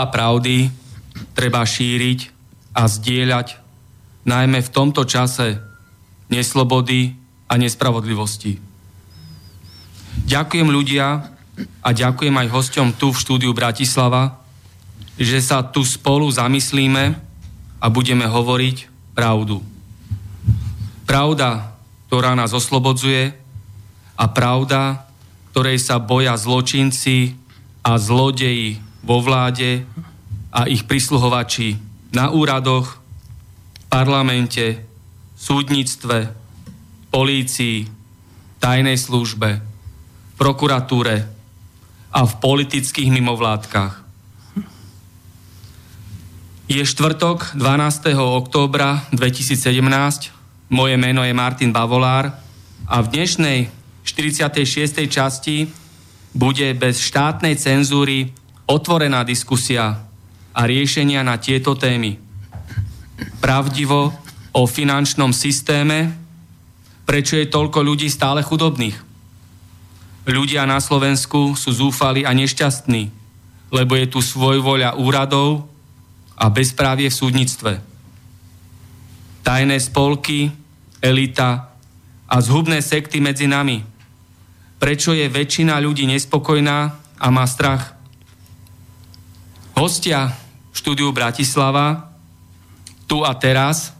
[0.00, 0.72] Slova pravdy
[1.36, 2.32] treba šíriť
[2.72, 3.60] a zdieľať,
[4.24, 5.60] najmä v tomto čase
[6.32, 8.56] neslobody a nespravodlivosti.
[10.24, 11.28] Ďakujem ľudia
[11.84, 14.40] a ďakujem aj hosťom tu v štúdiu Bratislava,
[15.20, 17.20] že sa tu spolu zamyslíme
[17.76, 19.60] a budeme hovoriť pravdu.
[21.04, 21.76] Pravda,
[22.08, 23.36] ktorá nás oslobodzuje
[24.16, 25.04] a pravda,
[25.52, 27.36] ktorej sa boja zločinci
[27.84, 29.84] a zlodeji vo vláde
[30.50, 31.78] a ich prisluhovači
[32.10, 32.98] na úradoch,
[33.86, 34.82] parlamente,
[35.38, 36.30] súdnictve,
[37.10, 37.88] polícii,
[38.60, 39.62] tajnej službe,
[40.36, 41.26] prokuratúre
[42.10, 44.02] a v politických mimovládkach.
[46.70, 48.14] Je štvrtok 12.
[48.14, 50.30] októbra 2017,
[50.70, 52.30] moje meno je Martin Bavolár
[52.86, 53.58] a v dnešnej
[54.06, 54.62] 46.
[55.10, 55.66] časti
[56.30, 58.30] bude bez štátnej cenzúry
[58.70, 60.06] otvorená diskusia
[60.54, 62.14] a riešenia na tieto témy.
[63.42, 64.14] Pravdivo
[64.54, 66.14] o finančnom systéme,
[67.02, 68.94] prečo je toľko ľudí stále chudobných.
[70.30, 73.10] Ľudia na Slovensku sú zúfali a nešťastní,
[73.74, 75.66] lebo je tu svojvoľa úradov
[76.38, 77.72] a bezprávie v súdnictve.
[79.42, 80.54] Tajné spolky,
[81.02, 81.74] elita
[82.30, 83.82] a zhubné sekty medzi nami.
[84.78, 86.78] Prečo je väčšina ľudí nespokojná
[87.18, 87.99] a má strach?
[89.80, 90.36] Hostia
[90.76, 92.12] štúdiu Bratislava,
[93.08, 93.96] tu a teraz,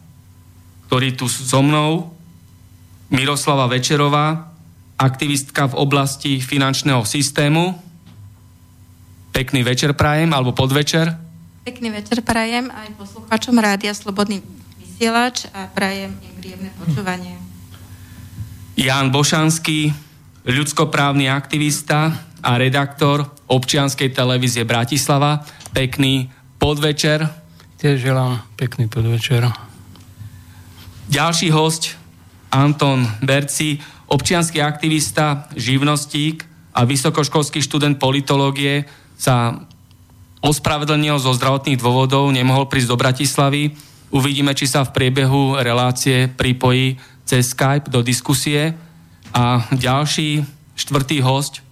[0.85, 2.13] ktorý tu so mnou,
[3.09, 4.53] Miroslava Večerová,
[4.95, 7.73] aktivistka v oblasti finančného systému.
[9.33, 11.17] Pekný večer prajem, alebo podvečer.
[11.65, 14.45] Pekný večer prajem aj poslucháčom Rádia Slobodný
[14.77, 17.41] vysielač a prajem im príjemné počúvanie.
[18.77, 19.89] Jan Bošanský,
[20.45, 25.43] ľudskoprávny aktivista a redaktor občianskej televízie Bratislava
[25.75, 27.27] pekný podvečer.
[27.75, 29.51] Tiež želám pekný podvečer.
[31.11, 31.99] Ďalší host,
[32.47, 38.87] Anton Berci, občianský aktivista, živnostík a vysokoškolský študent politológie
[39.19, 39.67] sa
[40.39, 43.75] ospravedlnil zo zdravotných dôvodov, nemohol prísť do Bratislavy.
[44.11, 46.95] Uvidíme, či sa v priebehu relácie pripojí
[47.27, 48.75] cez Skype do diskusie.
[49.31, 50.43] A ďalší,
[50.75, 51.63] štvrtý host,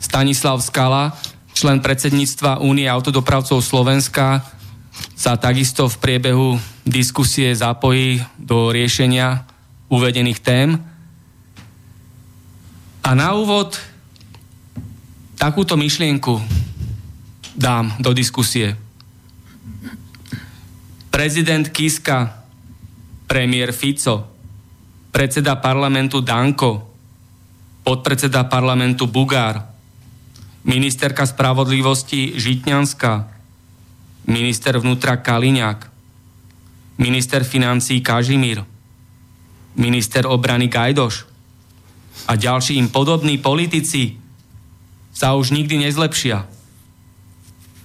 [0.00, 1.16] Stanislav Skala,
[1.56, 4.44] člen predsedníctva Únie autodopravcov Slovenska,
[5.16, 6.48] sa takisto v priebehu
[6.84, 9.44] diskusie zapojí do riešenia
[9.88, 10.76] uvedených tém.
[13.04, 13.78] A na úvod
[15.36, 16.40] takúto myšlienku
[17.56, 18.76] dám do diskusie.
[21.08, 22.44] Prezident Kiska,
[23.24, 24.28] premiér Fico,
[25.08, 26.92] predseda parlamentu Danko,
[27.80, 29.75] podpredseda parlamentu Bugár,
[30.66, 33.30] ministerka spravodlivosti Žitňanská,
[34.26, 35.86] minister vnútra Kaliňák,
[36.98, 38.66] minister financí Kažimír,
[39.78, 41.30] minister obrany Gajdoš
[42.26, 44.18] a ďalší im podobní politici
[45.14, 46.44] sa už nikdy nezlepšia,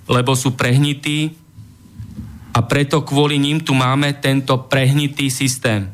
[0.09, 1.37] lebo sú prehnití
[2.51, 5.93] a preto kvôli ním tu máme tento prehnitý systém.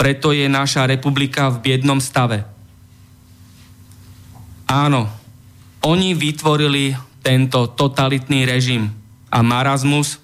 [0.00, 2.42] Preto je naša republika v biednom stave.
[4.66, 5.25] Áno,
[5.86, 8.90] oni vytvorili tento totalitný režim
[9.30, 10.18] a marazmus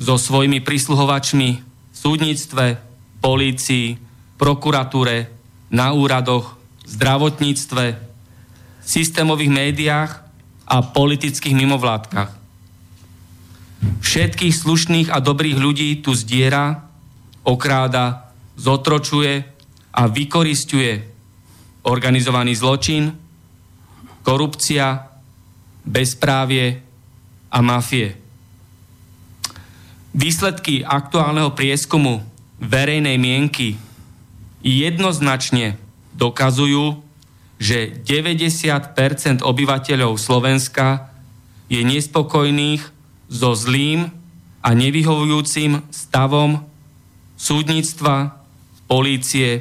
[0.00, 1.60] so svojimi prisluhovačmi,
[1.92, 2.80] súdnictve,
[3.20, 4.00] polícii,
[4.40, 5.28] prokuratúre,
[5.74, 6.56] na úradoch,
[6.88, 7.98] zdravotníctve,
[8.84, 10.12] systémových médiách
[10.64, 12.30] a politických mimovládkach.
[14.00, 16.88] Všetkých slušných a dobrých ľudí tu zdiera,
[17.44, 19.44] okráda, zotročuje
[19.92, 20.92] a vykoristuje
[21.84, 23.23] organizovaný zločin,
[24.24, 25.14] korupcia,
[25.84, 26.80] bezprávie
[27.52, 28.16] a mafie.
[30.16, 32.24] Výsledky aktuálneho prieskumu
[32.58, 33.76] verejnej mienky
[34.64, 35.76] jednoznačne
[36.16, 37.04] dokazujú,
[37.60, 41.12] že 90% obyvateľov Slovenska
[41.68, 42.82] je nespokojných
[43.28, 44.08] so zlým
[44.64, 46.64] a nevyhovujúcim stavom
[47.36, 48.40] súdnictva,
[48.88, 49.60] polície,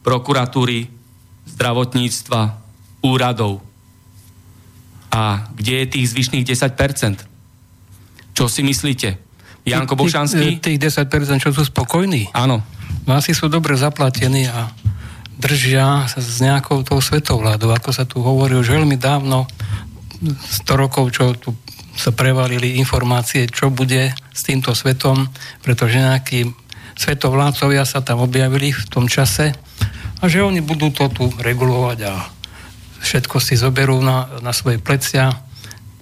[0.00, 0.88] prokuratúry,
[1.44, 2.56] zdravotníctva,
[3.04, 3.69] úradov.
[5.10, 7.26] A kde je tých zvyšných 10%?
[8.34, 9.18] Čo si myslíte?
[9.66, 10.62] Janko Bošanský?
[10.62, 12.32] Tých, tých 10%, čo sú spokojní?
[12.32, 12.62] Áno.
[13.04, 14.70] No asi sú dobre zaplatení a
[15.40, 19.48] držia sa s nejakou tou svetovládou, ako sa tu hovorí už veľmi dávno,
[20.20, 21.56] 100 rokov, čo tu
[21.96, 25.28] sa prevalili informácie, čo bude s týmto svetom,
[25.64, 26.48] pretože nejakí
[26.96, 29.56] svetovládcovia sa tam objavili v tom čase
[30.20, 32.12] a že oni budú to tu regulovať a
[33.00, 35.32] všetko si zoberú na, na svoje plecia.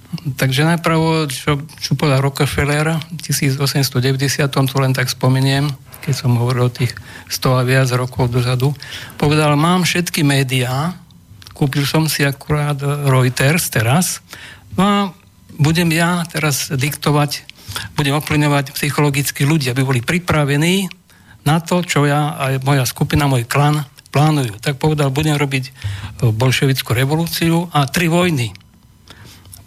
[0.08, 5.68] Takže najprv, čo, čo povedal Rockefeller v 1890, to len tak spomeniem,
[6.02, 6.96] keď som hovoril o tých
[7.28, 8.72] 100 a viac rokov dozadu,
[9.20, 10.96] povedal, mám všetky médiá,
[11.52, 14.24] kúpil som si akurát Reuters teraz,
[14.74, 14.96] no a
[15.60, 17.44] budem ja teraz diktovať,
[17.92, 20.88] budem ovplyvňovať psychologicky ľudia, aby boli pripravení
[21.44, 24.56] na to, čo ja a moja skupina, môj klan plánujú.
[24.60, 25.72] Tak povedal, budem robiť e,
[26.32, 28.52] bolševickú revolúciu a tri vojny.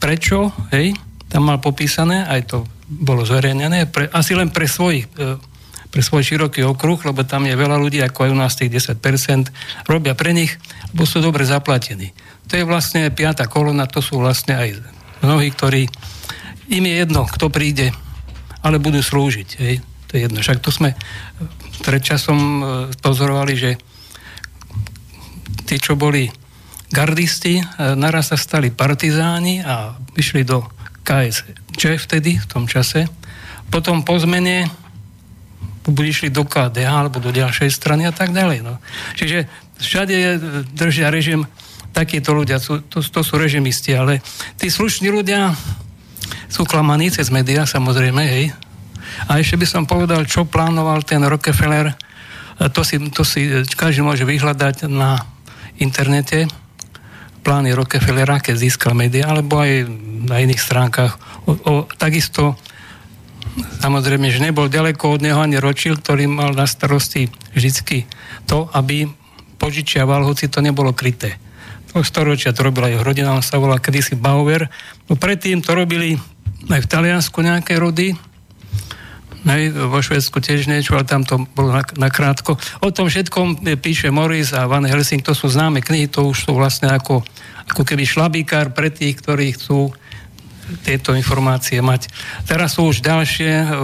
[0.01, 0.49] Prečo?
[0.73, 0.97] Hej,
[1.29, 2.57] tam mal popísané, aj to
[2.91, 5.37] bolo zverejnené, pre, asi len pre svojich, e,
[5.87, 9.47] pre svoj široký okruh, lebo tam je veľa ľudí, ako aj u nás tých 10%,
[9.87, 10.57] robia pre nich,
[10.91, 12.11] lebo sú dobre zaplatení.
[12.51, 14.69] To je vlastne piata kolona, to sú vlastne aj
[15.23, 15.87] mnohí, ktorí
[16.71, 17.95] im je jedno, kto príde,
[18.63, 19.49] ale budú slúžiť.
[19.59, 19.75] Hej.
[20.11, 20.39] To je jedno.
[20.43, 20.95] Však tu sme
[21.83, 22.63] pred časom e,
[22.99, 23.71] pozorovali, že
[25.71, 26.27] tí, čo boli
[26.91, 27.63] gardisti, e,
[27.95, 30.67] naraz sa stali partizáni a vyšli do
[31.07, 33.07] KSČ vtedy, v tom čase.
[33.71, 34.67] Potom po zmene
[35.87, 38.67] išli do KDH alebo do ďalšej strany a tak ďalej.
[38.67, 38.83] No.
[39.15, 39.47] Čiže
[39.79, 40.31] všade je,
[40.75, 41.47] držia režim
[41.95, 44.19] takíto ľudia, sú, to, to sú režimisti, ale
[44.59, 45.55] tí slušní ľudia
[46.51, 48.51] sú klamaní cez médiá, samozrejme, hej.
[49.27, 51.95] A ešte by som povedal, čo plánoval ten Rockefeller,
[52.71, 55.30] to si, to si každý môže vyhľadať na
[55.81, 56.45] internete
[57.41, 59.89] plány Rockefellera, keď získal médiá, alebo aj
[60.29, 61.17] na iných stránkach.
[61.49, 62.53] O, o, takisto
[63.81, 68.05] samozrejme, že nebol ďaleko od neho ani Ročil, ktorý mal na starosti vždycky
[68.45, 69.09] to, aby
[69.57, 71.37] požičiaval, hoci to nebolo kryté.
[71.91, 74.71] To storočia to robila jeho rodina, on sa volá kedysi Bauer.
[75.11, 76.15] No predtým to robili
[76.71, 78.15] aj v Taliansku nejaké rody,
[79.41, 82.61] Hej, vo Švedsku tiež niečo, ale tam to bolo nakrátko.
[82.61, 86.45] Na o tom všetkom píše Morris a Van Helsing, to sú známe knihy, to už
[86.45, 87.25] sú vlastne ako,
[87.65, 89.89] ako keby šlabíkár pre tých, ktorí chcú
[90.85, 92.05] tieto informácie mať.
[92.45, 93.77] Teraz sú už ďalšie, e,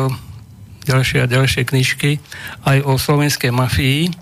[0.85, 2.21] ďalšie a ďalšie knižky
[2.61, 4.13] aj o slovenskej mafii.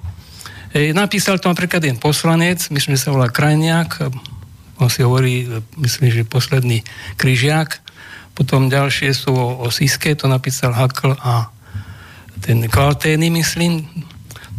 [0.72, 4.08] Hej, napísal to napríklad jeden poslanec, myslím, že sa volá Krajniak,
[4.80, 5.48] on si hovorí,
[5.80, 6.84] myslím, že posledný
[7.20, 7.85] kryžiak,
[8.36, 11.48] potom ďalšie sú o, o Siske, to napísal Hakl a
[12.44, 13.88] ten Kvaltény, myslím.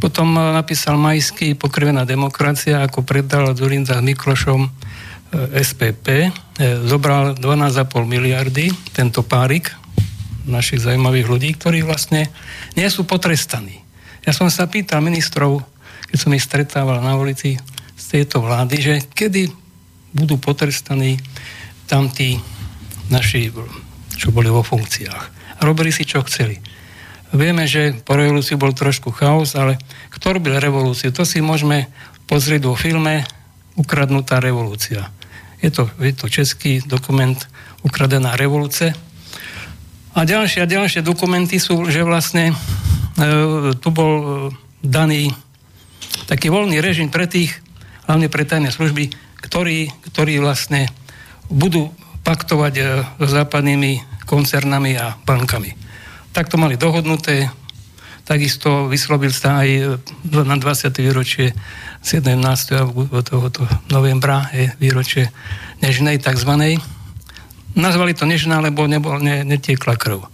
[0.01, 4.71] Potom napísal Majský Pokrvená demokracia, ako predal Zurinza s Miklošom e,
[5.61, 6.07] SPP.
[6.09, 6.29] E,
[6.89, 9.71] zobral 12,5 miliardy, tento párik
[10.49, 12.33] našich zaujímavých ľudí, ktorí vlastne
[12.81, 13.83] nie sú potrestaní.
[14.25, 15.61] Ja som sa pýtal ministrov,
[16.09, 17.61] keď som ich stretával na ulici
[17.95, 19.53] z tejto vlády, že kedy
[20.17, 21.21] budú potrestaní
[21.87, 22.09] tam
[23.13, 23.53] naši,
[24.17, 25.59] čo boli vo funkciách.
[25.63, 26.61] Robili si, čo chceli.
[27.35, 29.81] Vieme, že po revolúcii bol trošku chaos, ale
[30.15, 31.11] kto robil revolúciu?
[31.11, 31.91] To si môžeme
[32.31, 33.27] pozrieť vo filme
[33.77, 35.11] Ukradnutá revolúcia.
[35.61, 37.37] Je to, je to český dokument
[37.85, 38.97] Ukradená revolúcia.
[40.17, 42.55] A ďalšie a ďalšie dokumenty sú, že vlastne e,
[43.77, 44.27] tu bol e,
[44.81, 45.29] daný
[46.25, 47.53] taký voľný režim pre tých,
[48.09, 49.13] hlavne pre tajné služby,
[49.45, 50.89] ktorí, ktorí vlastne
[51.53, 51.93] budú
[52.27, 52.83] paktovať e,
[53.23, 55.71] s západnými koncernami a bankami.
[56.35, 57.47] Tak to mali dohodnuté,
[58.27, 59.83] takisto vyslobil sa aj e,
[60.35, 60.91] na 20.
[60.99, 61.55] výročie
[62.03, 62.35] 17.
[63.23, 63.63] tohoto
[63.95, 65.31] novembra je výročie
[65.79, 66.83] nežnej tzv.
[67.79, 70.27] Nazvali to nežná, lebo nebol, ne, netiekla krv.
[70.27, 70.29] E,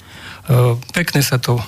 [0.96, 1.60] pekne sa to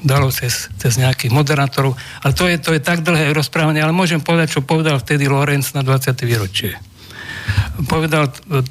[0.00, 1.96] dalo cez, cez nejakých moderátorov.
[2.24, 5.76] Ale to je, to je tak dlhé rozprávanie, ale môžem povedať, čo povedal vtedy Lorenz
[5.76, 6.16] na 20.
[6.24, 6.93] výročie.
[7.88, 8.62] Povedal e,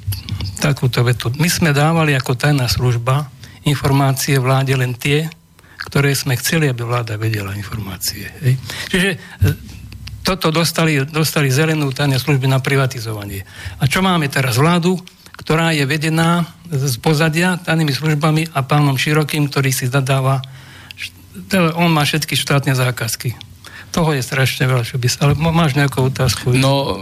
[0.59, 1.31] takúto vetu.
[1.39, 3.29] My sme dávali ako tajná služba
[3.63, 5.27] informácie vláde len tie,
[5.87, 8.27] ktoré sme chceli, aby vláda vedela informácie.
[8.43, 8.53] Hej.
[8.91, 9.17] Čiže e,
[10.23, 13.43] toto dostali, dostali zelenú tajné služby na privatizovanie.
[13.79, 14.55] A čo máme teraz?
[14.55, 14.95] Vládu,
[15.35, 20.39] ktorá je vedená z pozadia tajnými službami a pánom Širokým, ktorý si zadáva
[21.73, 23.33] on má všetky štátne zákazky.
[23.93, 25.29] Toho je strašne veľa, čo by sa...
[25.29, 26.53] Ale máš nejakú otázku?
[26.57, 26.97] No,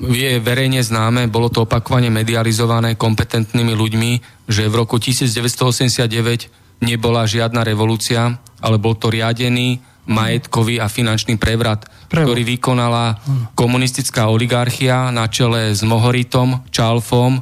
[0.00, 4.10] je verejne známe, bolo to opakovane medializované kompetentnými ľuďmi,
[4.48, 11.86] že v roku 1989 nebola žiadna revolúcia, ale bol to riadený majetkový a finančný prevrat,
[12.10, 12.32] Prevo.
[12.32, 13.22] ktorý vykonala
[13.54, 17.38] komunistická oligarchia na čele s Mohoritom, Čalfom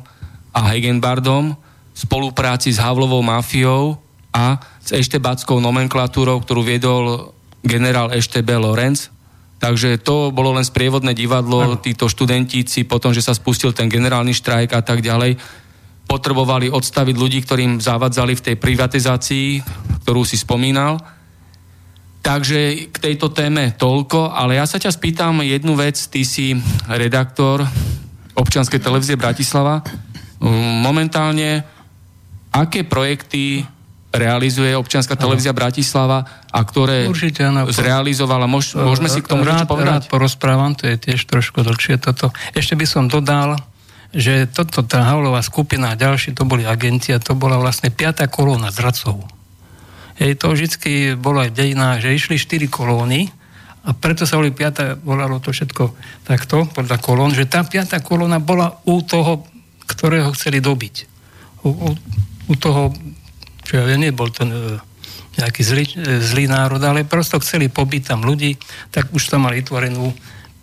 [0.53, 3.97] a Hegenbardom v spolupráci s Havlovou mafiou
[4.31, 7.33] a s eštebáckou nomenklatúrou, ktorú viedol
[7.65, 9.09] generál Eštebe Lorenz.
[9.61, 14.73] Takže to bolo len sprievodné divadlo, títo študentíci, potom, že sa spustil ten generálny štrajk
[14.73, 15.37] a tak ďalej,
[16.09, 19.49] potrebovali odstaviť ľudí, ktorým zavadzali v tej privatizácii,
[20.03, 20.97] ktorú si spomínal.
[22.25, 26.57] Takže k tejto téme toľko, ale ja sa ťa spýtam jednu vec, ty si
[26.89, 27.65] redaktor
[28.33, 29.85] občianskej televízie Bratislava.
[30.81, 31.65] Momentálne,
[32.49, 33.61] aké projekty
[34.11, 37.71] realizuje občianská televízia Bratislava a ktoré Určite, áno.
[37.71, 38.51] zrealizovala.
[38.51, 40.03] Môž, môžeme si k tomu rád, niečo povedať?
[40.03, 42.35] Rád porozprávam, to je tiež trošku dlhšie toto.
[42.53, 43.63] Ešte by som dodal,
[44.11, 48.27] že toto, tá Havlová skupina a ďalší, to boli agenti a to bola vlastne piatá
[48.27, 49.23] kolóna zradcov.
[50.19, 53.31] Hej, to vždy bolo aj v dejinách, že išli štyri kolóny
[53.87, 55.95] a preto sa boli piatá, volalo to všetko
[56.27, 59.47] takto, podľa kolón, že tá piatá kolóna bola u toho,
[59.87, 60.95] ktorého chceli dobiť.
[61.65, 61.89] U, u,
[62.51, 62.93] u toho
[63.71, 64.51] čo ja viem, nebol to e,
[65.39, 68.59] nejaký zlý, e, zlý národ, ale prosto chceli pobyť tam ľudí,
[68.91, 70.11] tak už tam mali vytvorenú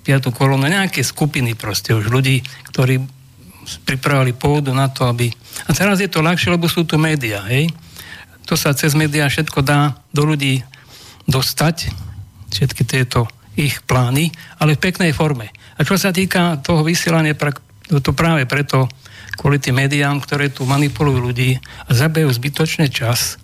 [0.04, 3.00] piatú kolónu, nejaké skupiny proste už ľudí, ktorí
[3.88, 5.32] pripravili pôdu na to, aby...
[5.68, 7.72] A teraz je to ľahšie, lebo sú tu médiá, hej?
[8.48, 10.64] To sa cez médiá všetko dá do ľudí
[11.32, 11.88] dostať,
[12.52, 15.52] všetky tieto ich plány, ale v peknej forme.
[15.76, 17.36] A čo sa týka toho vysielania,
[17.88, 18.92] to práve preto
[19.38, 23.38] kvôli tým médiám, ktoré tu manipulujú ľudí a zabijú zbytočne čas.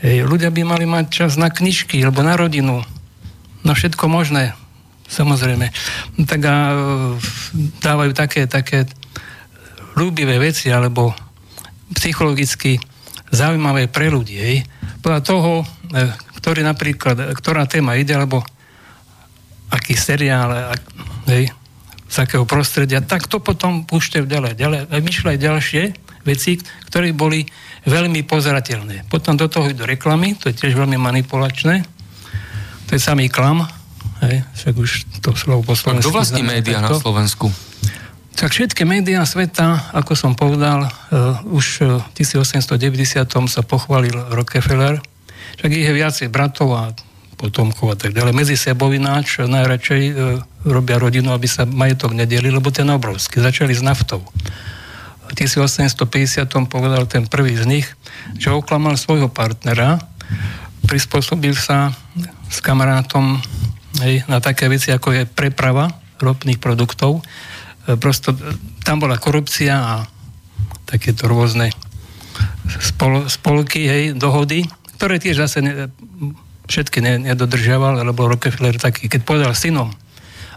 [0.00, 2.80] Ej, ľudia by mali mať čas na knižky alebo na rodinu,
[3.62, 4.56] na všetko možné,
[5.06, 5.68] samozrejme.
[6.24, 6.74] Tak a e,
[7.84, 8.88] dávajú také, také
[9.94, 11.12] ľúbivé veci alebo
[11.92, 12.80] psychologicky
[13.30, 14.36] zaujímavé pre ľudí.
[14.40, 14.56] Hej.
[15.04, 15.64] Podľa toho, e,
[16.40, 18.44] ktorý napríklad, ktorá téma ide, alebo
[19.72, 20.76] aký seriál,
[21.28, 21.48] hej,
[22.14, 24.80] z akého prostredia, tak to potom púšťajú ďalej, ďalej.
[24.86, 25.82] Myšľajú ďalšie
[26.22, 27.42] veci, ktoré boli
[27.90, 29.10] veľmi pozerateľné.
[29.10, 31.82] Potom do toho idú reklamy, to je tiež veľmi manipulačné.
[32.86, 33.66] To je samý klam.
[34.22, 34.90] Hej, však už
[35.26, 36.06] to slovo po slovensku.
[36.06, 37.50] Kto vlastní médiá na Slovensku?
[38.34, 44.98] Tak všetky médiá sveta, ako som povedal, uh, už v 1890 sa pochválil Rockefeller,
[45.58, 46.82] však ich je viacej bratov a
[47.34, 48.32] potomkov a tak ďalej.
[48.32, 50.12] Medzi sebou ináč najradšej e,
[50.64, 53.42] robia rodinu, aby sa majetok nedelil, lebo ten obrovský.
[53.42, 54.24] Začali s naftou.
[55.28, 55.98] V 1850
[56.70, 57.86] povedal ten prvý z nich,
[58.38, 59.98] že oklamal svojho partnera,
[60.86, 61.92] prispôsobil sa
[62.48, 63.40] s kamarátom
[64.04, 65.90] hej, na také veci, ako je preprava
[66.22, 67.20] ropných produktov.
[67.86, 68.38] E, prosto e,
[68.86, 69.94] tam bola korupcia a
[70.84, 71.72] takéto rôzne
[72.80, 75.90] spol, spolky, hej, dohody, ktoré tiež zase ne,
[76.68, 79.92] všetky nedodržiaval, lebo Rockefeller taký, keď povedal synom,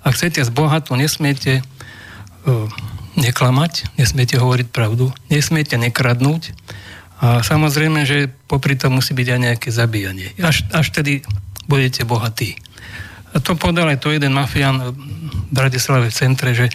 [0.03, 2.67] ak chcete zbohatnúť, nesmiete uh,
[3.19, 6.53] neklamať, nesmiete hovoriť pravdu, nesmiete nekradnúť
[7.17, 10.37] a samozrejme, že popri tom musí byť aj nejaké zabíjanie.
[10.37, 11.25] Až, až tedy
[11.65, 12.55] budete bohatí.
[13.33, 14.97] A to povedal aj to jeden mafián v
[15.49, 16.69] Bratislave v centre, že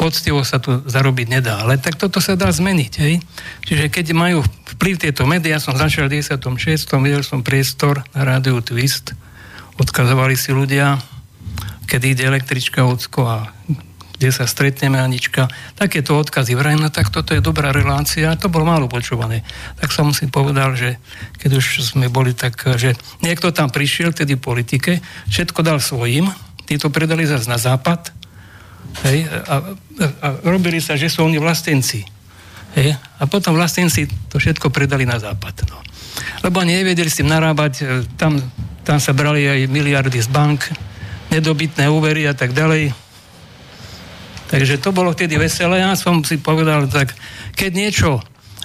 [0.00, 1.60] poctivo sa tu zarobiť nedá.
[1.60, 2.92] Ale tak toto sa dá zmeniť.
[3.04, 3.20] Hej?
[3.68, 4.40] Čiže keď majú
[4.80, 6.88] vplyv tieto médiá, som začal v 96.
[7.04, 9.12] videl som priestor na rádiu Twist,
[9.76, 10.96] odkazovali si ľudia,
[11.84, 13.52] kedy ide električka Ocko a
[14.20, 15.48] kde sa stretneme Anička,
[15.80, 19.40] takéto odkazy vraj, no tak toto je dobrá relácia, to bolo málo počúvané.
[19.80, 21.00] Tak som si povedal, že
[21.40, 22.92] keď už sme boli tak, že
[23.24, 25.00] niekto tam prišiel, tedy politike,
[25.32, 26.28] všetko dal svojim,
[26.68, 28.12] títo predali zase na západ,
[29.06, 29.56] Hej, a, a,
[30.20, 32.02] a robili sa, že sú oni vlastenci.
[32.76, 35.66] Hej, a potom vlastenci to všetko predali na západ.
[35.70, 35.82] No.
[36.46, 38.38] Lebo oni nevedeli s tým narábať, e, tam,
[38.86, 40.70] tam sa brali aj miliardy z bank,
[41.30, 42.94] nedobytné úvery a tak ďalej.
[44.50, 45.78] Takže to bolo vtedy veselé.
[45.82, 47.14] Ja som si povedal, tak
[47.54, 48.18] keď niečo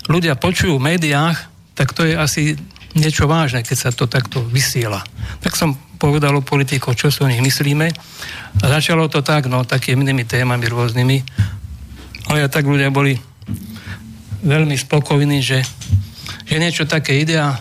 [0.10, 1.38] ľudia počujú v médiách,
[1.78, 2.58] tak to je asi
[2.98, 5.06] niečo vážne, keď sa to takto vysiela.
[5.46, 7.88] Tak som povedal o politikov, čo si o nich myslíme.
[8.62, 11.18] A začalo to tak, no, takými témami rôznymi.
[12.32, 13.18] Ale ja tak ľudia boli
[14.46, 15.66] veľmi spokojní, že,
[16.46, 17.58] že niečo také ide a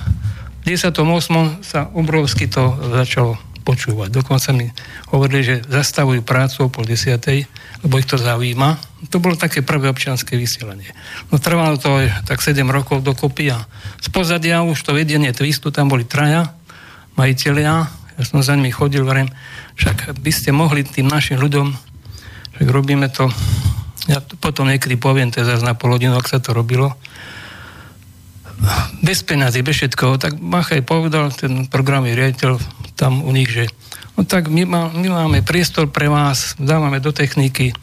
[0.64, 1.60] v 10.8.
[1.60, 4.12] sa obrovsky to začalo počúvať.
[4.12, 4.68] Dokonca mi
[5.08, 7.48] hovorili, že zastavujú prácu o pol desiatej,
[7.80, 8.76] lebo ich to zaujíma.
[9.08, 10.92] To bolo také prvé občianské vysielanie.
[11.32, 13.64] No trvalo to tak 7 rokov dokopy a
[14.04, 16.52] z pozadia už to vedenie Twistu, tam boli traja
[17.16, 19.26] majiteľia, ja som za nimi chodil, vrem,
[19.74, 21.74] však by ste mohli tým našim ľuďom,
[22.54, 23.26] však robíme to,
[24.06, 26.94] ja potom niekedy poviem, to je zase na pol hodinu, ak sa to robilo,
[29.02, 32.56] bez peniazy, bez všetkoho, tak Machaj povedal, ten programový riaditeľ
[32.94, 33.66] tam u nich, že
[34.14, 37.74] no tak my, má, my máme priestor pre vás, dávame do techniky,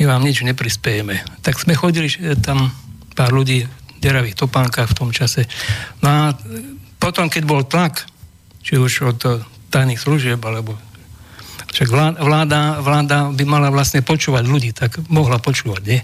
[0.00, 1.20] my vám nič neprispiejeme.
[1.44, 2.08] Tak sme chodili
[2.40, 2.72] tam
[3.12, 5.44] pár ľudí v deravých topánkach v tom čase.
[6.00, 6.20] No a
[6.96, 8.08] potom, keď bol tlak,
[8.64, 9.20] či už od
[9.76, 10.72] tajných služieb, alebo
[11.76, 16.00] však vláda, vláda by mala vlastne počúvať ľudí, tak mohla počúvať, nie?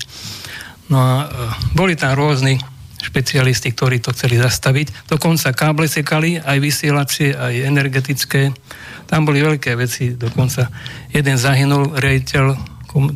[0.92, 1.26] No a e,
[1.72, 2.60] boli tam rôzni
[3.00, 5.08] špecialisti, ktorí to chceli zastaviť.
[5.08, 8.52] Dokonca káble sekali, aj vysielacie, aj energetické.
[9.08, 10.68] Tam boli veľké veci, dokonca
[11.08, 12.54] jeden zahynul, rejiteľ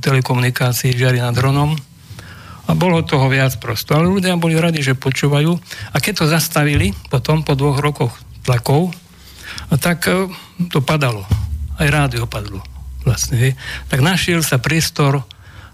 [0.00, 1.76] telekomunikácií žiari nad dronom
[2.66, 3.94] a bolo toho viac prosto.
[3.94, 5.52] Ale ľudia boli radi, že počúvajú.
[5.92, 8.90] A keď to zastavili potom, po dvoch rokoch tlakov,
[9.80, 10.30] tak e,
[10.70, 11.26] to padalo.
[11.76, 12.64] Aj rádio padlo.
[13.06, 13.54] Vlastne,
[13.86, 15.22] tak našiel sa priestor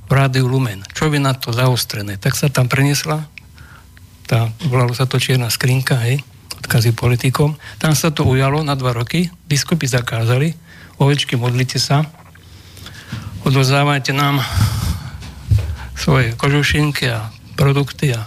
[0.06, 0.84] v rádiu Lumen.
[0.92, 2.20] Čo by na to zaostrené?
[2.20, 3.32] Tak sa tam preniesla
[4.32, 6.24] tá, volalo sa to čierna skrinka, hej,
[6.64, 7.52] odkazy politikom.
[7.76, 10.56] Tam sa to ujalo na dva roky, biskupy zakázali,
[10.97, 12.08] ovečky, modlite sa,
[13.45, 14.40] odozávajte nám
[15.92, 17.28] svoje kožušinky a
[17.60, 18.25] produkty a,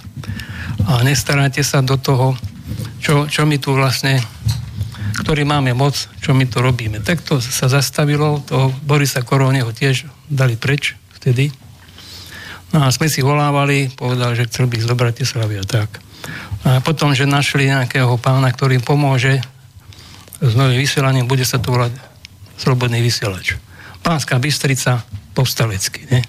[0.86, 2.38] a nestarajte sa do toho,
[3.02, 4.22] čo, čo my tu vlastne,
[5.22, 7.00] ktorý máme moc, čo my tu robíme.
[7.00, 11.50] Tak to sa zastavilo, toho Borisa Koróneho tiež dali preč vtedy,
[12.76, 15.88] No a sme si volávali, povedal, že chcel byť z Bratislavy a tak.
[16.68, 19.40] A potom, že našli nejakého pána, ktorý pomôže
[20.44, 21.96] s novým vysielaním, bude sa to volať
[22.60, 23.56] Slobodný vysielač.
[24.04, 26.08] Pánska Bystrica, povstalecký.
[26.12, 26.20] Ne?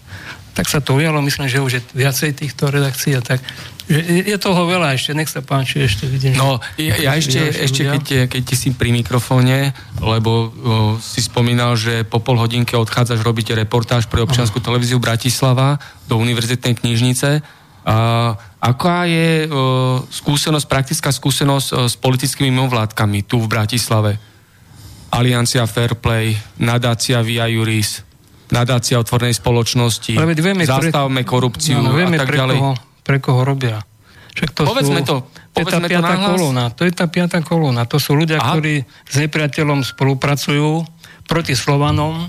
[0.55, 3.43] Tak sa to ujalo, myslím, že už je viacej týchto redakcií a tak
[3.87, 6.35] je, je toho veľa ešte, nech sa páči, ešte vidím.
[6.35, 9.71] No, ja, ja ešte, ešte keď, keď ti si pri mikrofóne,
[10.03, 10.43] lebo o,
[10.99, 15.79] si spomínal, že po pol hodinke odchádzaš, robíte reportáž pre občianskú televíziu Bratislava
[16.11, 17.47] do univerzitnej knižnice.
[17.87, 17.97] A,
[18.59, 24.19] aká je o, skúsenosť, praktická skúsenosť o, s politickými mimovládkami tu v Bratislave?
[25.15, 28.03] Aliancia Fairplay, nadácia Via Juris,
[28.51, 30.19] nadácia otvornej spoločnosti,
[30.67, 32.59] zastavme korupciu no, vieme, a tak ďalej.
[32.59, 32.75] Koho,
[33.07, 33.87] pre koho robia.
[34.37, 35.17] Však to povedzme sú, to,
[35.55, 37.83] povedzme to, je tá piatá kolóna, to je tá piatá kolóna.
[37.89, 38.53] To sú ľudia, Aha.
[38.53, 40.85] ktorí s nepriateľom spolupracujú
[41.25, 42.29] proti Slovanom,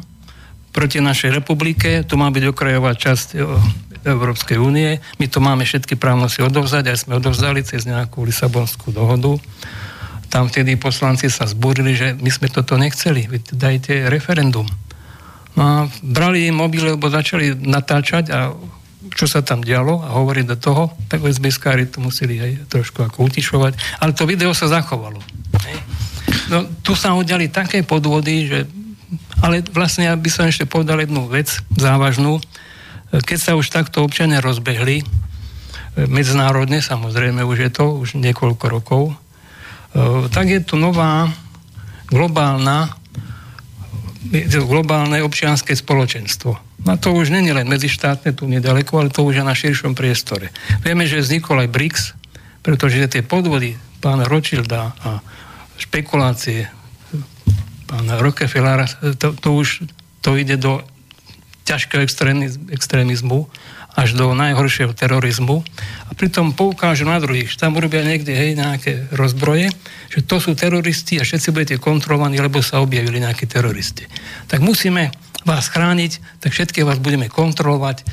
[0.71, 2.05] proti našej republike.
[2.07, 3.43] Tu má byť okrajová časť e,
[4.07, 5.03] Európskej únie.
[5.19, 9.35] My to máme všetky právnosti odovzdať, aj sme odovzdali cez nejakú Lisabonskú dohodu.
[10.31, 13.27] Tam vtedy poslanci sa zbúrili, že my sme toto nechceli.
[13.27, 14.67] Vy dajte referendum.
[15.57, 18.53] No a brali im mobile, lebo začali natáčať a
[19.13, 23.28] čo sa tam dialo a hovoriť do toho, tak SBS-kári to museli aj trošku ako
[23.28, 25.20] utišovať, ale to video sa zachovalo.
[26.48, 28.60] No, tu sa udiali také podvody, že
[29.39, 32.41] ale vlastne ja by som ešte povedal jednu vec závažnú.
[33.13, 35.06] Keď sa už takto občania rozbehli,
[36.10, 39.04] medzinárodne samozrejme už je to, už niekoľko rokov,
[40.34, 41.32] tak je tu nová
[42.12, 42.91] globálna
[44.67, 46.66] globálne občianske spoločenstvo.
[46.88, 50.56] No to už není len medzištátne, tu nedaleko, ale to už je na širšom priestore.
[50.88, 52.04] Vieme, že vznikol aj BRICS,
[52.63, 55.19] pretože tie podvody pána Rothschilda a
[55.76, 56.71] špekulácie
[57.91, 58.88] pána Rockefellera,
[59.19, 59.84] to, to už
[60.23, 60.80] to ide do
[61.67, 62.04] ťažkého
[62.71, 63.52] extrémizmu
[63.97, 65.65] až do najhoršieho terorizmu
[66.08, 69.73] a pritom poukážu na druhých, že tam urobia niekde hej, nejaké rozbroje,
[70.08, 74.06] že to sú teroristi a všetci budete kontrolovaní, lebo sa objavili nejakí teroristi.
[74.47, 75.12] Tak musíme
[75.47, 78.03] vás chrániť, tak všetky vás budeme kontrolovať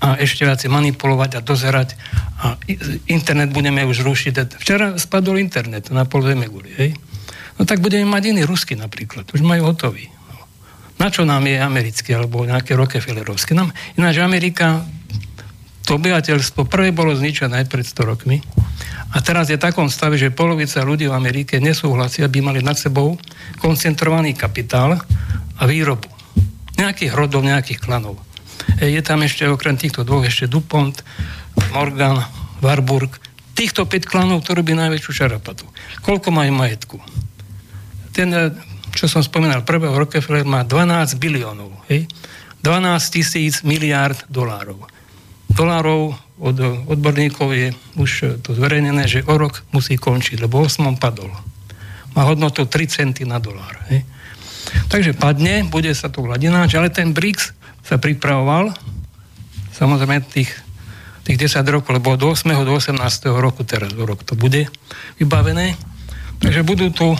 [0.00, 1.98] a ešte viac manipulovať a dozerať
[2.40, 2.56] a
[3.10, 4.56] internet budeme už rušiť.
[4.56, 6.90] Včera spadol internet na pol zeme guli, hej?
[7.60, 10.08] No tak budeme mať iný rusky napríklad, už majú hotový.
[10.96, 13.52] Na čo nám je americký alebo nejaké Rockefellerovské?
[13.52, 14.84] Nám, ináč Amerika,
[15.84, 18.40] to obyvateľstvo prvé bolo zničené pred 100 rokmi
[19.12, 22.78] a teraz je v takom stave, že polovica ľudí v Amerike nesúhlasí, aby mali nad
[22.78, 23.20] sebou
[23.60, 24.96] koncentrovaný kapitál
[25.60, 26.19] a výrobu
[26.80, 28.16] nejakých rodov, nejakých klanov.
[28.80, 30.96] Je tam ešte okrem týchto dvoch ešte DuPont,
[31.76, 32.24] Morgan,
[32.64, 33.12] Warburg,
[33.60, 35.68] Týchto 5 klanov to robí najväčšiu šarapatu.
[36.00, 36.96] Koľko majú majetku?
[38.08, 38.56] Ten, e,
[38.96, 41.68] čo som spomínal, prvého Rockefeller má 12 biliónov.
[41.92, 42.08] Hej?
[42.64, 44.80] 12 tisíc miliárd dolárov.
[45.52, 46.56] Dolárov od
[46.88, 47.68] odborníkov je
[48.00, 51.28] už to zverejnené, že o rok musí končiť, lebo 8 padol.
[52.16, 53.76] Má hodnotu 3 centy na dolár.
[53.92, 54.08] Hej?
[54.90, 57.54] Takže padne, bude sa to hladináč, ale ten BRICS
[57.86, 58.74] sa pripravoval,
[59.74, 60.50] samozrejme tých
[61.30, 62.48] tých 10 rokov, lebo od 8.
[62.66, 62.98] do 18.
[63.38, 64.66] roku teraz rok to bude
[65.22, 65.76] vybavené.
[66.42, 67.14] Takže budú tu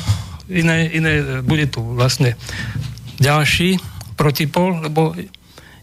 [0.50, 2.34] iné, iné, bude tu vlastne
[3.22, 3.78] ďalší
[4.18, 5.14] protipol, lebo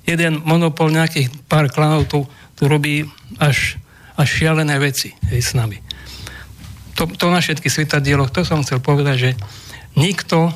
[0.04, 2.28] jeden monopol nejakých pár klanov tu,
[2.60, 3.08] tu robí
[3.40, 3.80] až,
[4.20, 5.80] až šialené veci hej, s nami.
[7.00, 9.32] To, to na všetkých svetadieloch, to som chcel povedať, že
[9.94, 10.50] nikto,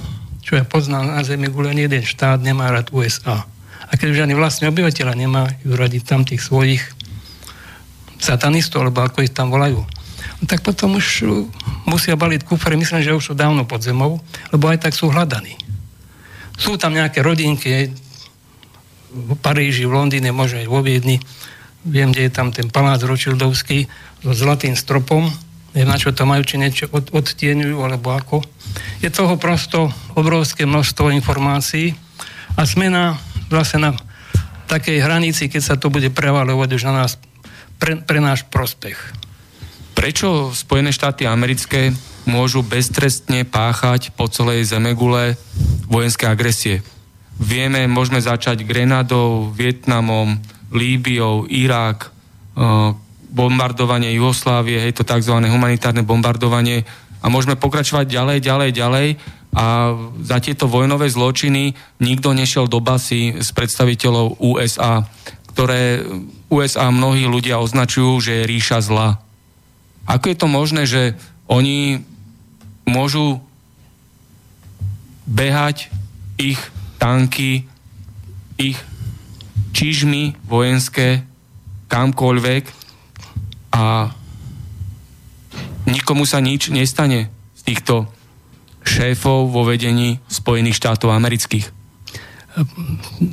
[0.52, 3.48] čo ja poznám na Zemi, len jeden štát nemá rád USA.
[3.88, 6.84] A keď už ani vlastne obyvateľa nemajú radiť tam tých svojich
[8.20, 11.24] satanistov, alebo ako ich tam volajú, no tak potom už
[11.88, 14.20] musia baliť kufre, myslím, že už sú dávno pod zemou,
[14.52, 15.56] lebo aj tak sú hľadaní.
[16.60, 17.96] Sú tam nejaké rodinky,
[19.08, 21.16] v Paríži, v Londýne, možno aj vo Viedni.
[21.88, 23.88] Viem, kde je tam ten palác Ročildovský
[24.20, 25.32] so zlatým stropom.
[25.72, 28.44] Neviem, na čo to majú, či niečo od, odtieňujú, alebo ako.
[29.00, 29.88] Je toho prosto
[30.20, 31.96] obrovské množstvo informácií
[32.60, 33.16] a sme na,
[33.48, 33.92] vlastne na
[34.68, 37.16] takej hranici, keď sa to bude prevalovať už na nás
[37.80, 39.00] pre, pre náš prospech.
[39.96, 41.96] Prečo Spojené štáty americké
[42.28, 45.40] môžu beztrestne páchať po celej zemegule
[45.88, 46.84] vojenské agresie?
[47.42, 50.38] Vieme, môžeme začať Grenadou, Vietnamom,
[50.72, 55.32] Líbiou, Irák, eh, bombardovanie Jugoslávie, hej, to tzv.
[55.32, 56.84] humanitárne bombardovanie
[57.24, 59.08] a môžeme pokračovať ďalej, ďalej, ďalej
[59.52, 65.04] a za tieto vojnové zločiny nikto nešiel do basy s predstaviteľov USA,
[65.52, 66.04] ktoré
[66.52, 69.20] USA mnohí ľudia označujú, že je ríša zla.
[70.08, 71.15] Ako je to možné, že
[71.48, 72.04] oni
[72.88, 73.44] môžu
[75.28, 75.91] behať
[76.36, 76.60] ich
[77.00, 77.67] tanky,
[78.60, 78.80] ich
[79.72, 81.24] čižmy vojenské
[81.88, 82.81] kamkoľvek
[83.72, 84.12] a
[85.88, 88.08] nikomu sa nič nestane z týchto
[88.84, 91.68] šéfov vo vedení Spojených štátov amerických?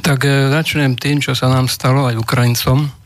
[0.06, 2.98] Tak e, začnem tým, čo sa nám stalo aj Ukrajincom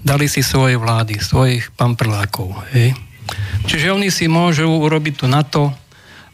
[0.00, 2.54] dali si svoje vlády, svojich pamprlákov.
[2.74, 2.94] Hej.
[3.66, 5.72] Čiže oni si môžu urobiť to NATO.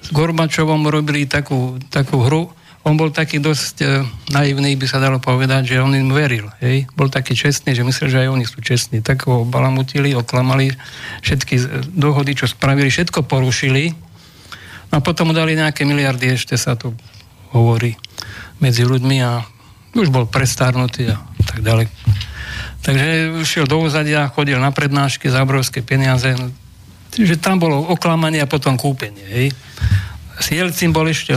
[0.00, 2.48] S Gorbačovom urobili takú, takú hru.
[2.80, 3.86] On bol taký dosť e,
[4.32, 6.48] naivný, by sa dalo povedať, že on im veril.
[6.64, 6.88] Hej.
[6.96, 9.04] Bol taký čestný, že myslel, že aj oni sú čestní.
[9.04, 10.72] Tak ho balamutili, oklamali
[11.20, 13.92] všetky dohody, čo spravili, všetko porušili.
[14.90, 16.96] A potom mu dali nejaké miliardy, ešte sa to
[17.52, 18.00] hovorí
[18.64, 19.44] medzi ľuďmi a
[19.92, 21.86] už bol prestárnutý a tak ďalej.
[22.80, 23.06] Takže
[23.44, 26.32] šiel do úzadia, chodil na prednášky za obrovské peniaze.
[27.12, 29.26] Čiže tam bolo oklamanie a potom kúpenie.
[29.28, 29.46] Hej.
[30.48, 31.36] Jelcin bol ešte,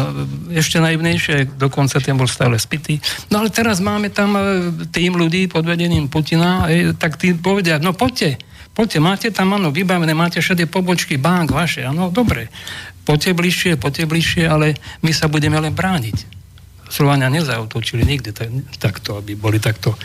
[0.56, 3.04] ešte naivnejšie, dokonca ten bol stále spitý.
[3.28, 4.42] No ale teraz máme tam e,
[4.88, 8.40] tým ľudí pod vedením Putina, tak tí povedia, no poďte,
[8.72, 12.48] poďte, máte tam, áno, vybavené, máte všade pobočky bank vaše, áno, dobre,
[13.04, 16.42] poďte bližšie, poďte bližšie, ale my sa budeme len brániť.
[16.88, 19.98] Slovania nezautočili nikdy tak, takto, aby boli takto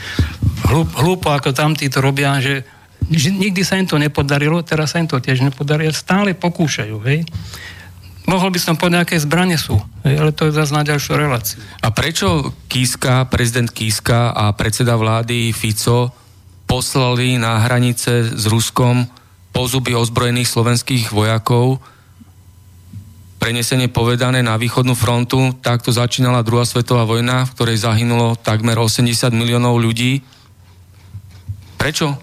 [0.66, 2.64] hlúpo, hlúpo ako tamtí to robia, že
[3.12, 7.28] nikdy sa im to nepodarilo, teraz sa im to tiež nepodarí stále pokúšajú, hej.
[8.28, 11.64] Mohol by som povedať, aké zbranie sú, ale to je zase na ďalšiu reláciu.
[11.80, 16.12] A prečo Kiska, prezident Kiska a predseda vlády Fico
[16.68, 19.08] poslali na hranice s Ruskom
[19.56, 21.80] pozuby ozbrojených slovenských vojakov,
[23.40, 29.32] prenesenie povedané na východnú frontu, takto začínala druhá svetová vojna, v ktorej zahynulo takmer 80
[29.32, 30.20] miliónov ľudí.
[31.80, 32.20] Prečo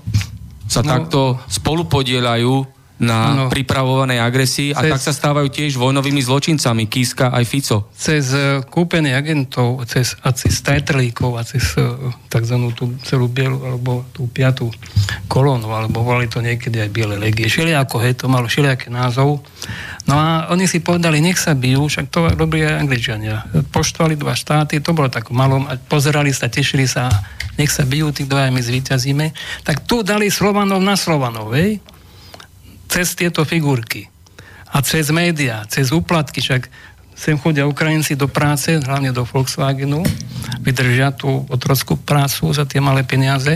[0.70, 3.44] sa no, takto spolupodielajú na no.
[3.52, 7.92] pripravovanej agresii a cez, tak sa stávajú tiež vojnovými zločincami Kiska aj Fico.
[7.92, 12.56] Cez uh, kúpenie agentov, cez, a cez tajtrlíkov a cez uh, tzv.
[12.72, 14.72] tú celú bielu alebo tú piatú
[15.28, 17.52] kolónu, alebo volali to niekedy aj biele legie.
[17.52, 19.44] Šeliako, hej, to malo šeliaké názov.
[20.08, 23.44] No a oni si povedali, nech sa bijú, však to robili aj Angličania.
[23.74, 27.10] Poštovali dva štáty, to bolo tak malom, a pozerali sa, tešili sa,
[27.58, 29.26] nech sa bijú, tí dvaja my zvíťazíme.
[29.66, 31.82] Tak tu dali Slovanov na Slovanov, hej?
[32.90, 34.08] Cez tieto figurky
[34.72, 36.68] a cez médiá, cez úplatky, však
[37.16, 40.04] sem chodia Ukrajinci do práce, hlavne do Volkswagenu,
[40.60, 43.56] vydržia tú otrockú prácu za tie malé peniaze,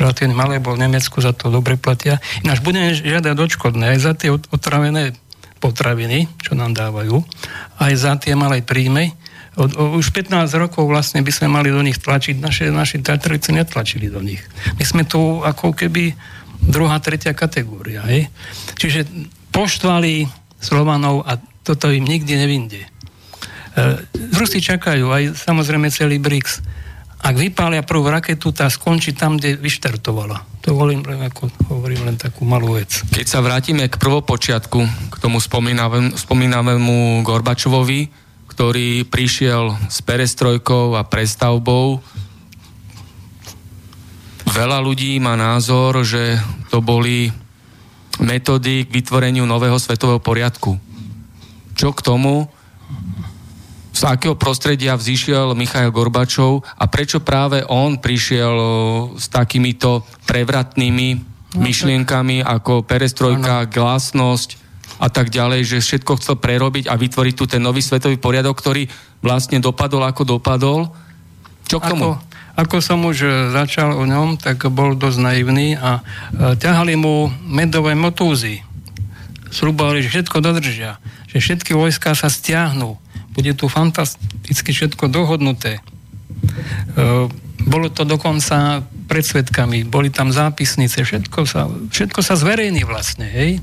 [0.00, 2.16] relatívne malé, bol v Nemecku, za to dobre platia.
[2.40, 5.12] Ináč budeme žiadať odškodné aj za tie otravené
[5.60, 7.20] potraviny, čo nám dávajú,
[7.82, 9.12] aj za tie malé príjmy.
[9.58, 13.50] Od, o, už 15 rokov vlastne by sme mali do nich tlačiť, naše, naši teatrici
[13.50, 14.40] netlačili do nich.
[14.78, 16.14] My sme tu ako keby
[16.62, 18.02] druhá, tretia kategória.
[18.06, 18.28] Hej?
[18.78, 19.06] Čiže
[19.54, 20.26] poštvali
[20.58, 22.80] Slovanov a toto im nikdy nevinde.
[22.82, 22.88] E,
[24.34, 26.64] Rusi čakajú aj samozrejme celý BRICS.
[27.18, 30.62] Ak vypália prvú raketu, tá skončí tam, kde vyštartovala.
[30.62, 33.02] To volím, ako hovorím, len takú malú vec.
[33.10, 34.78] Keď sa vrátime k prvopočiatku,
[35.10, 35.42] k tomu
[36.14, 42.02] spomínavému Gorbačovovi, ktorý prišiel s perestrojkou a prestavbou,
[44.52, 46.40] veľa ľudí má názor, že
[46.72, 47.28] to boli
[48.18, 50.76] metódy k vytvoreniu nového svetového poriadku.
[51.78, 52.50] Čo k tomu,
[53.94, 58.54] z akého prostredia vzýšiel Michail Gorbačov a prečo práve on prišiel
[59.18, 61.22] s takýmito prevratnými no,
[61.58, 63.70] myšlienkami ako perestrojka, ano.
[63.70, 64.48] glasnosť
[64.98, 68.86] a tak ďalej, že všetko chcel prerobiť a vytvoriť tu ten nový svetový poriadok, ktorý
[69.22, 70.90] vlastne dopadol ako dopadol.
[71.66, 72.18] Čo k tomu?
[72.18, 72.27] Ako,
[72.58, 77.30] ako som už e, začal o ňom, tak bol dosť naivný a e, ťahali mu
[77.46, 78.66] medové motúzy.
[79.54, 80.98] Sľubovali, že všetko dodržia,
[81.30, 82.98] že všetky vojská sa stiahnu.
[83.30, 85.78] Bude tu fantasticky všetko dohodnuté.
[85.78, 85.82] E,
[87.62, 93.62] bolo to dokonca pred svetkami, boli tam zápisnice, všetko sa, všetko sa zverejní vlastne, hej.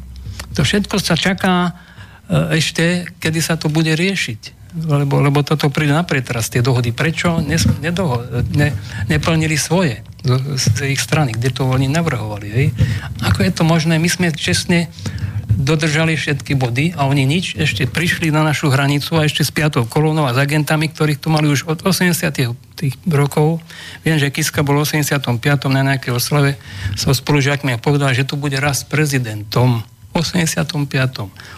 [0.55, 1.75] To všetko sa čaká
[2.31, 6.91] ešte, kedy sa to bude riešiť lebo, lebo toto príde na pretras, tie dohody.
[6.91, 8.19] Prečo nes, nedoho,
[8.51, 8.75] ne,
[9.07, 12.47] neplnili svoje z, z ich strany, kde to oni navrhovali.
[12.51, 12.67] Hej?
[13.23, 13.95] Ako je to možné?
[13.95, 14.91] My sme čestne
[15.55, 19.87] dodržali všetky body a oni nič, ešte prišli na našu hranicu a ešte s piatou
[19.87, 22.11] kolónou a s agentami, ktorých tu mali už od 80.
[22.75, 23.63] tých rokov.
[24.03, 25.31] Viem, že Kiska bol v 85.
[25.71, 26.59] na nejakej oslave
[26.99, 29.87] so spolužiakmi a povedal, že tu bude raz prezidentom.
[30.11, 30.91] 85.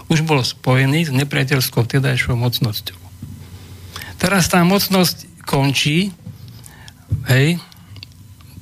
[0.09, 3.06] Už bol spojený s nepriateľskou vtedajšou mocnosťou.
[4.17, 6.11] Teraz tá mocnosť končí,
[7.29, 7.61] hej,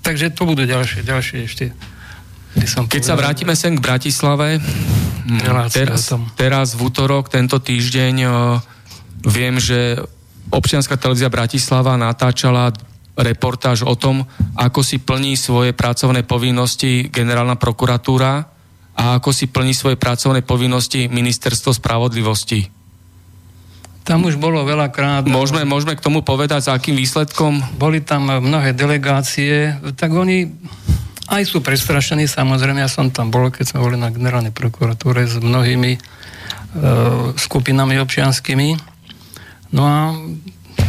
[0.04, 1.66] takže to budú ďalšie, ďalšie ešte.
[2.68, 4.60] Som Keď povedal, sa vrátime sem k Bratislave,
[5.72, 8.16] teraz, teraz v útorok, tento týždeň,
[9.28, 10.00] viem, že
[10.54, 12.72] občianská televízia Bratislava natáčala
[13.16, 14.28] reportáž o tom,
[14.60, 18.52] ako si plní svoje pracovné povinnosti generálna prokuratúra
[18.96, 22.75] a ako si plní svoje pracovné povinnosti ministerstvo spravodlivosti.
[24.06, 25.26] Tam už bolo veľakrát...
[25.26, 27.58] Môžeme, môžeme k tomu povedať, s akým výsledkom?
[27.82, 30.46] Boli tam mnohé delegácie, tak oni
[31.26, 35.42] aj sú prestrašení, samozrejme, ja som tam bol, keď sme boli na generálnej prokuratúre s
[35.42, 36.00] mnohými e,
[37.34, 38.78] skupinami občianskými.
[39.74, 40.14] No a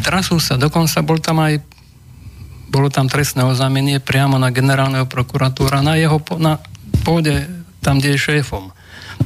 [0.04, 1.64] trasú sa, dokonca bol tam aj
[2.68, 6.60] bolo tam trestné oznámenie priamo na generálneho prokuratúra na jeho na
[7.06, 7.48] pôde,
[7.80, 8.75] tam, kde je šéfom.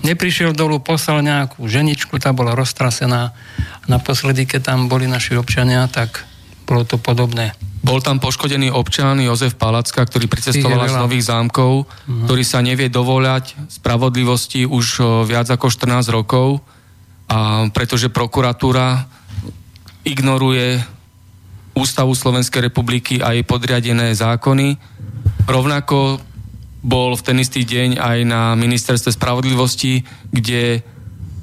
[0.01, 3.37] Neprišiel dolu, poslal nejakú ženičku, tá bola roztrasená.
[3.85, 6.25] Naposledy, keď tam boli naši občania, tak
[6.65, 7.53] bolo to podobné.
[7.81, 12.25] Bol tam poškodený občan Jozef Palacka, ktorý pricestoval z Nových zámkov, uh-huh.
[12.29, 16.61] ktorý sa nevie dovoľať spravodlivosti už viac ako 14 rokov,
[17.31, 19.09] a pretože prokuratúra
[20.05, 20.81] ignoruje
[21.75, 24.77] Ústavu Slovenskej republiky a jej podriadené zákony.
[25.49, 26.21] Rovnako
[26.81, 30.81] bol v ten istý deň aj na ministerstve spravodlivosti, kde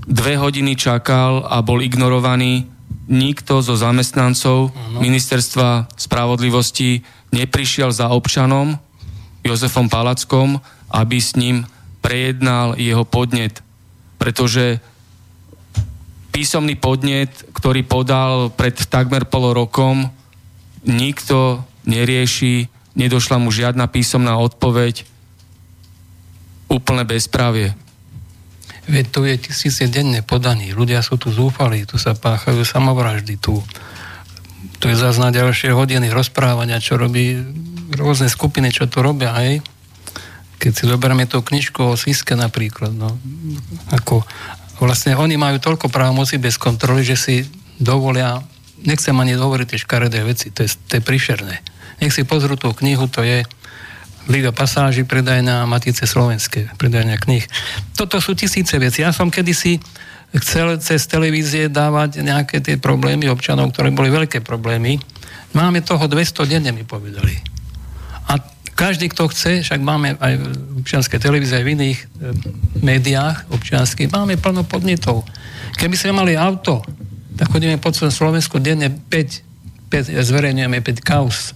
[0.08, 2.66] dve hodiny čakal a bol ignorovaný.
[3.08, 5.00] Nikto zo zamestnancov ano.
[5.00, 8.76] ministerstva spravodlivosti neprišiel za občanom
[9.48, 10.60] Jozefom Palackom,
[10.92, 11.64] aby s ním
[12.04, 13.64] prejednal jeho podnet.
[14.20, 14.84] Pretože
[16.36, 20.12] písomný podnet, ktorý podal pred takmer pol rokom,
[20.84, 25.17] nikto nerieši, nedošla mu žiadna písomná odpoveď,
[26.68, 27.76] úplné bezprávie.
[28.88, 33.60] Veď tu je tisíce denne podaní, ľudia sú tu zúfali, tu sa páchajú samovraždy, tu,
[34.80, 37.36] tu je zase na ďalšie hodiny rozprávania, čo robí
[37.96, 39.60] rôzne skupiny, čo tu robia, hej.
[40.58, 43.12] Keď si zoberieme tú knižku o Siske napríklad, no,
[43.92, 44.24] ako
[44.80, 47.36] vlastne oni majú toľko právomocí bez kontroly, že si
[47.78, 48.40] dovolia,
[48.88, 51.60] nechcem ani hovoriť tie škaredé veci, to je, to je prišerné.
[51.98, 53.44] Nech si pozrú tú knihu, to je,
[54.28, 57.48] Liga pasáži, predajná Matice slovenské, predajná knih.
[57.96, 59.00] Toto sú tisíce veci.
[59.00, 59.80] Ja som kedysi
[60.36, 65.00] chcel cez televízie dávať nejaké tie problémy občanov, ktoré boli veľké problémy.
[65.56, 67.40] Máme toho 200 denne, mi povedali.
[68.28, 68.36] A
[68.76, 70.46] každý, kto chce, však máme aj v
[70.84, 72.06] občianskej televízie, aj v iných e,
[72.84, 75.24] médiách občianských, máme plno podnetov.
[75.80, 76.84] Keby sme mali auto,
[77.40, 81.56] tak chodíme po celom Slovensku denne 5, 5 zverejňujeme 5 kaus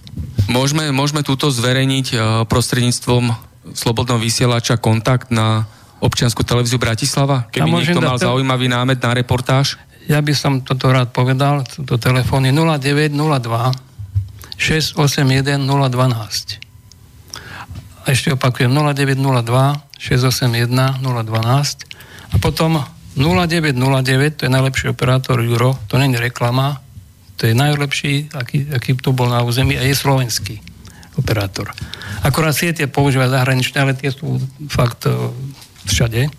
[0.50, 5.70] Môžeme, môžeme túto zverejniť uh, prostredníctvom Slobodného vysielača kontakt na
[6.02, 7.46] občiansku televíziu Bratislava?
[7.54, 8.26] Keby niekto mal te...
[8.26, 9.78] zaujímavý námet na reportáž?
[10.10, 11.62] Ja by som toto rád povedal.
[11.86, 13.14] To telefón je 0902
[14.58, 16.58] 681 012.
[18.10, 22.82] ešte opakujem 0902 681 012 a potom
[23.14, 26.80] 0909, to je najlepší operátor Euro, to není reklama,
[27.42, 30.62] to je najlepší, aký, aký tu bol na území a je slovenský
[31.18, 31.74] operátor.
[32.22, 34.38] Akorát siete používa zahraničné, ale tie sú
[34.70, 35.34] fakt uh,
[35.90, 36.30] všade.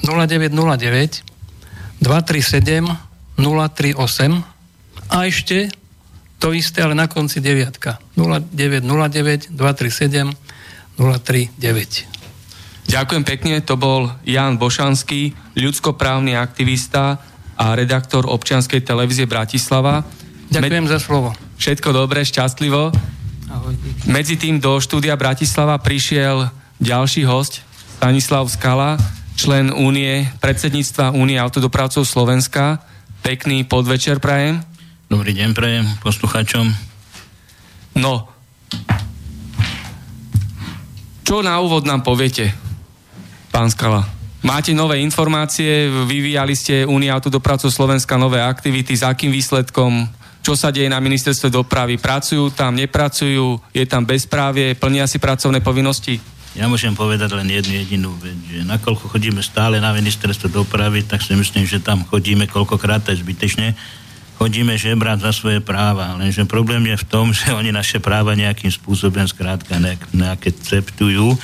[0.00, 2.88] 0909 237
[3.36, 5.68] 038 a ešte
[6.40, 8.00] to isté, ale na konci deviatka.
[8.16, 10.32] 0909 237
[10.96, 12.88] 039.
[12.88, 17.20] Ďakujem pekne, to bol Jan Bošanský, ľudskoprávny aktivista
[17.56, 20.04] a redaktor občianskej televízie Bratislava.
[20.52, 21.32] Ďakujem Me- za slovo.
[21.56, 22.92] Všetko dobré, šťastlivo.
[23.48, 23.74] Ahoj.
[24.06, 27.64] Medzi tým do štúdia Bratislava prišiel ďalší host,
[27.96, 29.00] Stanislav Skala,
[29.34, 32.84] člen Únie, predsedníctva Únie autodopravcov Slovenska.
[33.24, 34.60] Pekný podvečer prajem.
[35.08, 36.68] Dobrý deň prajem poslucháčom.
[37.96, 38.28] No,
[41.26, 42.54] čo na úvod nám poviete?
[43.50, 44.15] pán Skala.
[44.44, 50.04] Máte nové informácie, vyvíjali ste Únia autodopravcov Slovenska nové aktivity, s akým výsledkom,
[50.44, 55.64] čo sa deje na ministerstve dopravy, pracujú tam, nepracujú, je tam bezprávie, plnia si pracovné
[55.64, 56.20] povinnosti?
[56.56, 61.20] Ja môžem povedať len jednu jedinú vec, že nakoľko chodíme stále na ministerstvo dopravy, tak
[61.20, 63.76] si myslím, že tam chodíme koľkokrát aj zbytečne,
[64.40, 68.72] chodíme žebrať za svoje práva, lenže problém je v tom, že oni naše práva nejakým
[68.72, 69.80] spôsobom skrátka
[70.12, 71.36] nejaké ceptujú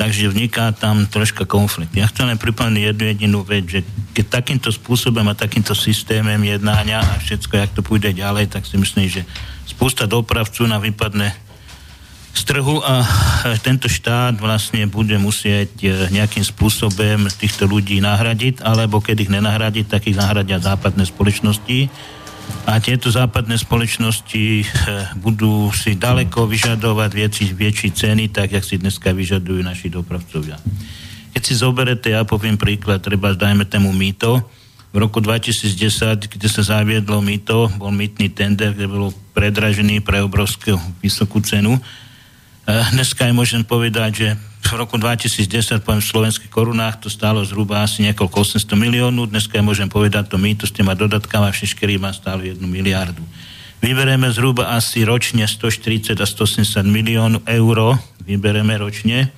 [0.00, 1.92] takže vzniká tam troška konflikt.
[1.92, 3.84] Ja chcem len pripomenúť jednu jedinú vec, že
[4.16, 8.80] keď takýmto spôsobom a takýmto systémem jednania a všetko, jak to pôjde ďalej, tak si
[8.80, 9.28] myslím, že
[9.68, 11.36] spústa dopravcu na vypadne
[12.32, 13.04] z trhu a
[13.60, 19.84] tento štát vlastne bude musieť e, nejakým spôsobom týchto ľudí nahradiť, alebo keď ich nenahradí,
[19.84, 21.92] tak ich nahradia západné spoločnosti
[22.68, 24.66] a tieto západné spoločnosti eh,
[25.18, 30.60] budú si daleko vyžadovať väčší, väčší ceny, tak jak si dneska vyžadujú naši dopravcovia.
[31.34, 34.42] Keď si zoberete, ja poviem príklad, treba dajme tému mýto.
[34.90, 40.74] V roku 2010, keď sa zaviedlo mýto, bol mýtny tender, kde bolo predražený pre obrovskú
[40.98, 41.78] vysokú cenu.
[41.78, 44.28] Eh, dneska aj môžem povedať, že
[44.60, 49.32] v roku 2010, poviem v slovenských korunách, to stálo zhruba asi niekoľko 800 miliónov.
[49.32, 53.24] Dneska ja môžem povedať, to mýto s týma dodatkami všetkými má stálo 1 miliardu.
[53.80, 57.96] Vybereme zhruba asi ročne 140 a 180 miliónov eur,
[58.28, 59.32] vybereme ročne.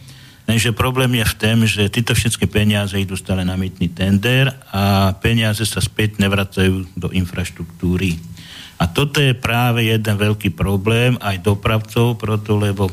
[0.51, 5.15] Lenže problém je v tom, že tieto všetky peniaze idú stále na mýtny tender a
[5.23, 8.19] peniaze sa späť nevracajú do infraštruktúry.
[8.83, 12.91] A toto je práve jeden veľký problém aj dopravcov, proto lebo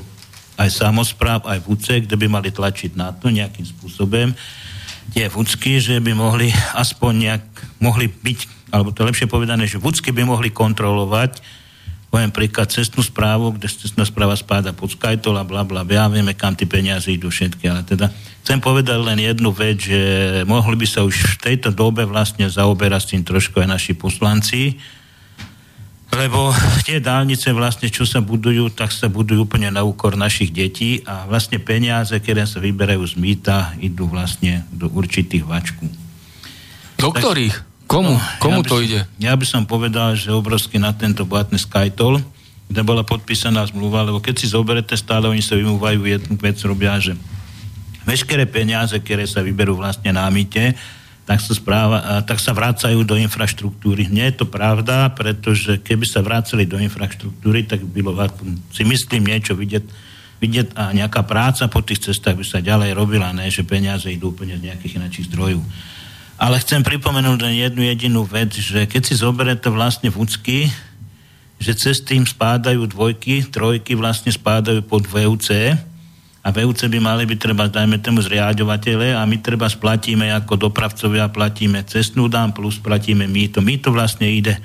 [0.60, 4.36] aj samozpráv, aj vúce, kde by mali tlačiť na to nejakým spôsobom
[5.10, 7.46] tie vúcky, že by mohli aspoň nejak,
[7.82, 11.42] mohli byť, alebo to lepšie povedané, že vúcky by mohli kontrolovať,
[12.10, 16.34] poviem príklad, cestnú správu, kde cestná správa spáda pod Skytol a bla bla, ja vieme,
[16.38, 18.10] kam tie peniaze idú všetky, ale teda
[18.46, 20.02] chcem povedať len jednu vec, že
[20.46, 24.78] mohli by sa už v tejto dobe vlastne zaoberať s tým trošku aj naši poslanci,
[26.10, 26.50] lebo
[26.88, 31.30] tie dálnice vlastne, čo sa budujú, tak sa budujú úplne na úkor našich detí a
[31.30, 35.86] vlastne peniaze, ktoré sa vyberajú z mýta, idú vlastne do určitých vačku.
[36.98, 37.56] Do ktorých?
[37.90, 38.18] Komu?
[38.18, 39.00] No, Komu ja to som, ide?
[39.18, 42.22] Ja by som povedal, že obrovský na tento bohatný Skytol,
[42.70, 47.02] kde bola podpísaná zmluva, lebo keď si zoberete stále, oni sa vymúvajú jednu vec, robia,
[47.02, 47.18] že
[48.06, 50.78] veškeré peniaze, ktoré sa vyberú vlastne na mýte,
[51.30, 54.10] tak sa, správa, tak sa vracajú do infraštruktúry.
[54.10, 58.26] Nie je to pravda, pretože keby sa vracali do infraštruktúry, tak by bolo,
[58.74, 59.86] si myslím, niečo vidieť,
[60.42, 64.34] vidieť a nejaká práca po tých cestách by sa ďalej robila, ne, že peniaze idú
[64.34, 65.62] úplne z nejakých inakších zdrojov.
[66.42, 70.74] Ale chcem pripomenúť len jednu jedinú vec, že keď si zoberete vlastne vúcky,
[71.62, 75.78] že cez tým spádajú dvojky, trojky vlastne spádajú pod VUC,
[76.50, 81.30] a VUC by mali byť treba, dajme tomu zriadovatele a my treba splatíme ako dopravcovia,
[81.30, 83.62] platíme cestnú dám plus platíme mýto.
[83.62, 84.58] Mýto vlastne ide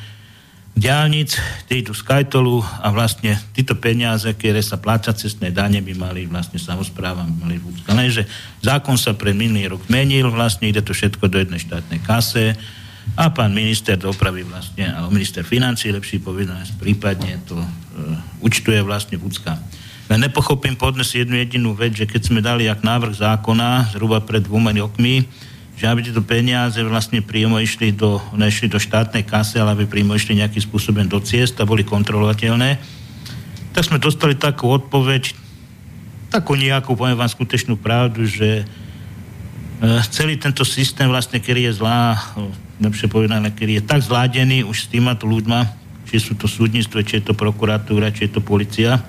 [0.72, 1.36] diálnic,
[1.68, 7.28] tie idú a vlastne títo peniaze, ktoré sa pláca cestné dane, by mali vlastne samozpráva,
[7.28, 7.92] mali vúcka.
[7.92, 8.24] Lenže
[8.64, 12.56] zákon sa pre minulý rok menil, vlastne ide to všetko do jednej štátnej kase
[13.12, 17.68] a pán minister dopravy vlastne, alebo minister financí, lepší povedané, prípadne to e,
[18.40, 19.60] účtuje vlastne vúcka.
[20.04, 24.44] Len nepochopím podnes jednu jedinú vec, že keď sme dali jak návrh zákona zhruba pred
[24.44, 25.24] dvoma rokmi,
[25.74, 30.12] že aby tieto peniaze vlastne príjmo išli do, nešli do štátnej kasy, ale aby príjmo
[30.12, 32.78] išli nejakým spôsobom do ciest a boli kontrolovateľné,
[33.72, 35.34] tak sme dostali takú odpoveď,
[36.30, 38.64] takú nejakú, poviem vám skutečnú pravdu, že e,
[40.12, 42.20] celý tento systém vlastne, ktorý je zlá,
[42.78, 45.64] lepšie povedané, ktorý je tak zládený už s týmato ľuďma,
[46.06, 49.02] či sú to súdnictvo, či je to prokuratúra, či je to policia,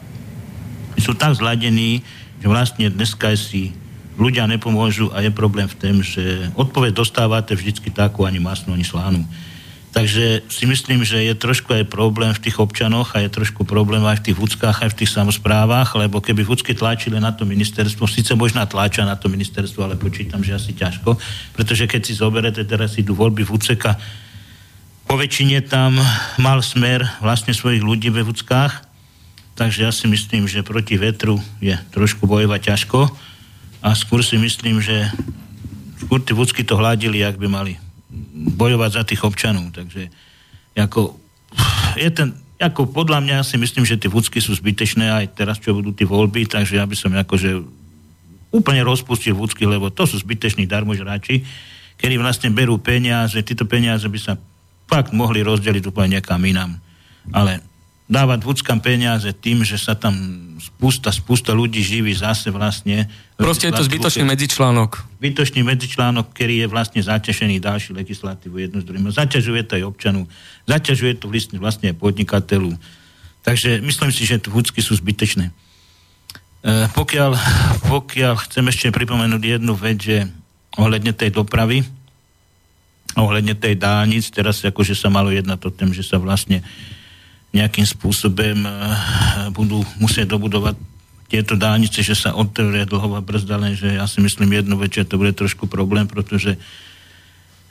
[1.00, 2.04] sú tak zladení,
[2.40, 3.76] že vlastne dneska si
[4.16, 8.88] ľudia nepomôžu a je problém v tom, že odpoveď dostávate vždycky takú ani masnú, ani
[8.88, 9.28] slánu.
[9.96, 14.04] Takže si myslím, že je trošku aj problém v tých občanoch a je trošku problém
[14.04, 18.04] aj v tých vúckách, aj v tých samozprávach, lebo keby vúcky tlačili na to ministerstvo,
[18.04, 21.16] síce možná tlača na to ministerstvo, ale počítam, že asi ťažko,
[21.56, 23.96] pretože keď si zoberete, teraz idú voľby Vúceka,
[25.08, 25.96] po väčšine tam
[26.44, 28.84] mal smer vlastne svojich ľudí ve vúckách,
[29.56, 33.08] takže ja si myslím, že proti vetru je trošku bojovať ťažko
[33.82, 35.10] a skôr si myslím, že
[36.06, 37.80] skôr tí vúcky to hladili, ak by mali
[38.56, 39.72] bojovať za tých občanov.
[39.72, 40.12] Takže
[40.76, 41.16] ako,
[41.96, 45.76] je ten, ako podľa mňa si myslím, že tie vúcky sú zbytečné aj teraz, čo
[45.76, 47.64] budú tie voľby, takže ja by som akože
[48.56, 51.44] úplne rozpustil vúcky, lebo to sú zbyteční darmožráči,
[52.00, 54.34] ktorí vlastne berú peniaze, títo peniaze by sa
[54.88, 56.80] fakt mohli rozdeliť úplne niekam inám.
[57.32, 57.60] Ale
[58.06, 60.14] dávať vúckam peniaze tým, že sa tam
[60.62, 63.10] spústa, spústa ľudí živí zase vlastne.
[63.34, 65.02] Proste je to zbytočný medzičlánok.
[65.18, 69.10] Zbytočný medzičlánok, ktorý je vlastne zaťažený ďalší legislatívu jedno z druhým.
[69.10, 70.30] Zaťažuje to aj občanu,
[70.70, 72.78] zaťažuje to vlastne, vlastne aj podnikateľu.
[73.42, 75.50] Takže myslím si, že vúcky sú zbytečné.
[75.50, 75.54] E,
[76.94, 77.32] pokiaľ,
[77.90, 80.30] pokiaľ chcem ešte pripomenúť jednu vec, že
[80.78, 81.82] ohľadne tej dopravy,
[83.18, 86.62] ohľadne tej dálnic, teraz akože sa malo jednať o tom, že sa vlastne
[87.56, 88.72] nejakým spôsobom eh,
[89.56, 90.76] budú musieť dobudovať
[91.26, 95.18] tieto dálnice, že sa otvoria dlhová brzda, lenže ja si myslím jednu vec, že to
[95.18, 96.54] bude trošku problém, pretože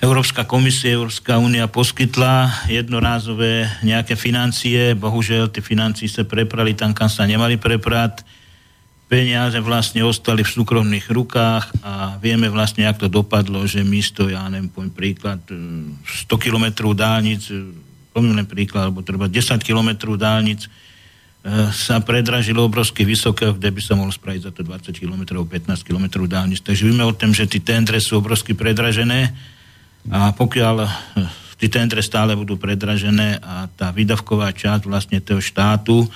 [0.03, 7.07] Európska komisia, Európska únia poskytla jednorázové nejaké financie, bohužiaľ tie financie sa preprali tam, kam
[7.07, 8.26] sa nemali preprať,
[9.07, 14.43] peniaze vlastne ostali v súkromných rukách a vieme vlastne, jak to dopadlo, že místo, ja
[14.51, 17.47] neviem, poviem príklad, 100 eh, kilometrov dálnic
[18.15, 20.69] Spomínam príklad, alebo treba 10 km dálnic e,
[21.75, 26.23] sa predražilo obrovsky vysoké, kde by sa mohlo spraviť za to 20 km, 15 km
[26.31, 26.62] dálnic.
[26.62, 29.35] Takže víme o tom, že tie tendre sú obrovsky predražené
[30.15, 30.87] a pokiaľ
[31.59, 36.07] tie tendre stále budú predražené a tá výdavková časť vlastne toho štátu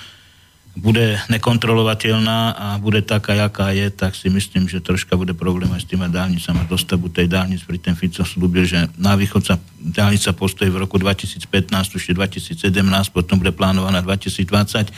[0.79, 5.83] bude nekontrolovateľná a bude taká, jaká je, tak si myslím, že troška bude problém aj
[5.83, 7.67] s tými dálnicami dostavu tej dálnic.
[7.67, 11.43] Pri ten Fico slúbil, že na východ sa dálnica postojí v roku 2015,
[11.99, 12.63] už 2017,
[13.11, 14.89] potom bude plánovaná 2020.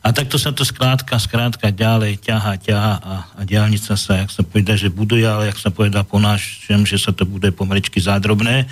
[0.00, 4.42] A takto sa to skrátka, skrátka ďalej ťaha, ťaha a, a diálnica sa, jak sa
[4.42, 8.66] povedá, že buduje, ale jak sa povedá po našem, že sa to bude pomrečky zádrobné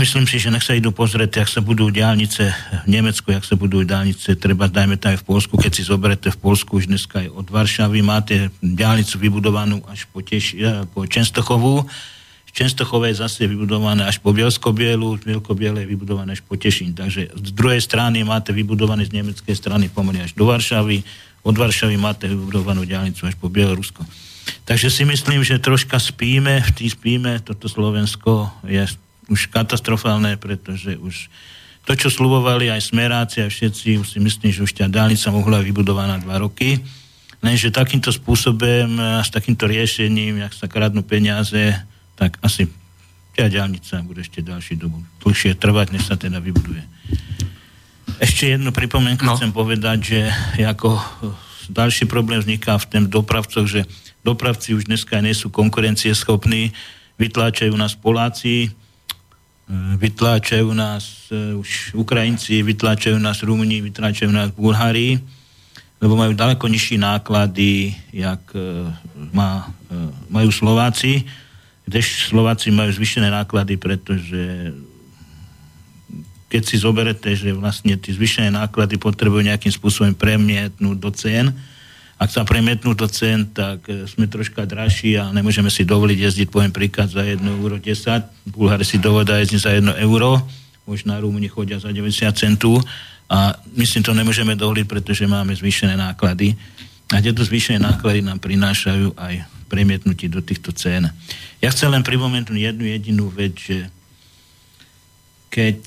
[0.00, 2.48] myslím si, že nech sa idú pozrieť, jak sa budú diálnice
[2.84, 6.32] v Nemecku, jak sa budú diálnice, treba dajme to aj v Polsku, keď si zoberete
[6.32, 11.04] v Polsku už dneska aj od Varšavy, máte diálnicu vybudovanú až po, tiež, eh, po
[11.04, 11.84] Čenstochovú,
[12.50, 16.90] z Čenstochové je zase vybudované až po Bielsko-Bielu, Bielko-Biele je vybudované až po Tešín.
[16.98, 20.98] Takže z druhej strany máte vybudované z nemeckej strany pomery až do Varšavy,
[21.46, 24.02] od Varšavy máte vybudovanú diálnicu až po Bielorusko.
[24.66, 28.82] Takže si myslím, že troška spíme, v tým spíme, toto Slovensko je
[29.30, 31.30] už katastrofálne, pretože už
[31.86, 35.64] to, čo slubovali aj smeráci a všetci, už si myslím, že už tá dálnica mohla
[35.64, 36.82] vybudovaná dva roky.
[37.40, 41.72] Lenže takýmto spôsobom a s takýmto riešením, jak sa kradnú peniaze,
[42.20, 42.68] tak asi
[43.32, 46.84] tá diálnica bude ešte ďalší dobu dlhšie trvať, než sa teda vybuduje.
[48.20, 49.32] Ešte jednu pripomienku no.
[49.32, 50.20] chcem povedať, že
[50.60, 51.00] ako
[51.72, 53.88] ďalší problém vzniká v tém dopravcoch, že
[54.20, 56.76] dopravci už dneska nie sú konkurencieschopní,
[57.16, 58.68] vytláčajú nás Poláci,
[59.96, 65.22] vytláčajú nás e, už Ukrajinci, vytláčajú nás Rumúni, vytláčajú nás Bulhári,
[66.02, 68.90] lebo majú ďaleko nižší náklady, jak e,
[69.30, 69.70] má,
[70.26, 71.22] majú Slováci,
[71.86, 74.74] kdež Slováci majú zvyšené náklady, pretože
[76.50, 81.54] keď si zoberete, že vlastne tie zvyšené náklady potrebujú nejakým spôsobom premietnúť do cien,
[82.20, 86.48] ak sa premietnú do cen, tak e, sme troška dražší a nemôžeme si dovoliť jazdiť,
[86.52, 88.52] poviem príklad, za 1 euro 10.
[88.52, 90.36] Bulhári si dovolia jazdiť za 1 euro,
[90.84, 92.76] možná Rumúni chodia za 90 centú
[93.32, 96.52] a my si to nemôžeme dovoliť, pretože máme zvýšené náklady.
[97.16, 101.08] A tieto zvýšené náklady nám prinášajú aj premietnutie do týchto cien.
[101.64, 103.88] Ja chcem len pripomenúť jednu jedinú vec, že
[105.50, 105.82] keď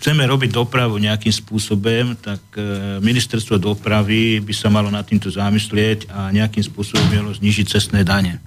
[0.00, 6.08] chceme robiť dopravu nejakým spôsobom, tak e, ministerstvo dopravy by sa malo nad týmto zamyslieť
[6.08, 8.40] a nejakým spôsobom malo znižiť cestné dane.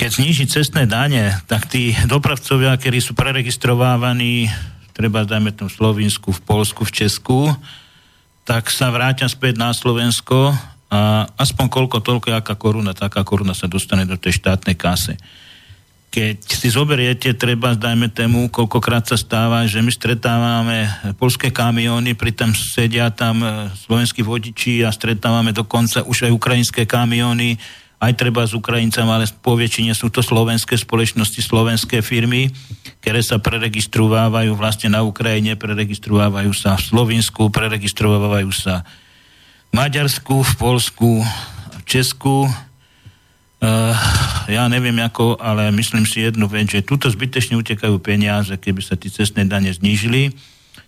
[0.00, 4.48] Keď zniží cestné dane, tak tí dopravcovia, ktorí sú preregistrovávaní,
[4.96, 7.52] treba dajme tom v Slovensku, v Polsku, v Česku,
[8.48, 10.56] tak sa vrátia späť na Slovensko
[10.88, 15.20] a aspoň koľko, toľko, aká koruna, taká koruna sa dostane do tej štátnej kase
[16.08, 20.88] keď si zoberiete, treba, dajme tému, koľkokrát sa stáva, že my stretávame
[21.20, 27.60] polské kamióny, pritom sedia tam e, slovenskí vodiči a stretávame dokonca už aj ukrajinské kamióny,
[28.00, 32.48] aj treba s Ukrajincami, ale po väčšine sú to slovenské spoločnosti, slovenské firmy,
[33.04, 38.86] ktoré sa preregistrovávajú vlastne na Ukrajine, preregistrovávajú sa v Slovensku, preregistrovávajú sa
[39.68, 41.10] v Maďarsku, v Polsku,
[41.74, 42.48] v Česku.
[43.58, 43.90] Uh,
[44.46, 48.94] ja neviem ako, ale myslím si jednu vec, že tuto zbytečne utekajú peniaze, keby sa
[48.94, 50.30] tie cestné dane znížili,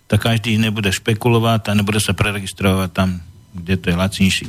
[0.07, 3.19] tak každý nebude špekulovať a nebude sa preregistrovať tam,
[3.51, 4.47] kde to je lacnejší.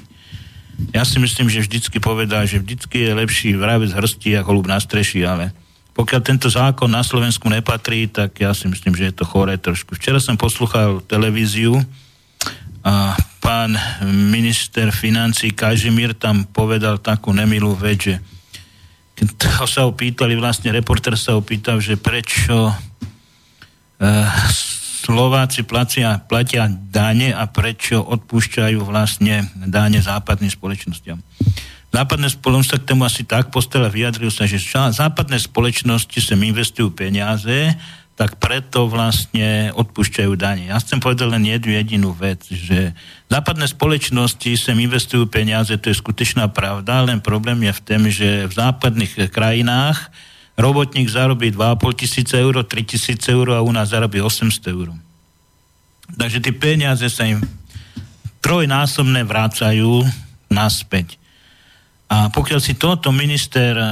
[0.94, 4.78] Ja si myslím, že vždycky povedal, že vždycky je lepší vrabec hrstí a holub na
[4.78, 5.50] streši, ale
[5.92, 9.92] pokiaľ tento zákon na Slovensku nepatrí, tak ja si myslím, že je to choré trošku.
[9.98, 11.76] Včera som poslúchal televíziu
[12.82, 13.78] a pán
[14.30, 18.14] minister financí Kažimír tam povedal takú nemilú vec, že
[19.62, 24.28] ho sa opýtali, vlastne reporter sa opýtal, že prečo uh,
[25.02, 31.18] Slováci platia, platia dáne a prečo odpúšťajú vlastne dáne západným spoločnosťam.
[31.92, 37.74] Západné spoločnosti k tomu asi tak postele vyjadril sa, že západné spoločnosti sem investujú peniaze,
[38.12, 40.68] tak preto vlastne odpúšťajú dane.
[40.68, 42.92] Ja chcem povedať len jednu jedinú vec, že
[43.32, 48.28] západné spoločnosti sem investujú peniaze, to je skutočná pravda, len problém je v tom, že
[48.46, 50.12] v západných krajinách
[50.60, 54.92] robotník zarobí 2,5 tisíce eur, 3 tisíce eur a u nás zarobí 800 eur.
[56.12, 57.40] Takže tie peniaze sa im
[58.44, 60.04] trojnásobne vrácajú
[60.52, 61.16] naspäť.
[62.12, 63.88] A pokiaľ si toto minister eh,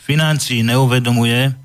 [0.00, 1.63] financí neuvedomuje,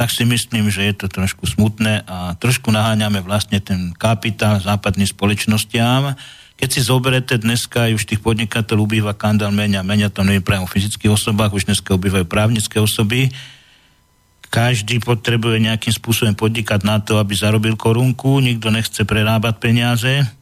[0.00, 5.04] tak si myslím, že je to trošku smutné a trošku naháňame vlastne ten kapitál západným
[5.04, 6.16] spoločnostiam,
[6.56, 10.72] keď si zoberete dneska, už tých podnikateľov ubýva kandál menia, menia to neviem práve o
[10.72, 13.28] fyzických osobách, už dneska ubývajú právnické osoby.
[14.48, 20.39] Každý potrebuje nejakým spôsobom podnikať na to, aby zarobil korunku, nikto nechce prerábať peniaze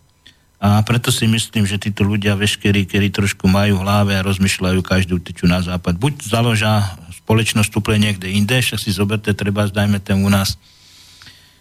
[0.59, 4.82] a preto si myslím, že títo ľudia veškerí, ktorí trošku majú v hlave a rozmýšľajú
[4.82, 5.94] každú tyču na západ.
[5.94, 10.59] Buď založia spoločnosť úplne niekde inde, však si zoberte, treba zdajme ten u nás.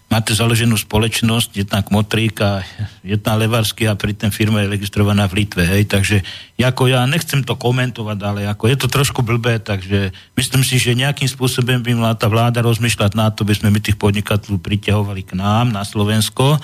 [0.07, 2.63] Máte založenú spoločnosť, jedna Kmotrík a
[3.03, 6.23] jedna Levarsky a pri firma je registrovaná v Litve, hej, takže
[6.55, 10.95] ako ja nechcem to komentovať, ale ako je to trošku blbé, takže myslím si, že
[10.95, 15.27] nejakým spôsobom by mala tá vláda rozmýšľať na to, by sme my tých podnikateľov priťahovali
[15.27, 16.55] k nám na Slovensko,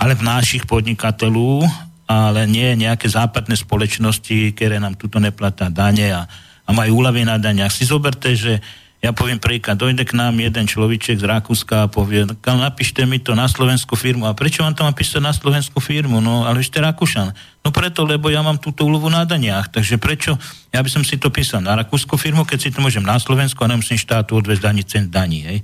[0.00, 1.68] ale v našich podnikateľov,
[2.08, 6.24] ale nie nejaké západné spoločnosti, ktoré nám tuto neplatá dane a,
[6.64, 7.70] a majú úľavy na daniach.
[7.70, 8.58] Si zoberte, že
[9.00, 13.32] ja poviem príklad, dojde k nám jeden človíček z Rakúska a povie, napíšte mi to
[13.32, 14.28] na slovenskú firmu.
[14.28, 16.20] A prečo vám to mám písať na slovenskú firmu?
[16.20, 17.32] No, ale ste Rakúšan.
[17.64, 19.72] No preto, lebo ja mám túto úlovu na daniach.
[19.72, 20.36] Takže prečo?
[20.68, 23.64] Ja by som si to písal na rakúsku firmu, keď si to môžem na Slovensku
[23.64, 25.48] a nemusím štátu odvesť ani cent daní.
[25.48, 25.58] Hej.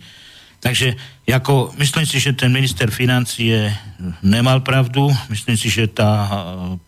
[0.66, 0.98] Takže
[1.30, 3.70] ako, myslím si, že ten minister financie
[4.18, 5.06] nemal pravdu.
[5.30, 6.30] Myslím si, že tá e,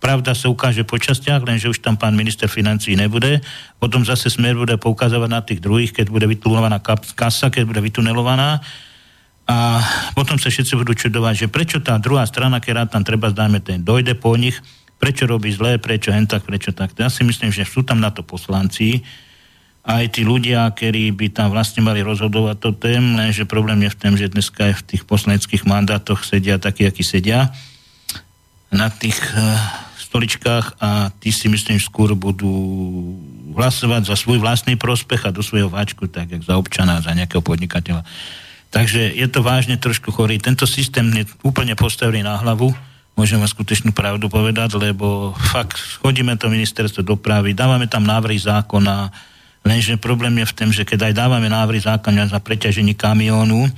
[0.02, 3.38] pravda sa ukáže po častiach, lenže už tam pán minister financí nebude.
[3.78, 6.82] Potom zase smer bude poukazovať na tých druhých, keď bude vytunelovaná
[7.14, 8.58] kasa, keď bude vytunelovaná.
[9.46, 9.78] A
[10.18, 13.86] potom sa všetci budú čudovať, že prečo tá druhá strana, ktorá tam treba, zdáme, ten
[13.86, 14.58] dojde po nich,
[14.98, 16.98] prečo robí zlé, prečo hen tak, prečo tak.
[16.98, 19.06] Ja si myslím, že sú tam na to poslanci,
[19.88, 23.98] aj tí ľudia, ktorí by tam vlastne mali rozhodovať to tém, lenže problém je v
[23.98, 27.48] tom, že dneska v tých poslaneckých mandátoch sedia takí, akí sedia
[28.68, 29.56] na tých uh,
[29.96, 32.52] stoličkách a tí si myslím skôr budú
[33.56, 37.40] hlasovať za svoj vlastný prospech a do svojho váčku, tak jak za občana, za nejakého
[37.40, 38.04] podnikateľa.
[38.68, 40.36] Takže je to vážne trošku chorý.
[40.36, 42.76] Tento systém je úplne postavený na hlavu,
[43.16, 49.08] môžem vám skutočnú pravdu povedať, lebo fakt chodíme to ministerstvo dopravy, dávame tam návrhy zákona,
[49.66, 53.68] Lenže problém je v tom, že keď aj dávame návrhy zákona za preťažení kamiónu,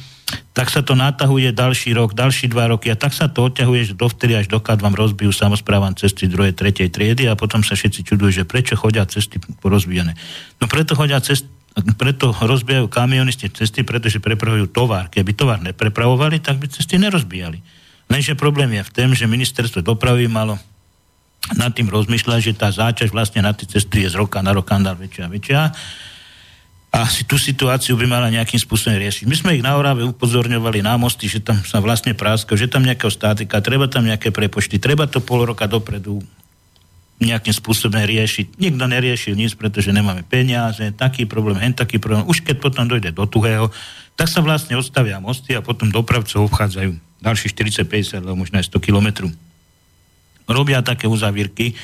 [0.54, 3.98] tak sa to natahuje ďalší rok, ďalší dva roky a tak sa to odťahuje, že
[3.98, 8.42] dovtedy až dokád vám rozbijú samozprávam cesty druhej, tretej triedy a potom sa všetci čudujú,
[8.42, 10.14] že prečo chodia cesty porozbijané.
[10.62, 11.50] No preto chodia cesty
[11.96, 15.06] preto rozbijajú kamionisti cesty, pretože prepravujú tovar.
[15.06, 17.62] Keby tovar neprepravovali, tak by cesty nerozbijali.
[18.10, 20.58] Lenže problém je v tom, že ministerstvo dopravy malo
[21.56, 24.68] nad tým rozmýšľať, že tá záťaž vlastne na tie cesty je z roka na rok
[24.68, 25.60] kandál väčšia a väčšia
[26.90, 29.24] a si tú situáciu by mala nejakým spôsobom riešiť.
[29.30, 32.82] My sme ich na Orave upozorňovali na mosty, že tam sa vlastne práska, že tam
[32.82, 36.18] nejaká státika, treba tam nejaké prepočty, treba to pol roka dopredu
[37.22, 38.58] nejakým spôsobom riešiť.
[38.58, 42.26] Nikto neriešil nic, pretože nemáme peniaze, taký problém, hen taký problém.
[42.26, 43.70] Už keď potom dojde do tuhého,
[44.18, 48.82] tak sa vlastne odstavia mosty a potom dopravcov obchádzajú ďalších 40-50 alebo možno aj 100
[48.82, 49.30] kilometrov
[50.50, 51.78] robia také uzavírky,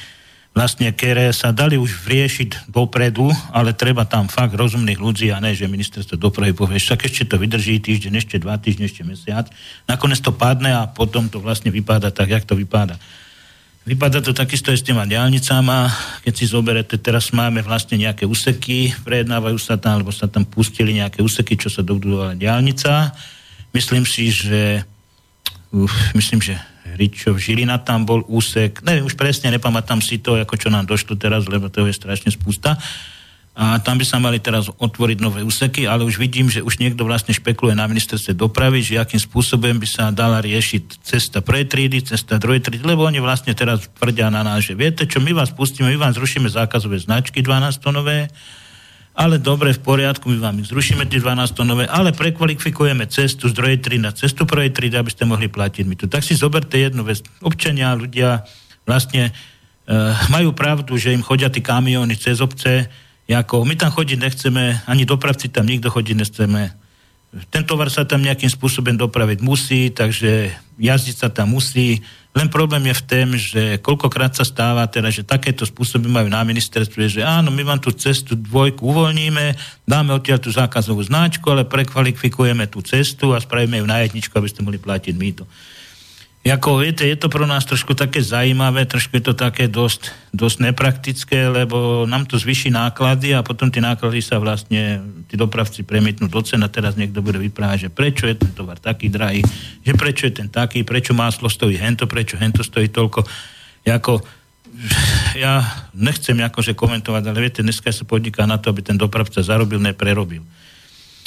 [0.56, 5.52] vlastne, ktoré sa dali už riešiť dopredu, ale treba tam fakt rozumných ľudí a ne,
[5.52, 9.52] že ministerstvo dopravy povie, však ešte to vydrží týždeň, ešte dva týždne, ešte mesiac.
[9.84, 12.96] Nakoniec to padne a potom to vlastne vypadá tak, jak to vypadá.
[13.86, 15.86] Vypadá to takisto aj s tými diálnicami.
[16.26, 20.98] Keď si zoberete, teraz máme vlastne nejaké úseky, prejednávajú sa tam, alebo sa tam pustili
[20.98, 23.14] nejaké úseky, čo sa dobudovala diálnica.
[23.70, 24.82] Myslím si, že
[25.70, 26.58] uf, myslím, že
[26.96, 31.14] Ričov, Žilina tam bol úsek, neviem, už presne nepamätám si to, ako čo nám došlo
[31.20, 32.80] teraz, lebo to je strašne spústa.
[33.56, 37.08] A tam by sa mali teraz otvoriť nové úseky, ale už vidím, že už niekto
[37.08, 42.04] vlastne špekuluje na ministerstve dopravy, že akým spôsobom by sa dala riešiť cesta prvej trídy,
[42.04, 45.56] cesta druhej trídy, lebo oni vlastne teraz tvrdia na nás, že viete čo, my vás
[45.56, 48.28] pustíme, my vám zrušíme zákazové značky 12 tonové,
[49.16, 53.80] ale dobre, v poriadku, my vám zrušíme tie 12 tonové, ale prekvalifikujeme cestu z druhej
[53.80, 56.04] triedy na cestu prvej triedy, aby ste mohli platiť my tu.
[56.04, 57.24] Tak si zoberte jednu vec.
[57.40, 58.44] Občania, ľudia
[58.84, 62.92] vlastne uh, majú pravdu, že im chodia tí kamióny cez obce,
[63.24, 66.85] ako my tam chodiť nechceme, ani dopravci tam nikto chodiť nechceme.
[67.52, 72.00] Ten tovar sa tam nejakým spôsobom dopraviť musí, takže jazdiť sa tam musí,
[72.36, 76.44] len problém je v tom, že koľkokrát sa stáva teda, že takéto spôsoby majú na
[76.44, 79.56] ministerstve, že áno, my vám tú cestu dvojku uvoľníme,
[79.88, 84.52] dáme odtiaľ tú zákazovú značku, ale prekvalifikujeme tú cestu a spravíme ju na jedničku, aby
[84.52, 85.48] ste mohli platiť mýto.
[86.46, 90.70] Jako, viete, je to pro nás trošku také zajímavé, trošku je to také dosť, dosť
[90.70, 96.30] nepraktické, lebo nám to zvyší náklady a potom tie náklady sa vlastne, tí dopravci premietnú
[96.30, 99.42] do cen a teraz niekto bude vyprávať, že prečo je ten tovar taký drahý,
[99.82, 103.26] že prečo je ten taký, prečo máslo stojí hento, prečo hento stojí toľko.
[103.82, 104.22] Jako,
[105.34, 105.66] ja
[105.98, 110.46] nechcem akože komentovať, ale viete, dneska sa podniká na to, aby ten dopravca zarobil, neprerobil.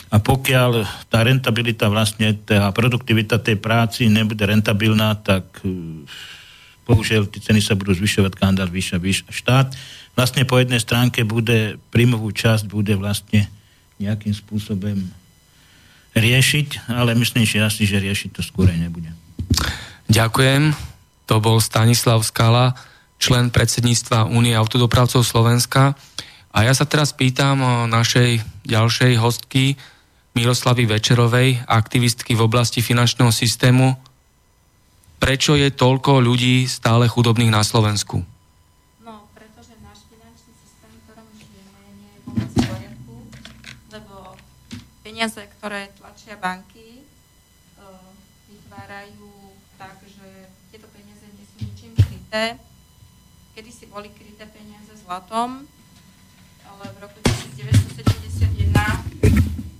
[0.09, 5.69] A pokiaľ tá rentabilita vlastne, tá produktivita tej práci nebude rentabilná, tak e,
[6.89, 9.29] bohužiaľ tie ceny sa budú zvyšovať kandál vyššia, vyššia.
[9.29, 9.67] Štát
[10.17, 13.45] vlastne po jednej stránke bude, príjmovú časť bude vlastne
[14.01, 14.97] nejakým spôsobom
[16.17, 19.13] riešiť, ale myslím si asi, že riešiť to skôr nebude.
[20.09, 20.73] Ďakujem.
[21.29, 22.73] To bol Stanislav Skala,
[23.21, 25.93] člen predsedníctva Únie autodopravcov Slovenska.
[26.49, 27.61] A ja sa teraz pýtam
[27.93, 29.77] našej ďalšej hostky,
[30.37, 33.97] Miroslavy Večerovej, aktivistky v oblasti finančného systému,
[35.19, 38.23] prečo je toľko ľudí stále chudobných na Slovensku?
[39.03, 43.15] No, pretože náš finančný systém, v ktorom žijeme, nie je vôbec v poriadku,
[43.91, 44.15] lebo
[45.03, 47.03] peniaze, ktoré tlačia banky, e,
[48.53, 49.27] vytvárajú
[49.75, 50.27] tak, že
[50.71, 52.55] tieto peniaze nie sú ničím kryté.
[53.57, 55.67] Kedy si boli kryté peniaze zlatom,
[56.63, 57.28] ale v roku 1971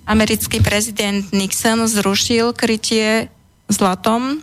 [0.10, 3.30] americký prezident Nixon zrušil krytie
[3.70, 4.42] zlatom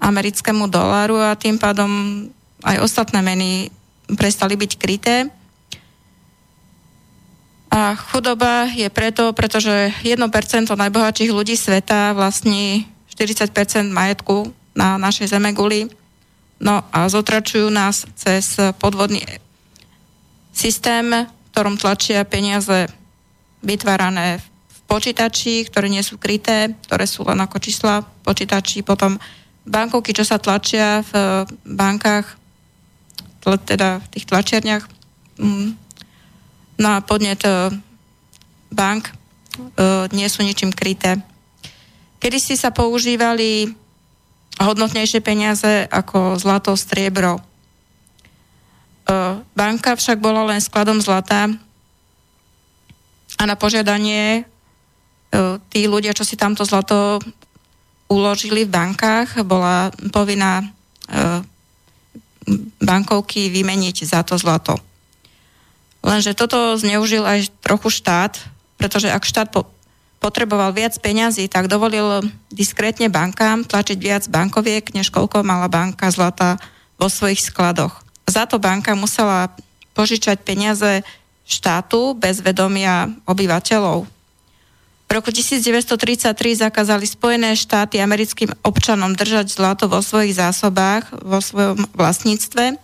[0.00, 2.24] americkému doláru a tým pádom
[2.64, 3.68] aj ostatné meny
[4.16, 5.28] prestali byť kryté.
[7.68, 10.20] A chudoba je preto, pretože 1%
[10.68, 15.90] najbohatších ľudí sveta vlastní 40% majetku na našej zemeguli.
[16.62, 19.26] No a zotračujú nás cez podvodný
[20.54, 22.86] systém, v ktorom tlačia peniaze
[23.64, 24.53] vytvárané v
[24.84, 29.16] počítači, ktoré nie sú kryté, ktoré sú len ako čísla počítači, potom
[29.64, 31.12] bankovky, čo sa tlačia v
[31.64, 32.26] bankách,
[33.44, 34.84] teda v tých tlačiarniach
[35.36, 35.68] mm,
[36.80, 37.68] na podnet e,
[38.72, 39.12] bank e,
[40.16, 41.20] nie sú ničím kryté.
[42.24, 43.68] Kedy si sa používali
[44.56, 47.42] hodnotnejšie peniaze ako zlato, striebro.
[49.52, 51.52] Banka však bola len skladom zlata
[53.36, 54.48] a na požiadanie
[55.70, 57.18] tí ľudia, čo si tamto zlato
[58.08, 60.66] uložili v bankách, bola povinná e,
[62.84, 64.76] bankovky vymeniť za to zlato.
[66.04, 68.36] Lenže toto zneužil aj trochu štát,
[68.76, 69.64] pretože ak štát po,
[70.20, 72.20] potreboval viac peňazí, tak dovolil
[72.52, 76.60] diskrétne bankám tlačiť viac bankoviek, než koľko mala banka zlata
[77.00, 78.04] vo svojich skladoch.
[78.28, 79.48] Za to banka musela
[79.96, 81.00] požičať peniaze
[81.44, 84.13] štátu bez vedomia obyvateľov.
[85.04, 86.34] V roku 1933
[86.64, 92.80] zakázali Spojené štáty americkým občanom držať zlato vo svojich zásobách, vo svojom vlastníctve,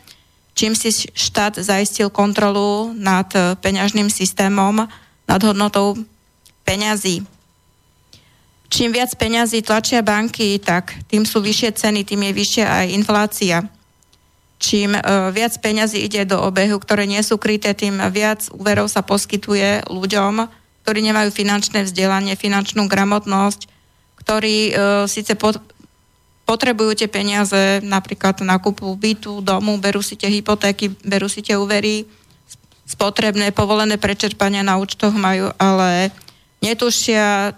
[0.54, 3.26] čím si štát zaistil kontrolu nad
[3.64, 4.86] peňažným systémom,
[5.26, 5.96] nad hodnotou
[6.62, 7.24] peňazí.
[8.70, 13.56] Čím viac peňazí tlačia banky, tak tým sú vyššie ceny, tým je vyššia aj inflácia.
[14.62, 19.02] Čím uh, viac peňazí ide do obehu, ktoré nie sú kryté, tým viac úverov sa
[19.02, 23.68] poskytuje ľuďom, ktorí nemajú finančné vzdelanie, finančnú gramotnosť,
[24.20, 25.60] ktorí uh, síce pod,
[26.50, 31.54] potrebujú tie peniaze napríklad na kúpu bytu, domu, berú si tie hypotéky, berú si tie
[31.54, 32.10] úvery,
[32.90, 36.10] spotrebné, povolené prečerpania na účtoch majú, ale
[36.58, 37.54] netušia,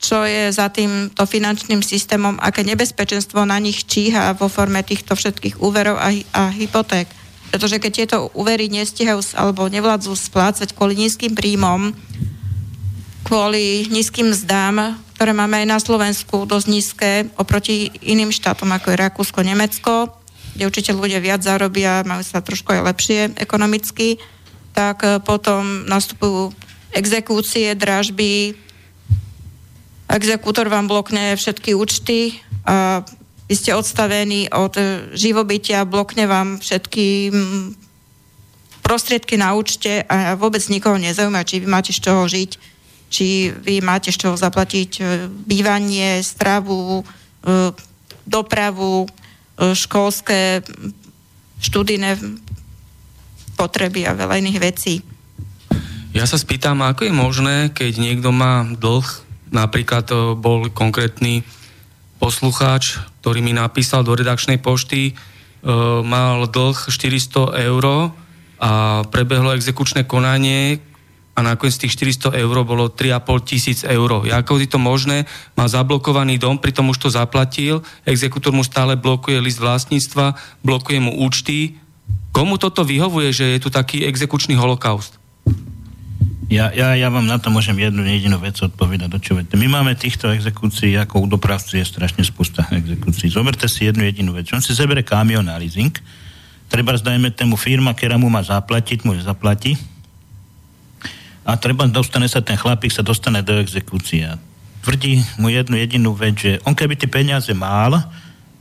[0.00, 5.60] čo je za týmto finančným systémom, aké nebezpečenstvo na nich číha vo forme týchto všetkých
[5.60, 7.04] úverov a, a hypoték.
[7.52, 11.92] Pretože keď tieto úvery nestihajú alebo nevládzu splácať kvôli nízkym príjmom,
[13.32, 17.10] kvôli nízkym zdám, ktoré máme aj na Slovensku, dosť nízke
[17.40, 20.12] oproti iným štátom, ako je Rakúsko, Nemecko,
[20.52, 24.20] kde určite ľudia viac zarobia, majú sa trošku aj lepšie ekonomicky,
[24.76, 26.52] tak eh, potom nastupujú
[26.92, 28.52] exekúcie, dražby,
[30.12, 32.36] exekútor vám blokne všetky účty
[32.68, 33.00] a
[33.48, 34.76] vy ste odstavení od
[35.16, 37.64] živobytia, blokne vám všetky mm,
[38.84, 42.71] prostriedky na účte a vôbec nikoho nezaujíma, či vy máte z čoho žiť,
[43.12, 47.76] či vy máte z čoho zaplatiť e, bývanie, stravu, e,
[48.24, 49.08] dopravu, e,
[49.76, 50.64] školské,
[51.60, 52.16] študijné
[53.60, 55.04] potreby a veľa iných vecí.
[56.16, 59.04] Ja sa spýtam, ako je možné, keď niekto má dlh,
[59.52, 60.08] napríklad
[60.40, 61.44] bol konkrétny
[62.16, 65.16] poslucháč, ktorý mi napísal do redakčnej pošty,
[66.04, 68.12] mal dlh 400 eur
[68.60, 68.72] a
[69.08, 70.84] prebehlo exekučné konanie
[71.32, 74.28] a nakoniec tých 400 eur bolo 3,5 tisíc eur.
[74.28, 75.24] Ako je to možné?
[75.56, 81.24] Má zablokovaný dom, pritom už to zaplatil, exekutor mu stále blokuje list vlastníctva, blokuje mu
[81.24, 81.80] účty.
[82.36, 85.16] Komu toto vyhovuje, že je tu taký exekučný holokaust?
[86.52, 89.08] Ja, ja, ja vám na to môžem jednu jedinú vec odpovedať.
[89.08, 93.32] Do čo My máme týchto exekúcií, ako u dopravcu je strašne spústa exekúcií.
[93.32, 94.52] Zoberte si jednu jedinú vec.
[94.52, 95.96] On si zebere kamion na leasing,
[96.68, 99.80] treba zdajme tému firma, ktorá mu má zaplatiť, mu zaplatí
[101.42, 104.26] a treba dostane sa ten chlapík, sa dostane do exekúcie.
[104.82, 108.02] Tvrdí mu jednu jedinú vec, že on keby tie peniaze mal,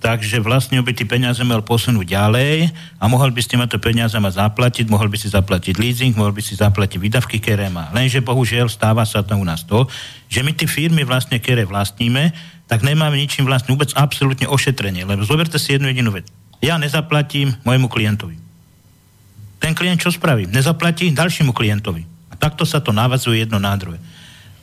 [0.01, 4.17] takže vlastne by tie peniaze mal posunúť ďalej a mohol by ste ma to peniaze
[4.17, 7.93] ma zaplatiť, mohol by si zaplatiť leasing, mohol by si zaplatiť výdavky, ktoré má.
[7.93, 9.86] Lenže bohužiaľ stáva sa to u nás to,
[10.29, 12.34] že my tie firmy vlastne, ktoré vlastníme,
[12.65, 15.05] tak nemáme ničím vlastne vôbec absolútne ošetrenie.
[15.05, 16.29] Lebo zoberte si jednu jedinú vec.
[16.61, 18.38] Ja nezaplatím môjmu klientovi.
[19.61, 20.49] Ten klient čo spraví?
[20.49, 22.11] Nezaplatí ďalšiemu klientovi.
[22.41, 24.01] Takto sa to navazuje jedno na druhé.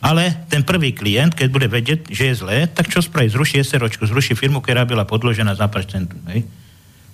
[0.03, 3.31] Ale ten prvý klient, keď bude vedieť, že je zlé, tak čo spraví?
[3.31, 6.23] Zruší SROčku, zruší firmu, ktorá byla podložená za centrum.
[6.31, 6.47] Hej?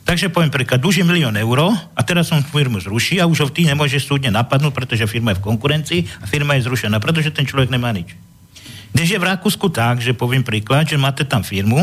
[0.04, 3.56] Takže poviem príklad, dlží milión eur a teraz som firmu zruší a už ho v
[3.56, 7.48] tým nemôže súdne napadnúť, pretože firma je v konkurencii a firma je zrušená, pretože ten
[7.48, 8.12] človek nemá nič.
[8.92, 11.80] Když je v Rakúsku tak, že poviem príklad, že máte tam firmu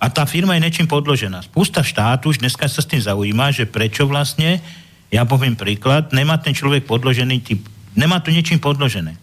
[0.00, 1.44] a tá firma je niečím podložená.
[1.44, 4.64] Spústa štátu už dneska sa s tým zaujíma, že prečo vlastne,
[5.12, 7.60] ja poviem príklad, nemá ten človek podložený typ,
[7.94, 9.16] nemá to niečím podložené.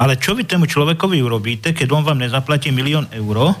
[0.00, 3.52] Ale čo vy tomu človekovi urobíte, keď on vám nezaplatí milión eur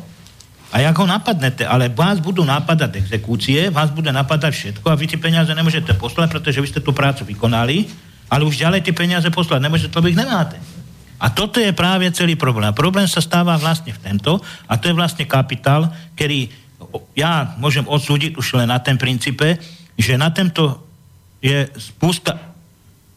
[0.72, 1.68] a jak ho napadnete?
[1.68, 6.32] Ale vás budú napadať exekúcie, vás bude napadať všetko a vy tie peniaze nemôžete poslať,
[6.32, 7.84] pretože vy ste tú prácu vykonali,
[8.32, 10.56] ale už ďalej tie peniaze poslať nemôžete, lebo ich nemáte.
[11.20, 12.64] A toto je práve celý problém.
[12.64, 16.48] A problém sa stáva vlastne v tento, a to je vlastne kapitál, ktorý
[17.12, 19.60] ja môžem odsúdiť už len na ten princípe,
[20.00, 20.88] že na tento
[21.44, 22.49] je spústa,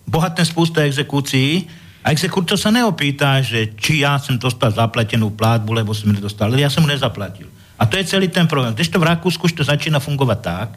[0.08, 1.68] bohatné spústa exekúcií,
[2.04, 6.68] a exekútor sa neopýta, že či ja som dostal zaplatenú plátbu, lebo som nedostal, ja
[6.68, 7.48] som nezaplatil.
[7.80, 8.76] A to je celý ten problém.
[8.76, 10.70] Když to v Rakúsku už to začína fungovať tak,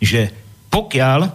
[0.00, 0.32] že
[0.72, 1.28] pokiaľ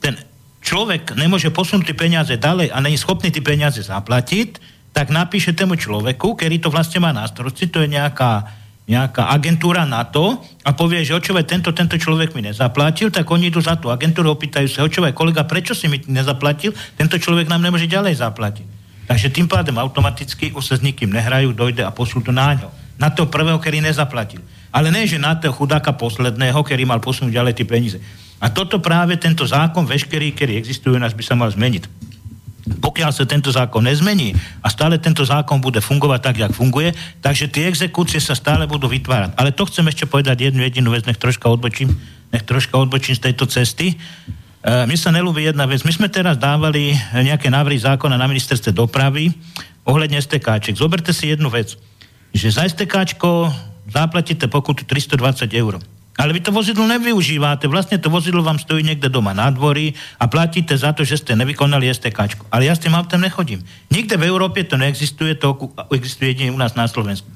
[0.00, 0.16] ten
[0.64, 4.56] človek nemôže posunúť tie peniaze ďalej a není schopný tie peniaze zaplatiť,
[4.96, 8.57] tak napíše tomu človeku, ktorý to vlastne má na starosti, to je nejaká,
[8.88, 13.52] nejaká agentúra na to a povie, že očovaj, tento, tento človek mi nezaplatil, tak oni
[13.52, 17.60] idú za tú agentúru, opýtajú sa, očovaj, kolega, prečo si mi nezaplatil, tento človek nám
[17.60, 18.66] nemôže ďalej zaplatiť.
[19.04, 22.68] Takže tým pádem automaticky už sa s nikým nehrajú, dojde a poslú to na ňo.
[22.96, 24.40] Na toho prvého, ktorý nezaplatil.
[24.72, 27.98] Ale nie, že na toho chudáka posledného, ktorý mal posunúť ďalej tie peniaze.
[28.40, 32.07] A toto práve tento zákon, veškerý, ktorý existuje nás, by sa mal zmeniť.
[32.76, 36.92] Pokiaľ sa tento zákon nezmení a stále tento zákon bude fungovať tak, jak funguje,
[37.24, 39.32] takže tie exekúcie sa stále budú vytvárať.
[39.40, 41.88] Ale to chcem ešte povedať jednu jedinú vec, nech troška odbočím,
[42.28, 43.94] nech troška odbočím z tejto cesty.
[43.94, 43.96] E,
[44.84, 45.80] mne sa nelúbi jedna vec.
[45.82, 49.32] My sme teraz dávali nejaké návrhy zákona na ministerstve dopravy
[49.88, 50.76] ohľadne STKček.
[50.76, 51.72] Zoberte si jednu vec,
[52.36, 53.48] že za STKčko
[53.88, 55.80] zaplatíte pokutu 320 eur.
[56.18, 60.26] Ale vy to vozidlo nevyužívate, vlastne to vozidlo vám stojí niekde doma na dvori a
[60.26, 62.50] platíte za to, že ste nevykonali STK.
[62.50, 63.62] Ale ja s tým autom nechodím.
[63.94, 65.54] Nikde v Európe to neexistuje, to
[65.94, 67.30] existuje jedine u nás na Slovensku.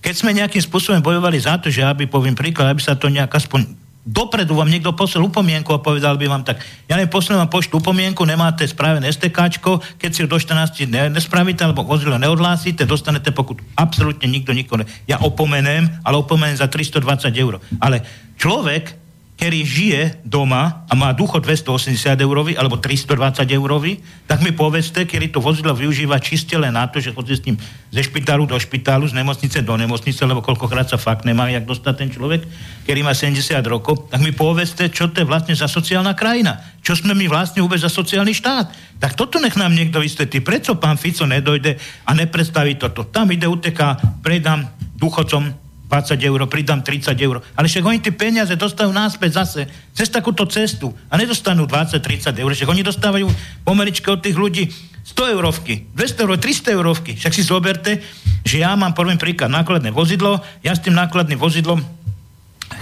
[0.00, 3.30] Keď sme nejakým spôsobom bojovali za to, že aby, poviem príklad, aby sa to nejak
[3.36, 6.58] aspoň dopredu vám niekto poslal upomienku a povedal by vám tak,
[6.90, 11.02] ja neviem, poslal vám poštu upomienku, nemáte spravené STKčko, keď si ho do 14 ne,
[11.10, 13.62] nespravíte alebo vozidlo neodhlásite, dostanete pokutu.
[13.78, 14.82] Absolútne nikto nikoho.
[15.06, 17.62] Ja opomenem, ale opomenem za 320 eur.
[17.78, 18.02] Ale
[18.38, 19.01] človek,
[19.42, 23.98] ktorý žije doma a má dôchod 280 eurový alebo 320 eurový,
[24.30, 27.58] tak mi povedzte, kedy to vozidlo využíva čiste len na to, že chodí s ním
[27.90, 31.94] ze špitálu do špitálu, z nemocnice do nemocnice, lebo koľkokrát sa fakt nemá, jak dostať
[31.98, 32.46] ten človek,
[32.86, 36.78] ktorý má 70 rokov, tak mi povedzte, čo to je vlastne za sociálna krajina.
[36.78, 38.70] Čo sme my vlastne vôbec za sociálny štát.
[39.02, 40.38] Tak toto nech nám niekto vysvetlí.
[40.46, 43.10] Prečo pán Fico nedojde a nepredstaví toto?
[43.10, 44.70] Tam ide uteká, predám
[45.02, 45.61] dôchodcom
[45.92, 47.44] 20 eur, pridám 30 eur.
[47.52, 49.60] Ale však oni tie peniaze dostajú náspäť zase
[49.92, 52.50] cez takúto cestu a nedostanú 20-30 eur.
[52.56, 53.28] Však oni dostávajú
[53.60, 54.72] pomeričke od tých ľudí
[55.04, 57.12] 100 eurovky, 200 eur, 300 eurovky.
[57.20, 58.00] Však si zoberte,
[58.40, 61.84] že ja mám, poviem príklad, nákladné vozidlo, ja s tým nákladným vozidlom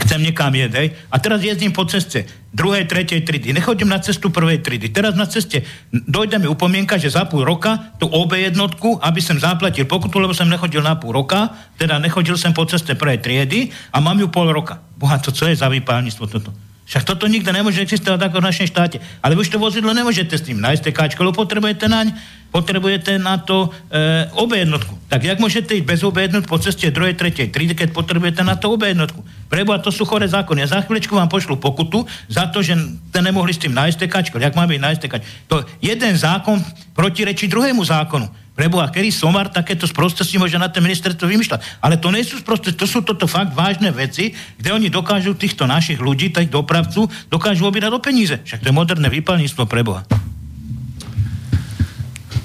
[0.02, 3.54] chcem niekam jesť, hej, a teraz jezdím po ceste druhej, tretej tridy.
[3.54, 4.90] Nechodím na cestu prvej tridy.
[4.90, 9.38] Teraz na ceste dojde mi upomienka, že za pol roka tú OB jednotku, aby som
[9.38, 13.70] zaplatil pokutu, lebo som nechodil na pol roka, teda nechodil som po ceste prvej triedy
[13.94, 14.82] a mám ju pol roka.
[14.98, 16.50] Boha, to co je za vypálnictvo toto?
[16.90, 18.98] Však toto nikto nemôže existovať ako v našom štáte.
[19.22, 22.10] Ale už to vozidlo nemôžete s tým nájsť káčko, lebo potrebujete naň,
[22.50, 24.94] potrebujete na to e, obe jednotku.
[25.06, 28.74] Tak jak môžete ísť bez obe po ceste druhej, tretej, triedy, keď potrebujete na to
[28.74, 29.22] obe jednotku?
[29.50, 30.66] Preboha, to sú chore zákony.
[30.66, 34.06] A za chvíľečku vám pošlu pokutu za to, že ste nemohli s tým nájsť.
[34.38, 35.02] Jak má byť nájsť
[35.50, 36.62] To jeden zákon
[36.94, 38.26] protirečí druhému zákonu.
[38.60, 41.80] Preboha, kedy somar takéto sprostosti môže na ten ministerstvo vymýšľať.
[41.80, 45.64] Ale to nie sú sprostosti, to sú toto fakt vážne veci, kde oni dokážu týchto
[45.64, 48.36] našich ľudí, tých dopravcu, dokážu obírať o peníze.
[48.36, 50.04] Však to je moderné vypalníctvo preboha.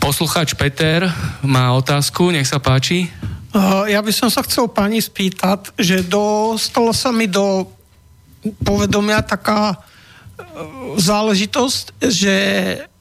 [0.05, 1.09] Poslucháč Peter
[1.41, 3.09] má otázku, nech sa páči.
[3.89, 7.65] Ja by som sa chcel pani spýtať, že dostala sa mi do
[8.61, 9.77] povedomia taká e,
[11.01, 12.35] záležitosť, že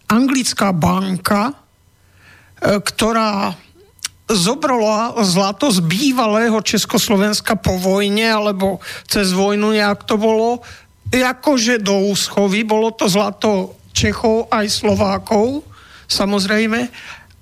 [0.08, 1.52] anglická banka
[2.64, 3.52] E, ktorá
[4.24, 10.64] zobrala zlato z bývalého Československa po vojne, alebo cez vojnu nejak to bolo,
[11.12, 15.60] akože do úschovy, bolo to zlato Čechov aj Slovákov,
[16.14, 16.86] samozrejme,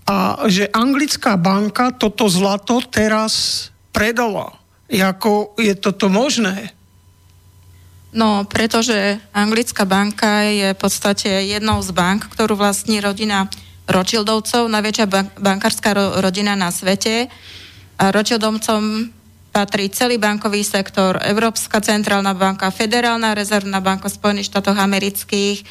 [0.08, 4.56] a že anglická banka toto zlato teraz predala.
[4.88, 6.74] Ako je toto možné?
[8.12, 13.48] No, pretože anglická banka je v podstate jednou z bank, ktorú vlastní rodina
[13.88, 17.32] Rothschildovcov, najväčšia bank- bankárska ro- rodina na svete.
[17.96, 19.08] A Rothschildovcom
[19.48, 25.64] patrí celý bankový sektor, Európska centrálna banka, Federálna rezervná banka Spojených štátoch amerických.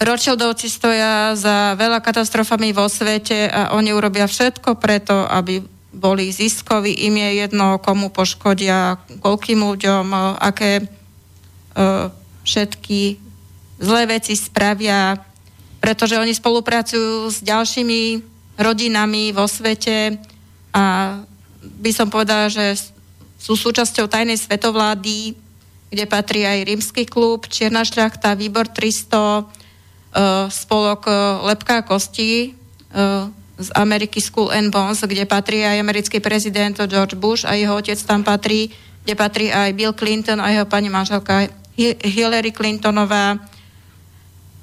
[0.00, 5.60] Rothschildovci stoja za veľa katastrofami vo svete a oni urobia všetko preto, aby
[5.92, 10.08] boli ziskoví, im je jedno, komu poškodia, koľkým ľuďom,
[10.40, 12.08] aké uh,
[12.48, 13.20] všetky
[13.76, 15.20] zlé veci spravia,
[15.84, 18.24] pretože oni spolupracujú s ďalšími
[18.56, 20.16] rodinami vo svete
[20.72, 21.16] a
[21.60, 22.92] by som povedala, že
[23.40, 25.36] sú súčasťou tajnej svetovlády,
[25.92, 29.60] kde patrí aj rímsky klub, Čierna šľachta, Výbor 300, uh, e,
[30.50, 32.52] spolok uh, Lepká kosti
[32.90, 33.30] uh,
[33.60, 37.98] z Ameriky School and Bonds, kde patrí aj americký prezident George Bush a jeho otec
[38.02, 38.74] tam patrí,
[39.06, 41.46] kde patrí aj Bill Clinton a jeho pani manželka
[42.02, 43.38] Hillary Clintonová,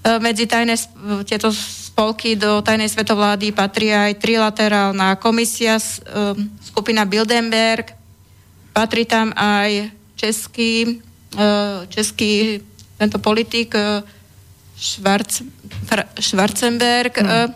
[0.07, 0.79] E, medzi tajné,
[1.27, 5.83] tieto spolky do tajnej svetovlády patrí aj trilaterálna komisia, e,
[6.63, 7.91] skupina Bildenberg,
[8.71, 11.03] patrí tam aj český,
[11.35, 11.45] e,
[11.91, 12.63] český
[12.97, 13.75] tento politik
[14.77, 15.41] Schwarz,
[16.21, 17.49] Schwarzenberg, hmm.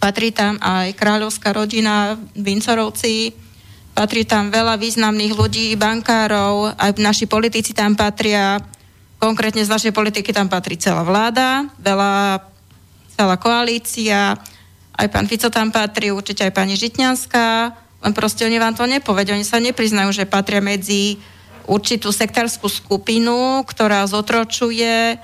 [0.00, 3.36] patrí tam aj kráľovská rodina Vincorovci,
[3.92, 8.56] patrí tam veľa významných ľudí, bankárov, aj naši politici tam patria,
[9.24, 12.44] Konkrétne z našej politiky tam patrí celá vláda, veľa,
[13.16, 14.36] celá koalícia,
[15.00, 17.48] aj pán Fico tam patrí, určite aj pani Žitňanská,
[18.04, 21.16] len proste oni vám to nepovedia, oni sa nepriznajú, že patria medzi
[21.64, 25.16] určitú sektárskú skupinu, ktorá zotročuje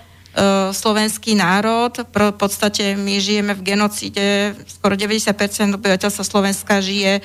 [0.71, 1.91] slovenský národ.
[2.07, 7.19] V podstate my žijeme v genocíde, skoro 90% obyvateľstva Slovenska žije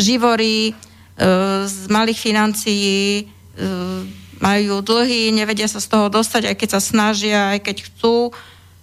[0.00, 0.74] živorí e,
[1.68, 3.24] z malých financií, e,
[4.38, 8.30] majú dlhy, nevedia sa z toho dostať, aj keď sa snažia, aj keď chcú,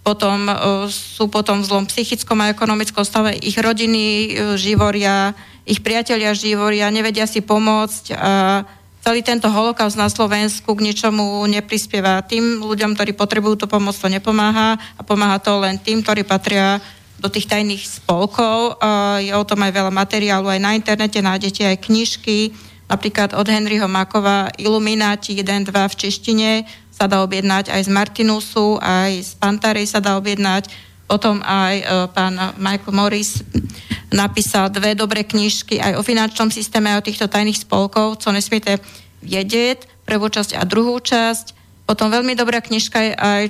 [0.06, 0.52] potom
[0.92, 5.34] sú potom v zlom psychickom a ekonomickom stave, ich rodiny živoria,
[5.66, 8.62] ich priatelia živoria, nevedia si pomôcť a
[9.06, 12.26] celý tento holokaust na Slovensku k ničomu neprispieva.
[12.26, 16.82] Tým ľuďom, ktorí potrebujú tú pomoc, to nepomáha a pomáha to len tým, ktorí patria
[17.22, 18.82] do tých tajných spolkov.
[19.22, 22.58] Je o tom aj veľa materiálu, aj na internete nájdete aj knižky,
[22.90, 26.50] napríklad od Henryho Makova Illuminati 1, 2 v češtine
[26.90, 30.66] sa dá objednať aj z Martinusu, aj z Pantarej sa dá objednať,
[31.06, 33.46] potom aj e, pán Michael Morris
[34.10, 38.82] napísal dve dobré knižky aj o finančnom systéme, aj o týchto tajných spolkov, co nesmiete
[39.22, 41.54] vedieť, prvú časť a druhú časť.
[41.86, 43.44] Potom veľmi dobrá knižka je aj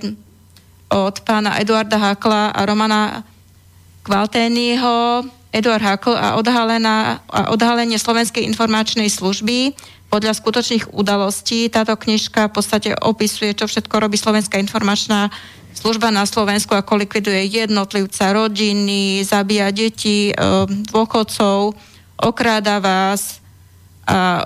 [0.92, 3.24] od pána Eduarda Hakla a Romana
[4.04, 5.26] Kvaltényho,
[5.56, 9.74] Eduard Hakl a, odhalená, a odhalenie Slovenskej informačnej služby
[10.12, 11.72] podľa skutočných udalostí.
[11.72, 15.32] Táto knižka v podstate opisuje, čo všetko robí Slovenská informačná
[15.76, 20.34] služba na Slovensku, ako likviduje jednotlivca, rodiny, zabíja deti, e,
[20.90, 21.76] dôchodcov,
[22.18, 23.44] okráda vás
[24.08, 24.44] a e,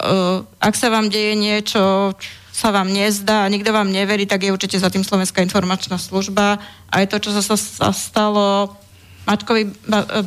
[0.60, 2.14] ak sa vám deje niečo,
[2.60, 6.60] sa vám nezdá a nikto vám neverí, tak je určite za tým Slovenská informačná služba.
[6.92, 8.76] Aj to, čo sa, sa stalo
[9.24, 9.72] Mačkovi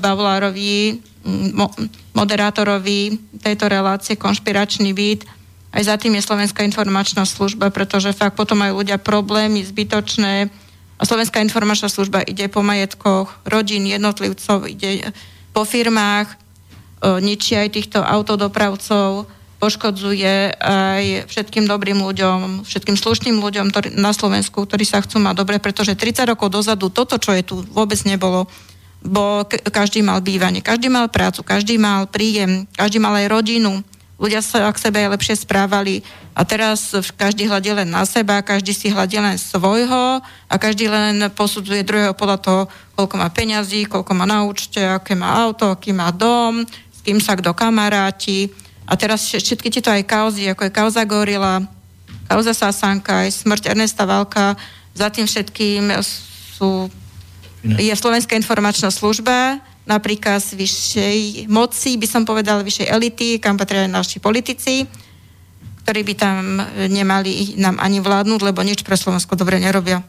[0.01, 1.03] Bavlárovi,
[1.53, 1.69] mo,
[2.17, 5.29] moderátorovi tejto relácie Konšpiračný byt.
[5.73, 10.62] Aj za tým je Slovenská informačná služba, pretože fakt potom majú ľudia problémy zbytočné a
[11.03, 15.11] Slovenská informačná služba ide po majetkoch rodín, jednotlivcov, ide
[15.51, 16.39] po firmách,
[17.03, 19.27] ničí aj týchto autodopravcov,
[19.59, 25.59] poškodzuje aj všetkým dobrým ľuďom, všetkým slušným ľuďom na Slovensku, ktorí sa chcú mať dobre,
[25.59, 28.47] pretože 30 rokov dozadu toto, čo je tu, vôbec nebolo
[29.03, 33.83] bo každý mal bývanie, každý mal prácu, každý mal príjem, každý mal aj rodinu.
[34.23, 36.07] Ľudia sa k sebe lepšie správali.
[36.39, 41.27] A teraz každý hľadí len na seba, každý si hľadí len svojho a každý len
[41.35, 42.63] posudzuje druhého podľa toho,
[42.95, 47.19] koľko má peňazí, koľko má na účte, aké má auto, aký má dom, s kým
[47.19, 48.55] sa kto kamaráti.
[48.87, 51.67] A teraz všetky tieto aj kauzy, ako je kauza Gorila,
[52.31, 54.55] kauza Sasanka, aj smrť Ernesta Valka,
[54.95, 56.87] za tým všetkým sú
[57.63, 61.19] je Slovenská informačná služba, napríklad z vyššej
[61.51, 64.87] moci, by som povedala, vyššej elity, kam patria naši politici,
[65.83, 70.03] ktorí by tam nemali nám ani vládnuť, lebo nič pre Slovensko dobre nerobia.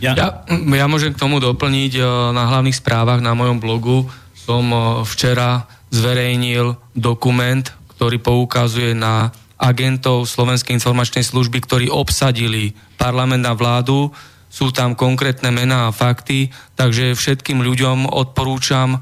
[0.00, 2.02] Ja, ja, ja môžem k tomu doplniť, e,
[2.32, 7.68] na hlavných správach na mojom blogu som e, včera zverejnil dokument,
[7.98, 9.28] ktorý poukazuje na
[9.60, 14.08] agentov Slovenskej informačnej služby, ktorí obsadili parlament a vládu
[14.50, 18.98] sú tam konkrétne mená a fakty, takže všetkým ľuďom odporúčam,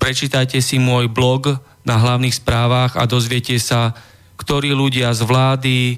[0.00, 3.92] prečítajte si môj blog na hlavných správach a dozviete sa,
[4.40, 5.96] ktorí ľudia z vlády, e,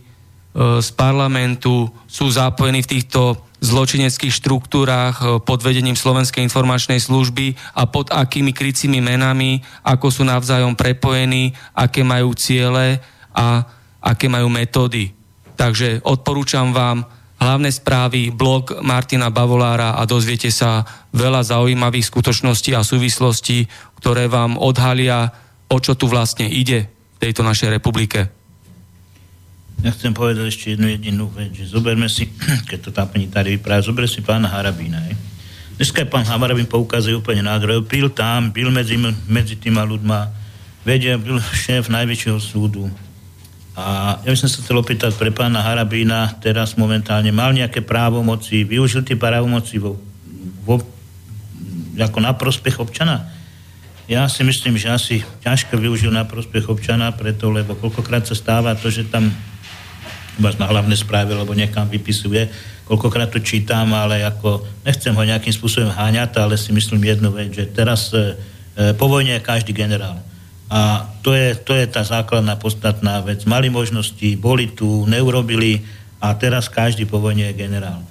[0.83, 7.87] z parlamentu sú zapojení v týchto zločineckých štruktúrách e, pod vedením Slovenskej informačnej služby a
[7.87, 12.99] pod akými krycími menami, ako sú navzájom prepojení, aké majú ciele
[13.31, 13.63] a
[14.03, 15.15] aké majú metódy.
[15.55, 17.05] Takže odporúčam vám
[17.41, 20.85] hlavné správy, blog Martina Bavolára a dozviete sa
[21.17, 23.65] veľa zaujímavých skutočností a súvislostí,
[23.99, 25.33] ktoré vám odhalia,
[25.73, 28.29] o čo tu vlastne ide v tejto našej republike.
[29.81, 32.29] Ja chcem povedať ešte jednu jedinú vec, že zoberme si,
[32.69, 35.01] keď to tá pani tady vypráva, zoberme si pána Harabína.
[35.09, 35.17] Je.
[35.81, 37.81] Dneska pán Harabín poukazuje úplne nádherné.
[37.81, 40.29] Byl tam, byl medzi, medzi týma ľudma,
[40.85, 42.93] vedia, byl šéf najväčšieho súdu,
[43.79, 48.67] a ja by som sa chcel opýtať pre pána Harabína, teraz momentálne mal nejaké právomoci,
[48.67, 49.95] využil tie právomoci vo,
[50.67, 50.83] vo,
[51.95, 53.31] ako na prospech občana?
[54.11, 58.75] Ja si myslím, že asi ťažko využil na prospech občana, preto, lebo koľkokrát sa stáva
[58.75, 59.31] to, že tam
[60.41, 62.51] na hlavné správy, lebo niekam vypisuje,
[62.91, 67.55] koľkokrát to čítam, ale ako nechcem ho nejakým spôsobom háňať, ale si myslím jednu vec,
[67.55, 68.35] že teraz e,
[68.99, 70.19] po vojne je každý generál
[70.71, 73.43] a to je, to je tá základná podstatná vec.
[73.43, 75.83] Mali možnosti, boli tu, neurobili
[76.23, 78.07] a teraz každý po vojne je generál.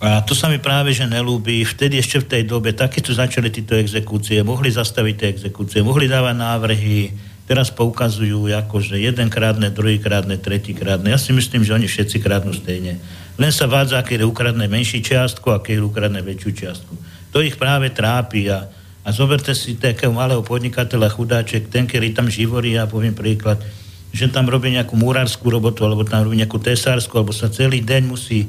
[0.00, 1.66] A to sa mi práve že nelúbi.
[1.68, 6.36] Vtedy ešte v tej dobe takéto začali tieto exekúcie, mohli zastaviť tie exekúcie, mohli dávať
[6.40, 7.12] návrhy,
[7.44, 11.12] teraz poukazujú ako, že jeden krádne, druhý krádne, tretí krádne.
[11.12, 12.96] Ja si myslím, že oni všetci krádnu stejne.
[13.36, 16.94] Len sa vádza, aké je ukradné menší čiastku, aké je ukradné väčšiu čiastku.
[17.34, 18.77] To ich práve trápi a
[19.08, 23.56] a zoberte si takého malého podnikateľa chudáček, ten, ktorý tam živorí, ja poviem príklad,
[24.12, 28.02] že tam robí nejakú murárskú robotu, alebo tam robí nejakú tesársku, alebo sa celý deň
[28.04, 28.44] musí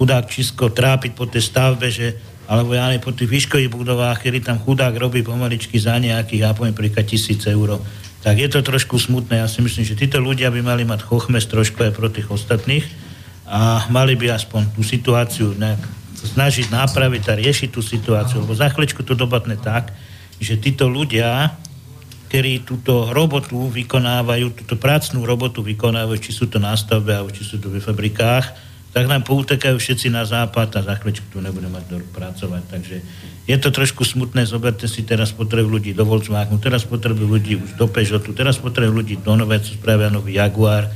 [0.00, 2.16] chudák čisko trápiť po tej stavbe, že,
[2.48, 6.56] alebo ja ne, po tých výškových budovách, kedy tam chudák robí pomaličky za nejakých, ja
[6.56, 7.76] poviem príklad, tisíc eur.
[8.24, 9.44] Tak je to trošku smutné.
[9.44, 12.88] Ja si myslím, že títo ľudia by mali mať chochmes trošku aj pro tých ostatných
[13.44, 18.72] a mali by aspoň tú situáciu nejak snažiť napraviť a riešiť tú situáciu, lebo za
[18.72, 19.94] chvíľečku to dopadne tak,
[20.42, 21.54] že títo ľudia,
[22.30, 27.46] ktorí túto robotu vykonávajú, túto prácnú robotu vykonávajú, či sú to na stavbe, alebo či
[27.46, 28.46] sú to v fabrikách,
[28.88, 32.62] tak nám poutekajú všetci na západ a za chvíľu tu nebudeme mať do pracovať.
[32.72, 32.96] Takže
[33.44, 37.76] je to trošku smutné, zoberte si teraz potrebu ľudí do Volkswagenu, teraz potrebujú ľudí už
[37.76, 40.88] do Peugeotu, teraz potrebujú ľudí do Nové, co spravia nový Jaguar.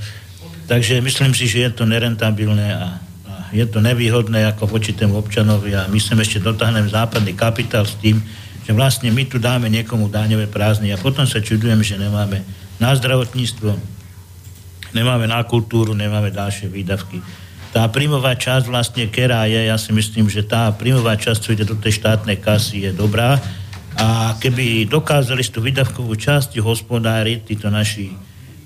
[0.69, 3.12] Takže myslím si, že je to nerentabilné a
[3.53, 8.19] je to nevýhodné ako vočitému občanovi a my sem ešte dotáhneme západný kapitál s tým,
[8.65, 12.41] že vlastne my tu dáme niekomu dáňové prázdny a potom sa čudujeme, že nemáme
[12.81, 13.77] na zdravotníctvo,
[14.97, 17.21] nemáme na kultúru, nemáme ďalšie výdavky
[17.73, 21.65] tá príjmová časť vlastne, ktorá je, ja si myslím, že tá príjmová časť, čo ide
[21.65, 23.41] do tej štátnej kasy, je dobrá.
[23.97, 28.13] A keby dokázali tú výdavkovú časť hospodáriť títo naši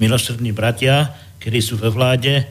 [0.03, 2.43] milosrdní bratia, ktorí sú ve vláde,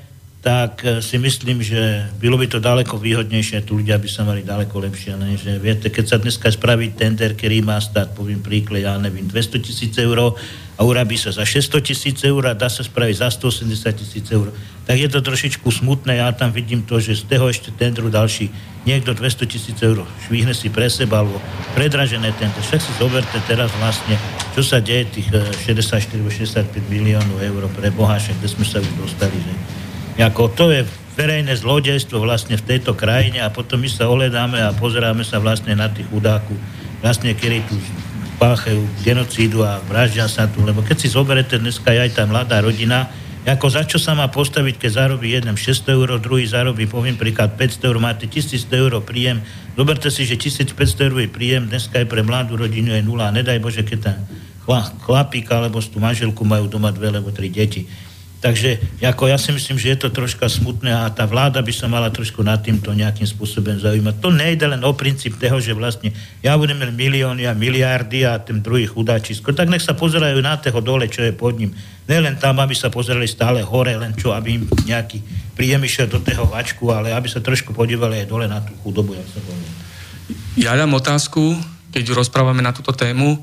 [0.45, 4.45] tak eh, si myslím, že bylo by to daleko výhodnejšie, tu ľudia by sa mali
[4.45, 5.17] daleko lepšie.
[5.17, 5.33] Ne?
[5.33, 9.65] Že, viete, keď sa dneska spraví tender, ktorý má stať, poviem príklad, ja nevím, 200
[9.65, 10.37] tisíc eur,
[10.75, 14.51] a urabí sa za 600 tisíc eur a dá sa spraviť za 180 tisíc eur.
[14.83, 18.51] Tak je to trošičku smutné, ja tam vidím to, že z toho ešte tendru další
[18.83, 21.39] niekto 200 tisíc eur švihne si pre seba alebo
[21.79, 22.59] predražené tender.
[22.59, 24.19] Však si zoberte teraz vlastne,
[24.51, 25.31] čo sa deje tých
[25.63, 29.39] 64-65 eh, miliónov eur pre Boháša, kde sme sa už dostali.
[29.39, 29.84] Že?
[30.16, 34.76] Jako to je verejné zlodejstvo vlastne v tejto krajine a potom my sa ohľadáme a
[34.76, 36.55] pozeráme sa vlastne na tých chudáku,
[36.99, 37.76] vlastne, ktorí tu
[38.36, 43.07] páchajú genocídu a vraždia sa tu, lebo keď si zoberete dneska aj tá mladá rodina,
[43.47, 47.55] ako za čo sa má postaviť, keď zarobí jeden 600 eur, druhý zarobí, poviem príklad
[47.55, 49.39] 500 eur, máte 1100 eur príjem,
[49.78, 50.76] zoberte si, že 1500
[51.11, 54.18] eur je príjem, dneska aj pre mladú rodinu je nula, nedaj Bože, keď ten
[55.05, 57.86] chlapík alebo tú manželku majú doma dve alebo tri deti
[58.45, 61.89] Takže ako ja si myslím, že je to troška smutné a tá vláda by sa
[61.89, 64.21] mala trošku nad týmto nejakým spôsobom zaujímať.
[64.21, 66.13] To nejde len o princíp toho, že vlastne
[66.45, 69.49] ja budem mať milióny a miliardy a ten druhý chudáčisko.
[69.49, 71.73] Tak nech sa pozerajú na toho dole, čo je pod ním.
[72.05, 75.25] Ne len tam, aby sa pozerali stále hore, len čo, aby im nejaký
[75.57, 79.17] príjem išiel do toho vačku, ale aby sa trošku podívali aj dole na tú chudobu,
[79.17, 79.41] jak sa.
[80.53, 81.57] Ja dám otázku,
[81.89, 83.41] keď rozprávame na túto tému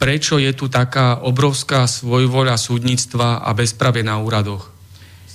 [0.00, 4.72] prečo je tu taká obrovská svojvoľa súdnictva a bezpravie na úradoch.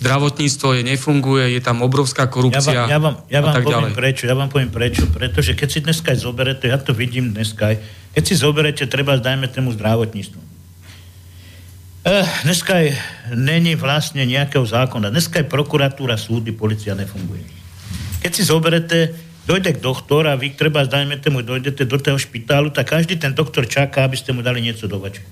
[0.01, 3.63] Zdravotníctvo je nefunguje, je tam obrovská korupcia ja vám, ja vám, ja vám a tak
[3.63, 3.95] poviem ďalej.
[3.95, 7.71] prečo, ja vám poviem prečo, pretože keď si dneska aj zoberete, ja to vidím dneska
[7.71, 7.75] aj,
[8.11, 10.41] keď si zoberete, treba dajme tému zdravotníctvu.
[12.05, 12.87] Eh, dneska aj
[13.33, 15.09] není vlastne nejakého zákona.
[15.09, 17.41] Dneska aj prokuratúra, súdy, policia nefunguje.
[18.21, 19.09] Keď si zoberete,
[19.45, 23.69] dojde k doktora, vy treba, dajme tomu, dojdete do toho špitálu, tak každý ten doktor
[23.69, 25.25] čaká, aby ste mu dali niečo do vačku.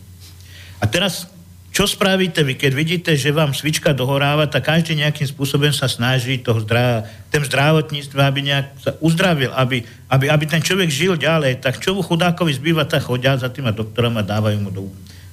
[0.78, 1.26] A teraz,
[1.74, 6.38] čo spravíte vy, keď vidíte, že vám svička dohoráva, tak každý nejakým spôsobom sa snaží
[6.38, 11.66] toho zdrá, ten zdravotníctva, aby nejak sa uzdravil, aby, aby, aby ten človek žil ďalej,
[11.66, 14.82] tak čo chudákovi zbýva, tak chodia za tým a doktorom a dávajú mu do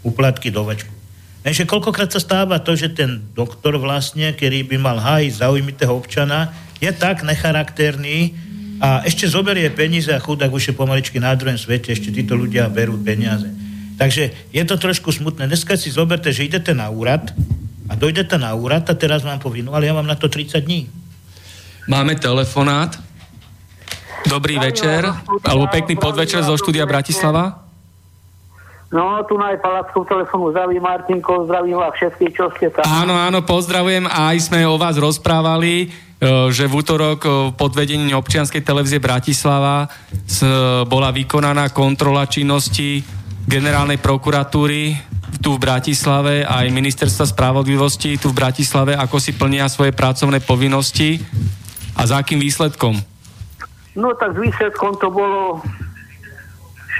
[0.01, 0.89] úplatky do vačku.
[1.41, 5.97] Lenže koľkokrát sa stáva to, že ten doktor vlastne, ktorý by mal hájiť záujmy toho
[5.97, 8.33] občana, je tak necharakterný,
[8.81, 12.65] a ešte zoberie peniaze a chudák už je pomaličky na druhém svete, ešte títo ľudia
[12.73, 13.47] berú peniaze.
[14.01, 15.45] Takže je to trošku smutné.
[15.45, 17.37] Dneska si zoberte, že idete na úrad
[17.85, 20.89] a dojdete na úrad a teraz vám povinú, ale ja mám na to 30 dní.
[21.85, 22.97] Máme telefonát.
[24.25, 25.05] Dobrý večer,
[25.45, 27.70] alebo pekný podvečer zo štúdia Bratislava.
[28.91, 32.83] No, tu na Palacku telefónu zdraví Martinko, zdravím vás všetkých, čo ste tam.
[32.91, 35.87] Áno, áno, pozdravujem a aj sme o vás rozprávali.
[35.87, 39.87] E, že v útorok e, pod vedením občianskej televízie Bratislava
[40.91, 43.03] bola vykonaná kontrola činnosti
[43.47, 44.95] generálnej prokuratúry
[45.39, 51.23] tu v Bratislave aj ministerstva spravodlivosti tu v Bratislave, ako si plnia svoje pracovné povinnosti
[51.95, 52.99] a za akým výsledkom?
[53.95, 55.65] No tak výsledkom to bolo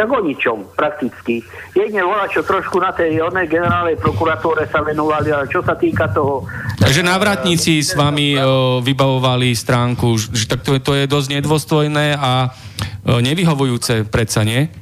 [0.01, 1.45] však o ničom prakticky.
[1.77, 6.09] Jedne volá, čo trošku na tej onej generálnej prokuratúre sa venovali, ale čo sa týka
[6.09, 6.49] toho...
[6.81, 12.49] Takže návratníci s vami o, vybavovali stránku, že tak to, to je dosť nedôstojné a
[12.49, 14.73] o, nevyhovujúce predsa, nie?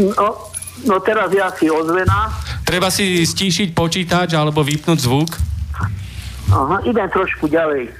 [0.00, 0.28] No,
[0.88, 2.32] no teraz ja si ozvená.
[2.64, 5.28] Treba si stíšiť počítač alebo vypnúť zvuk.
[6.56, 7.92] Aha, idem trošku ďalej.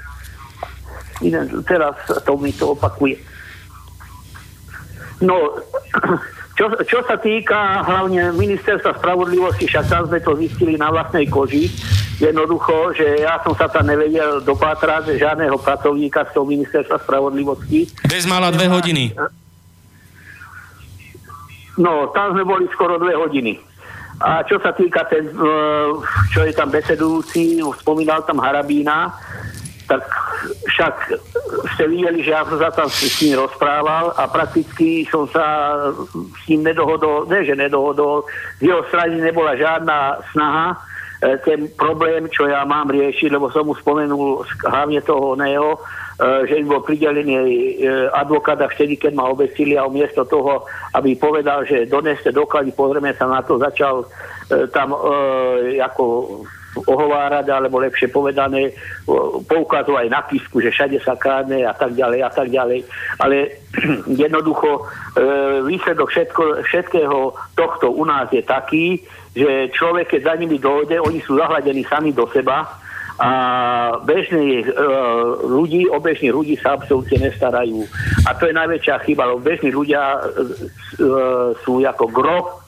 [1.21, 3.29] Idem, teraz to mi to opakuje.
[5.21, 5.37] No,
[6.59, 11.69] čo, čo sa týka hlavne ministerstva spravodlivosti, však tam sme to zistili na vlastnej koži,
[12.21, 17.89] jednoducho, že ja som sa tam nevedel dopátrať žiadneho pracovníka z toho ministerstva spravodlivosti.
[18.05, 19.17] Bez mala dve hodiny.
[21.81, 23.57] No, tam sme boli skoro dve hodiny.
[24.21, 25.49] A čo sa týka ten, e,
[26.29, 29.17] čo je tam besedujúci, spomínal tam Harabína,
[29.91, 30.07] tak
[30.71, 30.95] však
[31.75, 35.75] ste videli, že ja som sa tam s ním rozprával a prakticky som sa
[36.15, 38.23] s ním nedohodol, ne že nedohodol,
[38.63, 40.79] z jeho strany nebola žiadna snaha
[41.21, 46.65] ten problém, čo ja mám riešiť, lebo som mu spomenul hlavne toho Neo, e, že
[46.65, 47.45] im bol pridelený e,
[48.09, 50.65] advokát a vtedy, keď ma obesili a miesto toho,
[50.97, 54.09] aby povedal, že doneste doklady, pozrieme sa na to, začal
[54.73, 54.97] tam
[55.79, 56.05] ako
[56.77, 58.71] ohovárať, alebo lepšie povedané,
[59.47, 62.81] poukazovať na písku, že všade sa kádne a tak ďalej a tak ďalej.
[63.19, 63.37] Ale
[64.23, 64.81] jednoducho e,
[65.67, 67.19] výsledok všetko, všetkého
[67.59, 69.03] tohto u nás je taký,
[69.35, 72.67] že človek, keď za nimi dojde, oni sú zahľadení sami do seba
[73.21, 73.31] a
[74.01, 74.73] bežných e,
[75.45, 77.85] ľudí, o bežných ľudí sa absolútne nestarajú.
[78.25, 80.19] A to je najväčšia chyba, lebo bežní ľudia e,
[81.61, 82.60] sú ako grob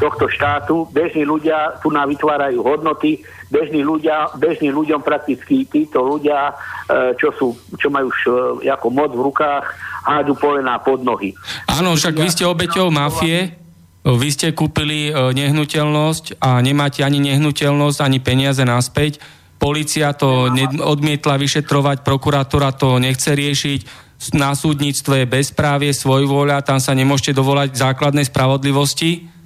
[0.00, 0.88] tohto štátu.
[0.88, 3.20] Bežní ľudia tu nám vytvárajú hodnoty,
[3.52, 6.56] bežní ľudia, bežní ľuďom prakticky títo ľudia,
[6.88, 8.20] e, čo, sú, čo majú už
[8.64, 9.64] e, ako moc v rukách,
[10.08, 11.36] hádzu polená pod nohy.
[11.68, 13.52] Áno, však vy ste obeťou mafie,
[14.00, 19.20] vy ste kúpili e, nehnuteľnosť a nemáte ani nehnuteľnosť, ani peniaze naspäť.
[19.60, 20.48] Polícia to
[20.80, 27.72] odmietla vyšetrovať, prokurátora to nechce riešiť, na súdnictve je bezprávie, svojvôľa, tam sa nemôžete dovolať
[27.72, 29.39] základnej spravodlivosti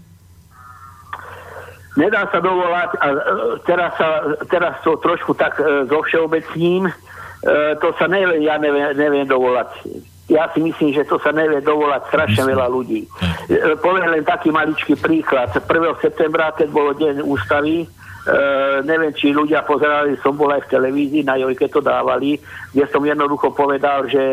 [1.94, 3.16] nedá sa dovolať a e,
[3.66, 4.08] teraz, sa,
[4.50, 6.92] teraz to trošku tak e, zo všeobecním, e,
[7.78, 9.70] to sa nevie, ja neviem, neviem dovolať.
[10.24, 13.04] Ja si myslím, že to sa nevie dovolať strašne veľa ľudí.
[13.04, 15.52] E, poviem len taký maličký príklad.
[15.52, 15.66] 1.
[16.00, 17.84] septembra, keď bolo deň ústavy,
[18.88, 22.40] neviem, či ľudia pozerali, som bol aj v televízii, na Jojke to dávali,
[22.72, 24.24] kde som jednoducho povedal, že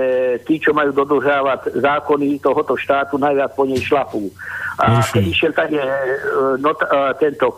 [0.47, 4.31] tí, čo majú dodržávať zákony tohoto štátu, najviac po nej šlapú.
[4.79, 7.51] A keď išiel tady uh, not, uh, tento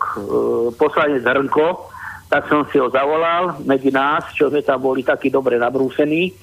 [0.74, 1.94] poslanec Hrnko,
[2.26, 6.34] tak som si ho zavolal medzi nás, čo sme tam boli takí dobre nabrúsení.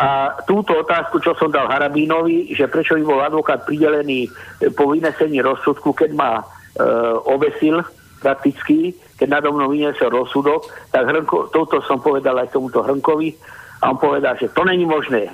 [0.00, 4.32] A túto otázku, čo som dal Harabínovi, že prečo by bol advokát pridelený
[4.72, 7.84] po vynesení rozsudku, keď ma uh, obesil,
[8.24, 13.36] prakticky, keď nado mnou vyniesol rozsudok, tak Hrnko, toto som povedal aj tomuto Hrnkovi
[13.84, 15.28] a on povedal, že to není možné.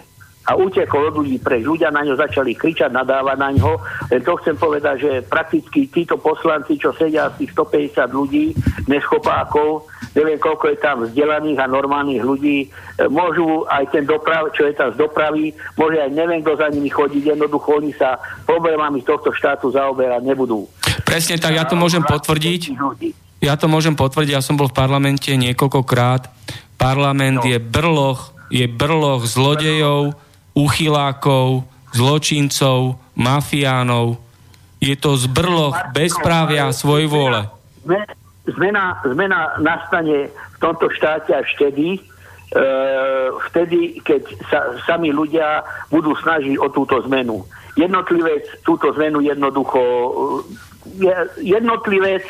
[0.51, 1.63] A utekol od ľudí preč.
[1.63, 3.79] Ľudia na ňo začali kričať, nadávať na ňo.
[4.11, 8.57] Len to chcem povedať, že prakticky títo poslanci, čo sedia asi 150 ľudí,
[8.91, 9.87] neschopákov,
[10.17, 12.69] neviem koľko je tam vzdelaných a normálnych ľudí, e,
[13.07, 16.91] môžu aj ten doprav, čo je tam z dopravy, môže aj neviem kto za nimi
[16.91, 20.67] chodiť, jednoducho oni sa problémami tohto štátu zaoberať nebudú.
[21.11, 22.79] Presne tak, ja to môžem potvrdiť.
[23.43, 26.31] Ja to môžem potvrdiť, ja som bol v parlamente niekoľkokrát.
[26.79, 27.51] Parlament no.
[27.51, 30.15] je brloch, je brloch zlodejov,
[30.55, 34.23] uchylákov, zločincov, mafiánov.
[34.79, 37.43] Je to zbrloch bezprávia svoj vôle.
[38.47, 41.99] Zmena, zmena nastane v tomto štáte až vtedy,
[42.55, 42.63] e,
[43.51, 47.45] vtedy, keď sa sami ľudia budú snažiť o túto zmenu.
[47.75, 49.81] Jednotlivec túto zmenu jednoducho
[51.41, 52.25] jednotlivec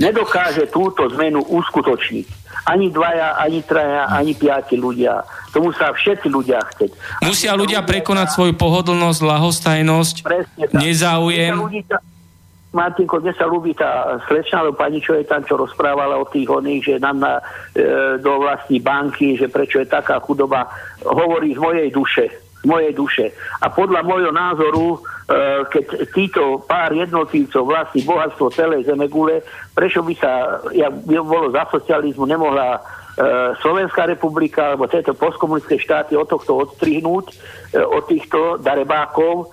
[0.00, 2.26] nedokáže túto zmenu uskutočniť.
[2.64, 5.24] Ani dvaja, ani traja, ani piati ľudia.
[5.52, 6.90] To musia všetci ľudia chceť.
[7.24, 10.16] Musia ľudia prekonať svoju pohodlnosť, lahostajnosť,
[10.72, 11.56] nezáujem.
[12.70, 16.46] Martinko, mne sa ľúbi tá slečna, alebo pani, čo je tam, čo rozprávala o tých
[16.46, 17.42] oných, že nám na,
[17.74, 20.70] e, do vlastní banky, že prečo je taká chudoba,
[21.02, 22.30] hovorí z mojej duše
[22.64, 23.26] mojej duše.
[23.60, 24.98] A podľa môjho názoru, e,
[25.72, 29.40] keď títo pár jednotlivcov vlastní bohatstvo celej zemegule,
[29.72, 32.80] prečo by sa, ja by bolo za socializmu, nemohla e,
[33.64, 37.26] Slovenská republika alebo tieto postkomunistické štáty od tohto odstrihnúť,
[37.72, 39.52] e, od týchto darebákov,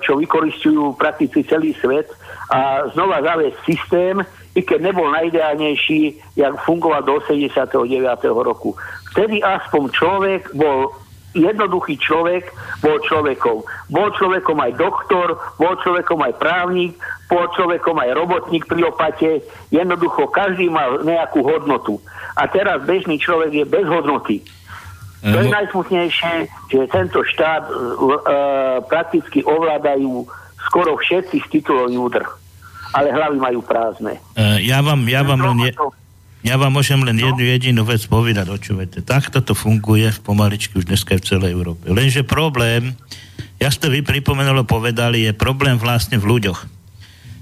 [0.00, 2.08] čo vykoristujú prakticky celý svet
[2.48, 4.16] a znova zaviesť systém,
[4.56, 6.00] i keď nebol najideálnejší,
[6.40, 7.84] jak fungoval do 89.
[8.32, 8.72] roku.
[9.12, 10.92] Vtedy aspoň človek bol
[11.32, 12.52] jednoduchý človek
[12.84, 13.64] bol človekom.
[13.88, 16.92] Bol človekom aj doktor, bol človekom aj právnik,
[17.28, 19.40] bol človekom aj robotník pri opate.
[19.72, 22.00] Jednoducho každý mal nejakú hodnotu.
[22.36, 24.44] A teraz bežný človek je bez hodnoty.
[25.22, 30.26] To je najsmutnejšie, že tento štát uh, prakticky ovládajú
[30.66, 32.26] skoro všetci z titulov Júdr.
[32.92, 34.18] Ale hlavy majú prázdne.
[34.34, 35.70] Uh, ja vám, ja vám len...
[35.70, 36.01] Je...
[36.42, 37.30] Ja vám môžem len no.
[37.30, 38.98] jednu jedinú vec povedať, očuvete.
[39.06, 41.86] Takto to funguje v pomaličky už dneska v celej Európe.
[41.86, 42.98] Lenže problém,
[43.62, 46.66] ja ste vy pripomenuli, povedali, je problém vlastne v ľuďoch.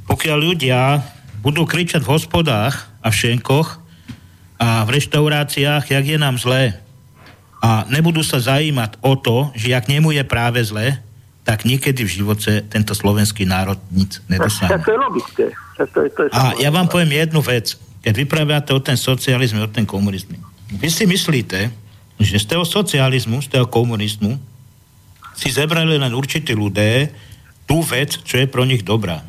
[0.04, 1.00] Pokiaľ ľudia
[1.40, 3.80] budú kričať v hospodách a v šenkoch
[4.60, 6.76] a v reštauráciách, jak je nám zlé
[7.64, 11.00] a nebudú sa zajímať o to, že jak nemu je práve zlé,
[11.40, 14.76] tak nikedy v živote tento slovenský národ nic nedosiahne.
[14.84, 15.44] To je logické.
[15.80, 19.60] To je, to je a ja vám poviem jednu vec keď vypraviate o ten socializm,
[19.64, 20.36] o ten komunizm.
[20.70, 21.68] Vy si myslíte,
[22.20, 24.36] že z toho socializmu, z toho komunizmu
[25.36, 27.12] si zebrali len určití ľudé
[27.64, 29.24] tú vec, čo je pro nich dobrá.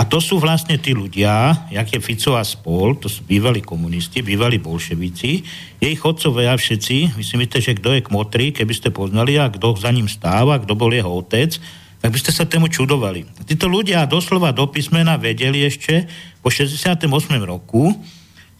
[0.00, 4.24] A to sú vlastne tí ľudia, jak je Fico a spol, to sú bývalí komunisti,
[4.24, 5.44] bývalí bolševici,
[5.76, 9.76] jej chodcovia všetci, vy si myslíte, že kto je kmotri, keby ste poznali a kto
[9.76, 11.60] za ním stáva, kto bol jeho otec,
[12.00, 13.28] tak by ste sa tému čudovali.
[13.44, 16.08] Títo ľudia doslova do písmena vedeli ešte
[16.40, 17.06] po 68.
[17.44, 17.92] roku,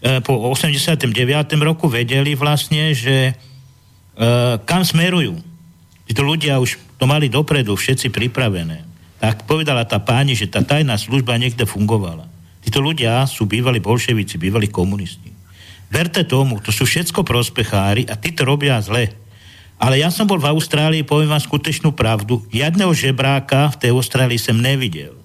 [0.04, 1.08] e, po 89.
[1.64, 3.32] roku vedeli vlastne, že e,
[4.64, 5.40] kam smerujú.
[6.04, 8.90] Títo ľudia už to mali dopredu všetci pripravené
[9.20, 12.24] tak povedala tá páni, že tá tajná služba niekde fungovala.
[12.64, 15.28] Títo ľudia sú bývali bolševici, bývali komunisti.
[15.92, 19.12] Verte tomu, to sú všetko prospechári a tí to robia zle.
[19.81, 24.36] Ale ja som bol v Austrálii, poviem vám skutečnú pravdu, jedného žebráka v tej Austrálii
[24.36, 25.16] som nevidel.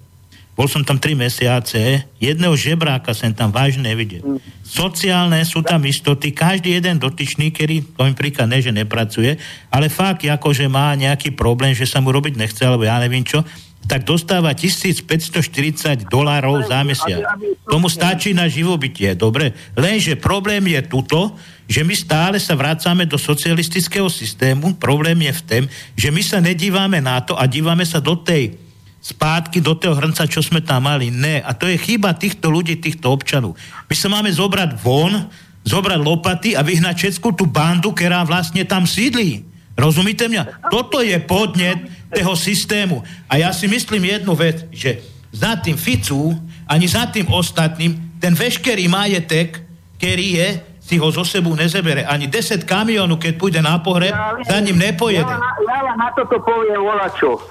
[0.56, 4.40] Bol som tam tri mesiace, jedného žebráka som tam vážne nevidel.
[4.64, 9.36] Sociálne sú tam istoty, každý jeden dotyčný, ktorý, poviem príklad, ne, že nepracuje,
[9.68, 13.20] ale fakt, ako že má nejaký problém, že sa mu robiť nechce, alebo ja neviem
[13.20, 13.44] čo,
[13.86, 17.22] tak dostáva 1540 dolárov za mesiac.
[17.70, 19.54] Tomu stačí na živobytie, dobre?
[19.78, 21.38] Lenže problém je tuto,
[21.70, 24.74] že my stále sa vracame do socialistického systému.
[24.78, 25.62] Problém je v tom,
[25.94, 28.58] že my sa nedívame na to a dívame sa do tej
[29.06, 31.14] spátky, do toho hrnca, čo sme tam mali.
[31.14, 31.38] Ne.
[31.46, 33.54] A to je chyba týchto ľudí, týchto občanov.
[33.86, 35.30] My sa máme zobrať von,
[35.62, 39.55] zobrať lopaty a vyhnať všetku tú bandu, ktorá vlastne tam sídlí.
[39.76, 40.72] Rozumíte mňa?
[40.72, 43.04] Toto je podnet toho systému.
[43.28, 46.32] A ja si myslím jednu vec, že za tým Ficu,
[46.64, 49.60] ani za tým ostatným, ten veškerý majetek,
[50.00, 50.48] ktorý je,
[50.86, 52.06] si ho zo sebu nezebere.
[52.06, 55.28] Ani 10 kamionu, keď pôjde na pohreb, ja, za ním nepojede.
[55.28, 57.42] Ja, ja, ja na toto poviem volačo.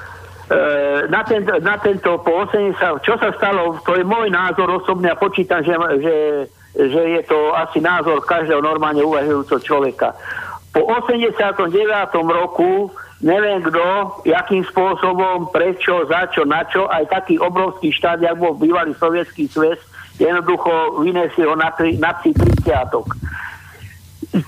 [0.48, 0.60] E,
[1.12, 5.20] na, tento, na tento po 80, čo sa stalo, to je môj názor osobný a
[5.20, 6.16] počítam, že, že,
[6.80, 10.16] že je to asi názor každého normálne uvažujúceho človeka.
[10.76, 11.72] Po 89.
[12.20, 12.92] roku
[13.24, 18.60] neviem kto, jakým spôsobom, prečo, za čo, na čo, aj taký obrovský štát, jak bol
[18.60, 19.80] bývalý sovietský svet,
[20.20, 22.36] jednoducho vyniesie ho na, tri, na 30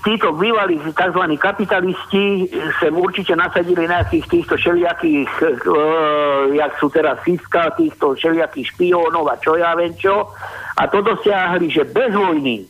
[0.04, 1.24] títo bývalí tzv.
[1.40, 9.24] kapitalisti sem určite nasadili nejakých týchto všelijakých, uh, jak sú teraz fiska, týchto všelijakých špiónov
[9.32, 10.28] a čo ja viem čo.
[10.76, 12.68] A to dosiahli, že bez vojny,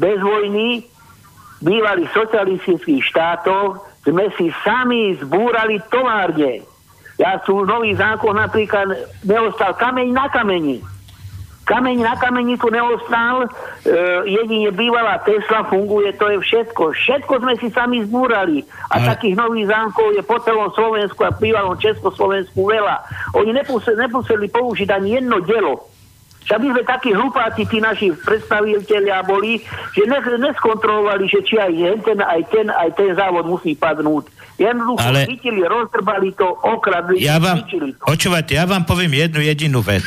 [0.00, 0.93] bez vojny
[1.64, 6.60] bývalých socialistických štátov sme si sami zbúrali továrne.
[7.16, 8.92] Ja sú nový zákon napríklad
[9.24, 10.84] neostal kameň na kameni.
[11.64, 13.96] Kameň na kameni tu neostal, e,
[14.28, 16.92] jedine bývalá Tesla funguje, to je všetko.
[16.92, 18.60] Všetko sme si sami zbúrali.
[18.92, 19.16] A Ale...
[19.16, 23.08] takých nových zámkov je po celom Slovensku a bývalom Československu veľa.
[23.40, 25.93] Oni nepuseli, nepuseli použiť ani jedno dielo
[26.44, 29.64] však my sme takí hlupáci, tí naši predstaviteľia boli,
[29.96, 30.04] že
[30.36, 31.72] neskontrolovali, že či aj
[32.04, 34.28] ten, aj ten, aj ten závod musí padnúť.
[34.60, 35.26] Jednoducho Ale...
[35.26, 37.90] chytili, rozdrbali to, okradli, ja vám, to.
[38.06, 40.04] Očúvajte, ja vám poviem jednu jedinú vec.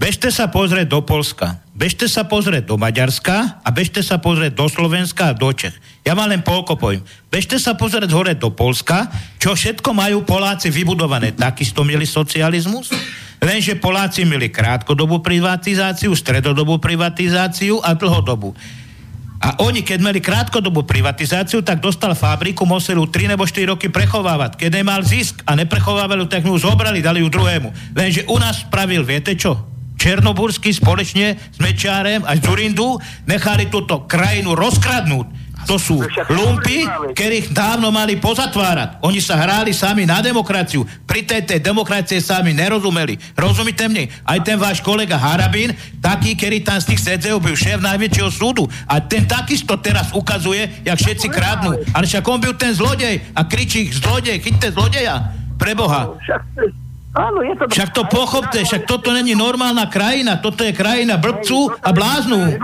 [0.00, 4.64] Bežte sa pozrieť do Polska, bežte sa pozrieť do Maďarska a bežte sa pozrieť do
[4.64, 5.76] Slovenska a do Čech.
[6.08, 7.04] Ja vám len polko poviem.
[7.28, 11.36] Bežte sa pozrieť hore do Polska, čo všetko majú Poláci vybudované.
[11.36, 12.88] Takisto mieli socializmus,
[13.40, 18.52] Lenže Poláci mali krátkodobú privatizáciu, stredodobú privatizáciu a dlhodobú.
[19.40, 23.88] A oni, keď mali krátkodobú privatizáciu, tak dostal fabriku, museli ju 3 nebo 4 roky
[23.88, 24.60] prechovávať.
[24.60, 27.96] Keď nemal zisk a neprechovávali tak ju zobrali, dali ju druhému.
[27.96, 29.69] Lenže u nás spravil, viete čo?
[30.00, 32.96] Černoburský spoločne s Mečárem a Zurindu
[33.28, 36.00] nechali túto krajinu rozkradnúť to sú
[36.32, 39.02] lumpy, ktorých dávno mali pozatvárať.
[39.04, 40.86] Oni sa hráli sami na demokraciu.
[41.04, 43.20] Pri tej, tej demokracie sami nerozumeli.
[43.36, 44.08] Rozumíte mne?
[44.24, 48.64] Aj ten váš kolega Harabín, taký, ktorý tam z tých sedzeo byl šéf najväčšieho súdu.
[48.88, 51.76] A ten takisto teraz ukazuje, jak všetci krádnu.
[51.92, 55.36] Ale však on byl ten zlodej a kričí zlodej, chyťte zlodeja.
[55.60, 56.16] Preboha.
[57.10, 57.64] Áno, je to...
[57.66, 62.54] Však to pochopte, však toto není normálna krajina, toto je krajina blbcu a bláznu.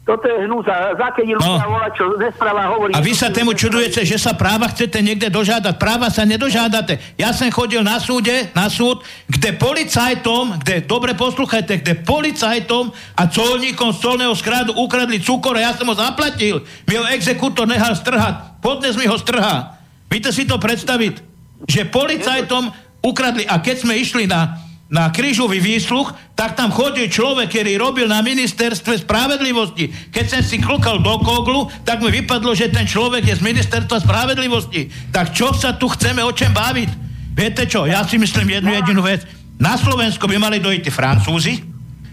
[0.00, 1.70] Toto je hnus a keď ľudia no.
[1.70, 2.96] volá, čo nespráva hovorí...
[2.96, 5.76] A vy sa tému čudujete, že sa práva chcete niekde dožádať.
[5.76, 6.98] Práva sa nedožádate.
[7.14, 13.22] Ja som chodil na súde, na súd, kde policajtom, kde, dobre posluchajte, kde policajtom a
[13.28, 16.64] colníkom z colného skradu ukradli cukor a ja som ho zaplatil.
[16.90, 18.58] Mi ho exekútor nehal strhať.
[18.64, 19.78] Podnes mi ho strhá.
[20.10, 21.22] Víte si to predstaviť?
[21.70, 27.46] Že policajtom ukradli, a keď sme išli na na krížový výsluch, tak tam chodil človek,
[27.46, 30.10] ktorý robil na ministerstve spravedlivosti.
[30.10, 34.02] Keď som si klukal do koglu, tak mi vypadlo, že ten človek je z ministerstva
[34.02, 35.14] spravedlivosti.
[35.14, 36.90] Tak čo sa tu chceme o čem baviť?
[37.38, 39.22] Viete čo, ja si myslím jednu jedinú vec.
[39.62, 41.62] Na Slovensku by mali dojít Francúzi,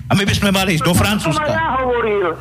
[0.08, 1.52] A my by sme mali ísť do To som Francúzska.
[1.52, 2.32] ja hovoril.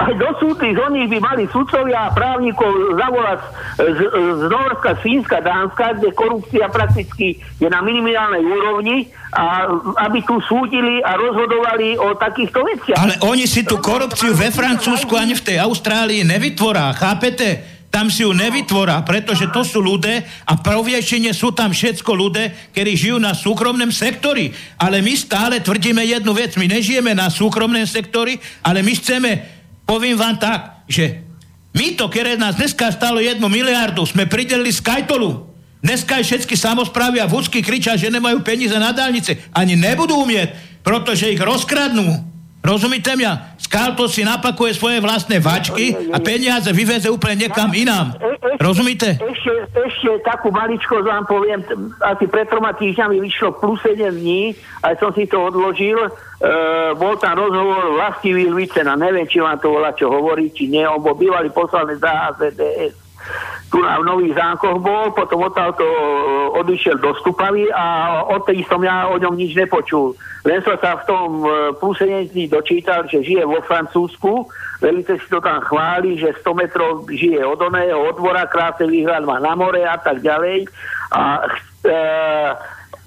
[0.00, 3.40] Aj do súdnych oných by mali sudcovia a právnikov zavolať
[3.76, 4.00] z,
[4.40, 9.68] z Norska, z Fínska, Dánska, kde korupcia prakticky je na minimálnej úrovni a
[10.08, 12.98] aby tu súdili a rozhodovali o takýchto veciach.
[12.98, 17.79] Ale oni si tú korupciu ve Francúzsku ani v tej Austrálii nevytvorá, chápete?
[17.90, 22.94] Tam si ju nevytvorá, pretože to sú ľudia a proviečine sú tam všetko ľudia, ktorí
[22.94, 24.54] žijú na súkromnom sektori.
[24.78, 29.30] Ale my stále tvrdíme jednu vec, my nežijeme na súkromnom sektori, ale my chceme,
[29.82, 31.26] poviem vám tak, že
[31.74, 35.50] my to, ktoré nás dneska stalo jednu miliardu, sme pridelili z Kajtolu.
[35.82, 39.50] Dneska všetky samozprávy a vúcky kričia, že nemajú peniaze na dálnice.
[39.50, 40.54] Ani nebudú umieť,
[40.86, 42.29] pretože ich rozkradnú.
[42.60, 43.56] Rozumíte mňa?
[43.56, 48.12] Skalto si napakuje svoje vlastné vačky a peniaze vyveze úplne niekam inám.
[48.12, 49.08] E- ešte- Rozumíte?
[49.16, 51.64] Ešte, ešte takú maličkosť vám poviem,
[52.04, 54.52] asi pred troma týždňami vyšlo plus 7 dní,
[54.84, 56.10] aj som si to odložil, e,
[56.94, 61.00] bol tam rozhovor Vlastivý Vicena, neviem, či vám to volá, čo hovorí, či nie, on
[61.00, 62.99] bol bývalý poslanec za HZDS.
[63.70, 65.98] Tu na v Nových zánkoch bol, potom odtiaľto e,
[66.58, 70.18] odišiel do Stupavy a odtedy som ja o ňom nič nepočul.
[70.42, 74.50] Len som sa v tom e, plus 7 dní dočítal, že žije vo Francúzsku,
[74.82, 79.22] veľmi si to tam chváli, že 100 metrov žije od oného, od dvora, krásny výhľad
[79.22, 80.66] má na more a tak ďalej.
[81.14, 81.46] A
[81.86, 81.94] e,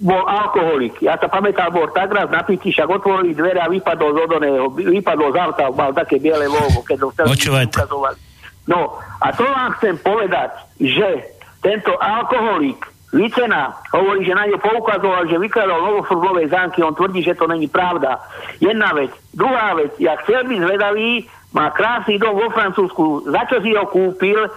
[0.04, 1.00] bol alkoholik.
[1.00, 5.30] Ja sa pamätám, bol tak raz napitý, však otvorili dvere a vypadol z odoného, vypadol
[5.32, 7.26] z auta, mal také biele Volvo, keď ho chcel
[7.72, 8.33] ukazovať.
[8.64, 15.30] No, a to vám chcem povedať, že tento alkoholik Vicena hovorí, že na ňo poukazoval,
[15.30, 18.18] že vykladal novofurgovej zánky, on tvrdí, že to není pravda.
[18.58, 19.14] Jedna vec.
[19.30, 23.86] Druhá vec, ja chcel byť zvedavý, má krásny dom vo Francúzsku, za čo si ho
[23.86, 24.50] kúpil?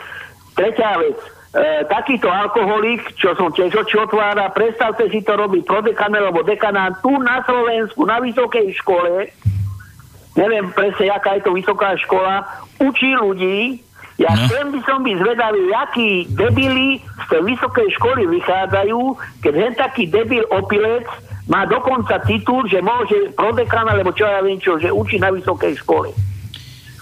[0.56, 1.20] Tretia vec,
[1.52, 6.96] e, takýto alkoholik, čo som tiež oči otvára, predstavte si to robiť prodekan alebo dekanát
[7.04, 9.28] tu na Slovensku, na vysokej škole,
[10.32, 13.84] neviem presne, aká je to vysoká škola, učí ľudí,
[14.16, 14.48] ja No.
[14.48, 19.00] chcem by som byť zvedavý, akí debili z tej vysokej školy vychádzajú,
[19.44, 21.04] keď hen taký debil opilec
[21.46, 25.78] má dokonca titul, že môže prodekan, alebo čo ja viem čo, že učí na vysokej
[25.78, 26.10] škole.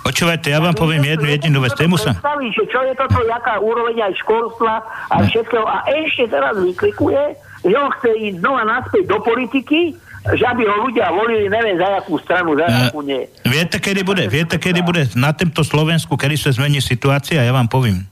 [0.05, 1.73] Počúvajte, ja vám poviem jednu jedinú vec.
[1.81, 2.12] Tému sa...
[2.20, 5.65] Že čo je toto, jaká úroveň aj školstva a všetkého.
[5.65, 7.32] A ešte teraz vyklikuje,
[7.65, 9.97] že on chce ísť znova naspäť do politiky,
[10.27, 13.29] že aby ho ľudia volili, neviem za jakú stranu, za jakú nie.
[13.39, 14.25] Eh, Viete, kedy bude?
[14.27, 17.39] Viete, kedy bude na tomto Slovensku, kedy sa zmení situácia?
[17.39, 18.09] Ja vám poviem.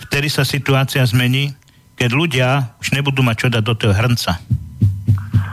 [0.00, 1.52] Vtedy sa situácia zmení,
[1.94, 2.48] keď ľudia
[2.78, 4.40] už nebudú mať čo dať do toho hrnca.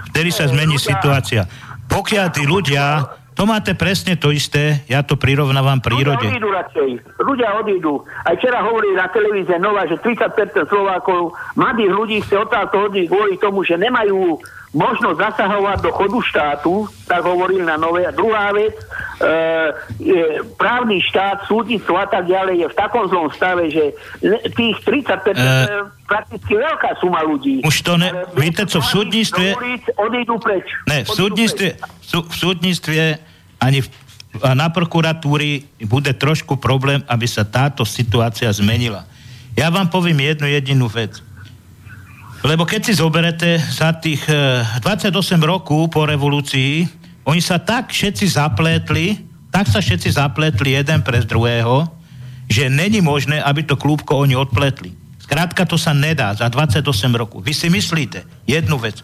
[0.08, 1.42] Vtedy sa zmení ľudia- situácia.
[1.86, 3.04] Pokiaľ tí ľudia,
[3.34, 6.24] to máte presne to isté, ja to prirovnávam Ľudia prírode.
[6.26, 6.90] odídu radšej.
[7.18, 7.94] Ľudia odídu.
[8.22, 10.32] Aj včera hovorili na televízie Nova, že 30%
[10.66, 14.40] Slovákov, mladých ľudí chce odtáto odísť kvôli tomu, že nemajú
[14.72, 16.74] možnosť zasahovať do chodu štátu,
[17.04, 18.08] tak hovorili na Nové.
[18.08, 18.86] A druhá vec, e,
[20.00, 20.22] je,
[20.56, 23.92] právny štát, súdnictvo a tak ďalej je v takom zlom stave, že
[24.50, 25.76] tých 30% Eh, je
[26.06, 27.60] prakticky veľká suma ľudí.
[27.62, 30.64] už to ne- Ale viete co, v súdnictve- ulic Odídu preč.
[30.88, 31.68] Ne, v súdnictve,
[32.00, 33.20] sú, v súdnictve
[33.60, 33.88] ani v,
[34.50, 39.04] na prokuratúri bude trošku problém, aby sa táto situácia zmenila.
[39.52, 41.20] Ja vám poviem jednu jedinú vec.
[42.42, 45.14] Lebo keď si zoberete za tých eh, 28
[45.46, 46.90] rokov po revolúcii,
[47.30, 49.14] oni sa tak všetci zapletli,
[49.54, 51.86] tak sa všetci zapletli jeden pre druhého,
[52.50, 54.90] že není možné, aby to klúbko oni odpletli.
[55.22, 56.82] Skrátka to sa nedá za 28
[57.14, 57.46] rokov.
[57.46, 59.00] Vy si myslíte jednu vec,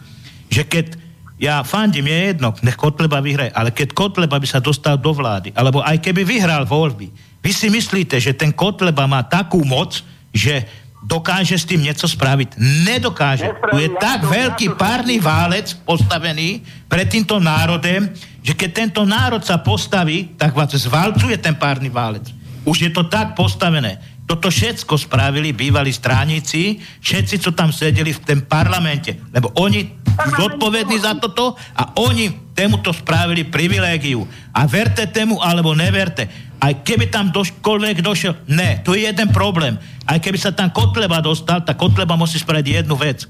[0.49, 0.97] že keď
[1.37, 5.53] ja fandím, je jedno, nech Kotleba vyhraje, ale keď Kotleba by sa dostal do vlády,
[5.53, 7.13] alebo aj keby vyhral voľby,
[7.45, 10.01] vy si myslíte, že ten Kotleba má takú moc,
[10.33, 10.65] že
[11.03, 12.57] dokáže s tým niečo spraviť?
[12.57, 13.53] Nedokáže.
[13.73, 18.09] Tu je ja tak to- veľký ja to- párny válec postavený pred týmto národem,
[18.41, 22.31] že keď tento národ sa postaví, tak vás zvalcuje ten párny válec.
[22.67, 23.99] Už je to tak postavené.
[24.27, 29.15] Toto všetko spravili bývalí stránici, všetci, čo tam sedeli v tom parlamente.
[29.31, 29.87] Lebo oni
[30.35, 34.27] zodpovední za toto a oni tému to spravili privilégiu.
[34.51, 36.27] A verte tému, alebo neverte.
[36.57, 39.77] Aj keby tam doškoľvek došiel, ne, tu je jeden problém.
[40.09, 43.29] Aj keby sa tam Kotleba dostal, tak Kotleba musí spraviť jednu vec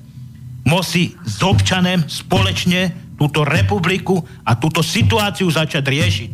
[0.68, 6.32] musí s občanem spoločne túto republiku a túto situáciu začať riešiť.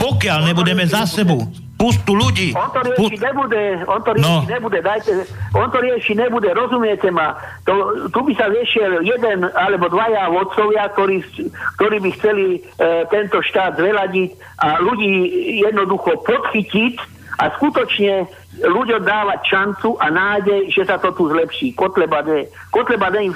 [0.00, 1.44] Pokiaľ nebudeme za sebou
[1.84, 4.48] pustu ľudí, On to riešiť pust- nebude, on to riešiť No.
[4.48, 5.12] nebude, dajte,
[5.52, 7.36] on to riešiť nebude, rozumiete ma?
[7.68, 7.72] To,
[8.08, 11.20] tu by sa riešil jeden alebo dvaja vodcovia, ktorí,
[11.76, 12.60] ktorí by chceli e,
[13.06, 15.12] tento štát zveladiť a ľudí
[15.60, 16.96] jednoducho podchytiť
[17.34, 18.30] a skutočne
[18.62, 21.74] ľuďom dávať šancu a nádej, že sa to tu zlepší.
[21.74, 23.34] Kotleba, ne, Kotleba není,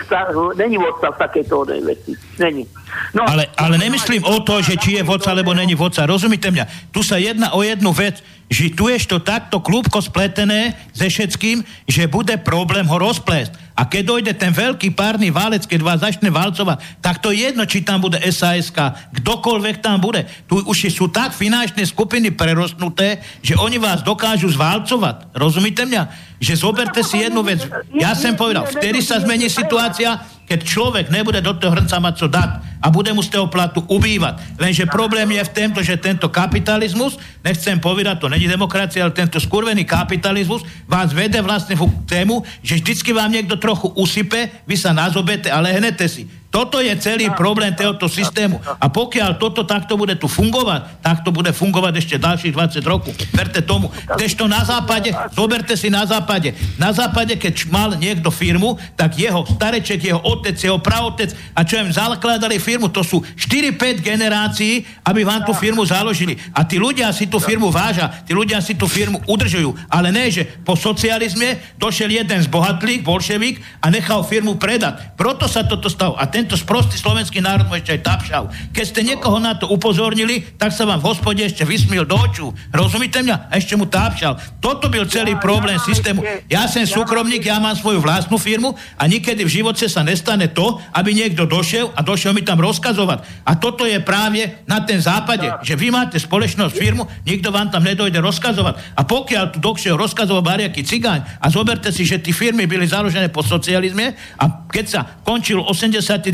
[0.55, 2.15] není vodca v takejto veci.
[2.39, 2.66] Není.
[3.15, 6.07] No, ale, ale nemyslím o to, že či je vodca, alebo není vodca.
[6.07, 6.95] Rozumíte mňa?
[6.95, 11.61] Tu sa jedná o jednu vec, že tu je to takto klúbko spletené ze všetkým,
[11.85, 13.53] že bude problém ho rozplést.
[13.78, 17.62] A keď dojde ten veľký párny válec, keď vás začne valcovať, tak to je jedno,
[17.62, 18.74] či tam bude SAS,
[19.15, 20.27] kdokoľvek tam bude.
[20.51, 25.07] Tu už sú tak finančné skupiny prerostnuté, že oni vás dokážu zvalcovať.
[25.36, 26.02] Rozumíte mňa?
[26.39, 27.64] Že zoberte si jednu vec.
[27.94, 30.18] Ja som povedal, vtedy sa zmení situácia,
[30.48, 33.85] keď človek nebude do toho hrnca mať co dať a bude mu z toho platu
[33.85, 34.56] ubývať.
[34.56, 39.36] Lenže problém je v tomto, že tento kapitalizmus, nechcem povedať, to není demokracia, ale tento
[39.36, 44.97] skurvený kapitalizmus vás vede vlastne k tému, že vždycky vám niekto trochu usype, vy sa
[44.97, 46.24] nazobete a lehnete si.
[46.48, 48.56] Toto je celý problém tohoto systému.
[48.80, 53.12] A pokiaľ toto takto bude tu fungovať, tak to bude fungovať ešte ďalších 20 rokov.
[53.36, 53.92] Verte tomu.
[54.16, 56.56] to na západe, zoberte si na západe.
[56.80, 61.84] Na západe, keď mal niekto firmu, tak jeho stareček, jeho otec, jeho praotec a čo
[61.84, 66.40] im zakladali firmu, to sú 4-5 generácií, aby vám tú firmu založili.
[66.56, 69.76] A tí ľudia si tú firmu vážia, tí ľudia si tú firmu udržujú.
[69.92, 75.12] Ale ne, že po socializme došiel jeden z bohatlých, bolševík a nechal firmu predať.
[75.12, 76.16] Proto sa toto stalo.
[76.16, 78.44] A tento sprostý slovenský národ mu ešte aj tapšal.
[78.70, 82.55] Keď ste niekoho na to upozornili, tak sa vám v hospode ešte vysmiel do očú.
[82.70, 83.51] Rozumíte mňa?
[83.51, 84.62] A ešte mu tápšal.
[84.62, 86.23] Toto byl celý problém systému.
[86.47, 90.78] Ja som súkromník, ja mám svoju vlastnú firmu a nikedy v živote sa nestane to,
[90.94, 93.43] aby niekto došiel a došiel mi tam rozkazovať.
[93.43, 97.82] A toto je práve na ten západe, že vy máte spoločnosť firmu, nikto vám tam
[97.82, 98.94] nedojde rozkazovať.
[98.94, 103.27] A pokiaľ tu došiel rozkazovať bariaky cigáň a zoberte si, že tie firmy byli založené
[103.35, 106.27] po socializme a keď sa končil 80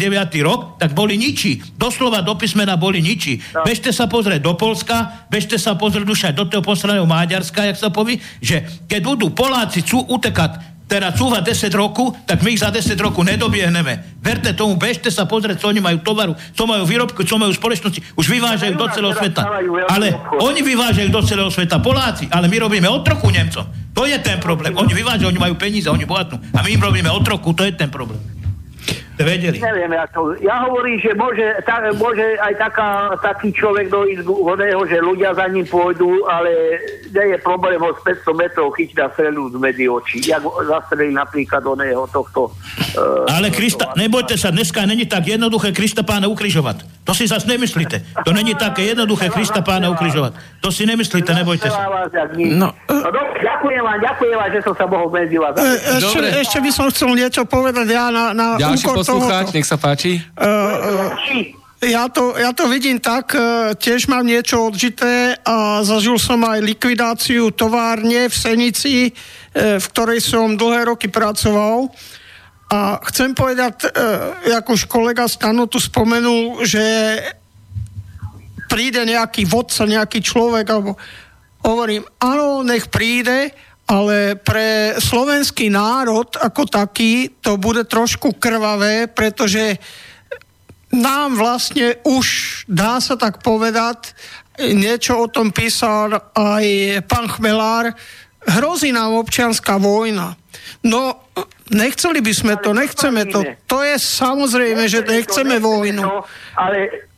[0.44, 1.62] rok, tak boli ničí.
[1.78, 3.40] Doslova do písmena boli ničí.
[3.54, 3.64] No.
[3.64, 7.78] Bežte sa pozrieť do Polska, bežte sa pozrieť už aj do toho posledného Maďarska, jak
[7.78, 12.60] sa povie, že keď budú Poláci chcú utekať teraz cúva 10 roku, tak my ich
[12.60, 14.20] za 10 roku nedobiehneme.
[14.20, 18.14] Verte tomu, bežte sa pozrieť, co oni majú tovaru, co majú výrobku, co majú spoločnosti.
[18.14, 19.42] Už vyvážajú do celého sveta.
[19.88, 23.64] Ale oni vyvážajú do celého sveta Poláci, ale my robíme otroku Nemcom.
[23.96, 24.74] To je ten problém.
[24.76, 26.38] Oni vyvážajú, oni majú peníze, oni bohatnú.
[26.52, 28.20] A my im robíme otroku, to je ten problém
[29.18, 29.62] vedeli.
[29.62, 32.88] Neviem, ako, ja hovorím, že môže, ta, môže aj taká,
[33.22, 36.50] taký človek dojsť oného, že ľudia za ním pôjdu, ale
[37.14, 40.18] nie je problém ho z 500 metrov chytiť a strelúť medzi oči.
[40.26, 42.50] Jak zastrelí napríklad oného tohto...
[42.98, 46.82] Uh, ale Krista, nebojte sa, dneska není tak jednoduché Krista pána ukrižovať.
[47.04, 48.24] To si zase nemyslíte.
[48.24, 50.34] To není také jednoduché Krista pána ukrižovať.
[50.64, 52.08] To si nemyslíte, nebojte sa.
[52.34, 55.52] No, no ďakujem vám, ďakujem vám, že som sa mohol medzi vás.
[55.52, 59.76] E, ešte, ešte by som chcel niečo povedať ja na, na úkor poslucháč, nech sa
[59.76, 60.24] páči.
[60.34, 61.52] Uh,
[61.84, 63.36] ja to, ja to vidím tak,
[63.76, 69.12] tiež mám niečo odžité a zažil som aj likvidáciu továrne v Senici,
[69.52, 71.92] v ktorej som dlhé roky pracoval.
[72.72, 73.92] A chcem povedať,
[74.48, 76.80] ako už kolega Stano tu spomenul, že
[78.72, 80.96] príde nejaký vodca, nejaký človek, alebo
[81.60, 83.52] hovorím, áno, nech príde,
[83.84, 89.76] ale pre slovenský národ ako taký to bude trošku krvavé, pretože
[90.94, 92.26] nám vlastne už,
[92.70, 94.14] dá sa tak povedať,
[94.62, 96.64] niečo o tom písal aj
[97.10, 97.92] pán Chmelár,
[98.46, 100.38] hrozí nám občianská vojna.
[100.86, 101.26] No,
[101.72, 103.42] nechceli by sme to, nechceme to.
[103.66, 106.04] To je samozrejme, že nechceme vojnu.
[106.54, 107.10] Ale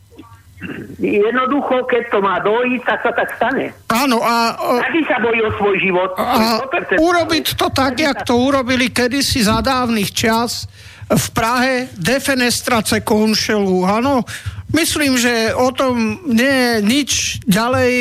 [0.97, 3.77] Jednoducho, keď to má dojít, tak sa tak stane.
[3.93, 4.57] Áno, a...
[4.57, 6.11] Každý sa bojí o svoj život.
[6.17, 6.65] A
[6.97, 10.65] urobiť to tak, jak to urobili kedysi za dávnych čas
[11.13, 14.25] v Prahe, defenestrace konšelu, áno.
[14.73, 17.11] Myslím, že o tom nie je nič
[17.45, 17.93] ďalej,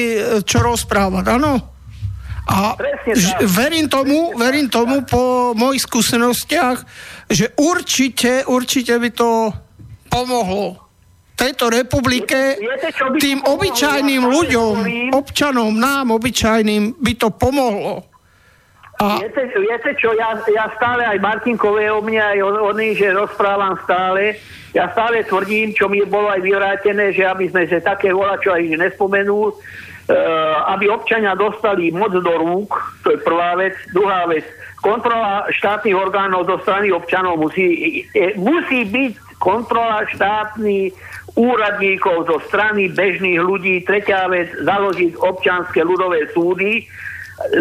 [0.48, 1.60] čo rozprávať, áno.
[2.48, 2.80] A
[3.44, 6.78] verím tomu, verím tomu po mojich skúsenostiach,
[7.28, 9.52] že určite, určite by to
[10.08, 10.85] pomohlo
[11.36, 12.90] tejto republike, viete,
[13.20, 14.76] tým obyčajným ľuďom,
[15.12, 18.08] občanom, nám, obyčajným, by to pomohlo.
[18.96, 19.20] A...
[19.20, 23.12] Viete, viete čo, ja, ja stále aj Martinkové o mne, aj o, o nej, že
[23.12, 24.40] rozprávam stále,
[24.72, 28.56] ja stále tvrdím, čo mi bolo aj vyvrátené, že aby sme že také volá, čo
[28.56, 32.72] aj nespomenul, uh, aby občania dostali moc do rúk,
[33.04, 33.76] to je prvá vec.
[33.92, 34.48] Druhá vec,
[34.80, 40.96] kontrola štátnych orgánov zo strany občanov musí, e, musí byť kontrola štátnych
[41.36, 43.84] úradníkov zo strany bežných ľudí.
[43.84, 46.88] Tretia vec, založiť občanské ľudové súdy,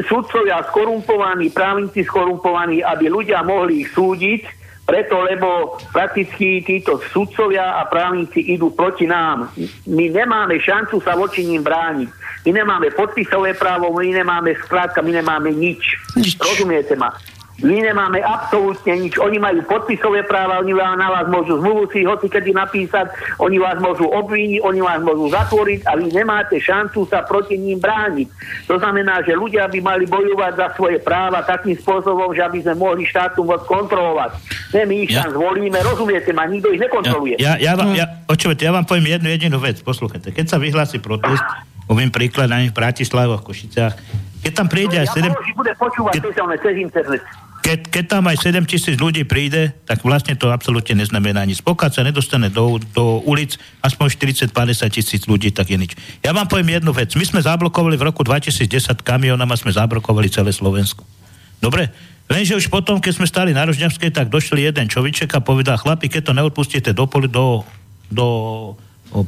[0.07, 7.89] sudcovia skorumpovaní, právnici skorumpovaní, aby ľudia mohli ich súdiť Preto, lebo prakticky títo sudcovia a
[7.89, 9.49] právnici idú proti nám.
[9.89, 12.09] My nemáme šancu sa voči ním brániť.
[12.45, 15.97] My nemáme podpisové právo, my nemáme skrátka, my nemáme nič.
[16.21, 16.37] Nič.
[16.37, 17.17] Rozumiete ma?
[17.63, 19.15] My nemáme absolútne nič.
[19.15, 23.63] Oni majú podpisové práva, oni vám na vás môžu zmluvu si hoci kedy napísať, oni
[23.63, 28.27] vás môžu obvíniť, oni vás môžu zatvoriť a vy nemáte šancu sa proti ním brániť.
[28.67, 32.75] To znamená, že ľudia by mali bojovať za svoje práva takým spôsobom, že aby sme
[32.75, 34.35] mohli štátu moc kontrolovať.
[34.75, 37.39] Ne, my ich Ja- tam zvolíme, rozumiete ma, nikto ich nekontroluje.
[37.39, 40.35] Ja, ja, vám, ja, očujete, ja vám poviem jednu jedinú vec, poslúchajte.
[40.35, 41.47] Keď sa vyhlási protest,
[41.87, 43.95] poviem príklad aj v Bratislave, v Košiciach,
[44.43, 46.61] keď tam príde aj 7, Ja môžem bude počúvať keď...
[46.61, 47.23] cez internet.
[47.65, 51.65] Keď, keď tam aj 7 tisíc ľudí príde, tak vlastne to absolútne neznamená nič.
[51.65, 54.13] Pokiaľ sa nedostane do, do ulic aspoň
[54.53, 55.97] 40-50 tisíc ľudí, tak je nič.
[56.21, 57.17] Ja vám poviem jednu vec.
[57.17, 58.69] My sme zablokovali v roku 2010
[59.01, 61.09] kamionama, sme zablokovali celé Slovensko.
[61.57, 61.89] Dobre?
[62.29, 66.13] Lenže už potom, keď sme stali na Rožňavskej, tak došli jeden čoviček a povedal, chlapi,
[66.13, 67.65] keď to neodpustíte do, poli- do,
[68.13, 68.27] do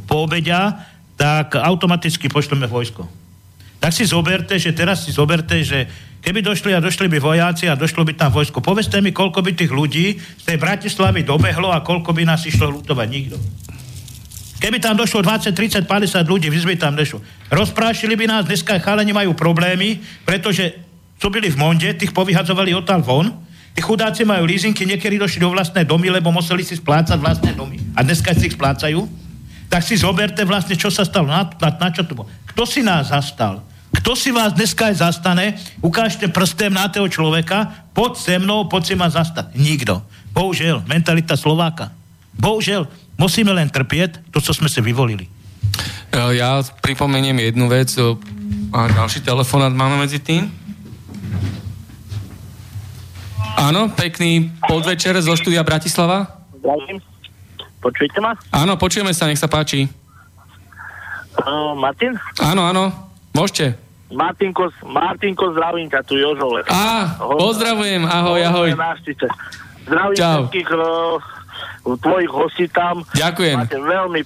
[0.04, 0.84] poobedia,
[1.16, 3.08] tak automaticky pošleme vojsko.
[3.80, 5.88] Tak si zoberte, že teraz si zoberte, že
[6.27, 9.55] keby došli a došli by vojáci a došlo by tam vojsko, povedzte mi, koľko by
[9.55, 13.07] tých ľudí z tej Bratislavy dobehlo a koľko by nás išlo lutovať.
[13.07, 13.39] Nikto.
[14.59, 17.23] Keby tam došlo 20, 30, 50 ľudí, vy by tam nešlo.
[17.47, 20.74] Rozprášili by nás, dneska chalani majú problémy, pretože
[21.23, 23.31] čo byli v Monde, tých povyhadzovali odtiaľ von,
[23.70, 27.78] tí chudáci majú leasingy, niekedy došli do vlastné domy, lebo museli si splácať vlastné domy.
[27.94, 29.07] A dneska si ich splácajú.
[29.70, 32.31] Tak si zoberte vlastne, čo sa stalo, na, na, na čo to bolo.
[32.51, 33.76] Kto si nás zastal?
[34.01, 35.56] Kto si vás dneska aj zastane?
[35.81, 39.56] Ukážte prstem na toho človeka, poď se mnou, poď si ma zastať.
[39.56, 40.05] Nikto.
[40.31, 41.90] Bohužiaľ, mentalita Slováka.
[42.36, 42.86] Bohužiaľ,
[43.16, 45.24] musíme len trpieť to, čo sme si vyvolili.
[46.12, 47.97] E, Ja pripomeniem jednu vec.
[47.97, 48.05] e,
[48.77, 50.52] A ďalší telefonát máme medzi tým.
[53.56, 56.28] Áno, pekný podvečer zo štúdia Bratislava.
[56.60, 57.01] Zdravím.
[57.81, 58.36] Počujete ma?
[58.52, 59.89] Áno, počujeme sa, nech sa páči.
[61.40, 62.12] Uh, Martin?
[62.44, 62.93] Áno, áno,
[63.32, 63.85] môžete.
[64.12, 66.68] Martinko, Martinko, zdravím ťa, tu Jožo Lech.
[66.70, 68.70] Á, pozdravujem, ahoj, ahoj.
[69.86, 70.46] Zdravím Čau.
[70.46, 71.18] všetkých uh,
[71.94, 73.06] tvojich hostí tam.
[73.14, 73.56] Ďakujem.
[73.62, 74.20] Máte veľmi,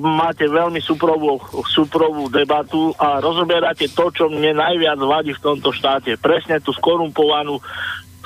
[0.00, 1.36] máte veľmi suprovú,
[1.68, 6.16] suprovú debatu a rozoberáte to, čo mne najviac vadí v tomto štáte.
[6.16, 7.60] Presne tú skorumpovanú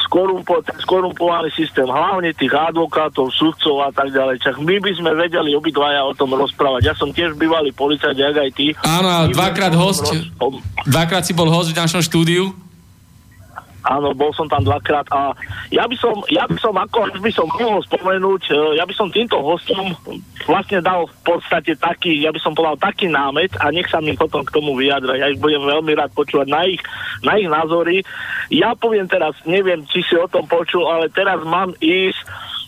[0.07, 4.39] skorumpo, ten skorumpovaný systém, hlavne tých advokátov, sudcov a tak ďalej.
[4.41, 6.83] Čak my by sme vedeli obidvaja o tom rozprávať.
[6.85, 8.67] Ja som tiež bývalý policajt, jak aj ty.
[8.79, 10.07] Áno, dvakrát host.
[10.07, 12.55] roz- Dvakrát si bol host v našom štúdiu.
[13.87, 15.31] Áno, bol som tam dvakrát a
[15.71, 19.07] ja by som, ja by som ako by som mohol spomenúť, e, ja by som
[19.15, 19.95] týmto hostom
[20.43, 24.19] vlastne dal v podstate taký, ja by som povedal taký námet a nech sa mi
[24.19, 25.15] potom k tomu vyjadra.
[25.15, 26.83] Ja ich budem veľmi rád počúvať na ich,
[27.23, 28.03] na ich názory.
[28.51, 32.19] Ja poviem teraz, neviem, či si o tom počul, ale teraz mám ísť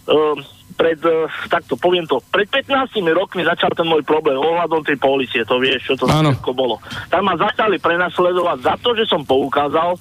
[0.06, 0.38] um,
[0.78, 5.42] pred, uh, takto poviem to, pred 15 rokmi začal ten môj problém ohľadom tej policie,
[5.42, 6.78] to vieš, čo to všetko bolo.
[7.10, 9.98] Tam ma začali prenasledovať za to, že som poukázal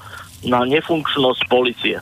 [0.47, 1.99] na nefunkčnosť policie.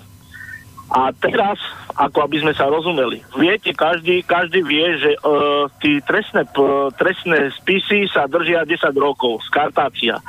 [0.85, 1.57] A teraz,
[1.97, 7.49] ako aby sme sa rozumeli, viete, každý, každý vie, že uh, tí trestné, p- trestné
[7.57, 10.21] spisy sa držia 10 rokov, skartácia.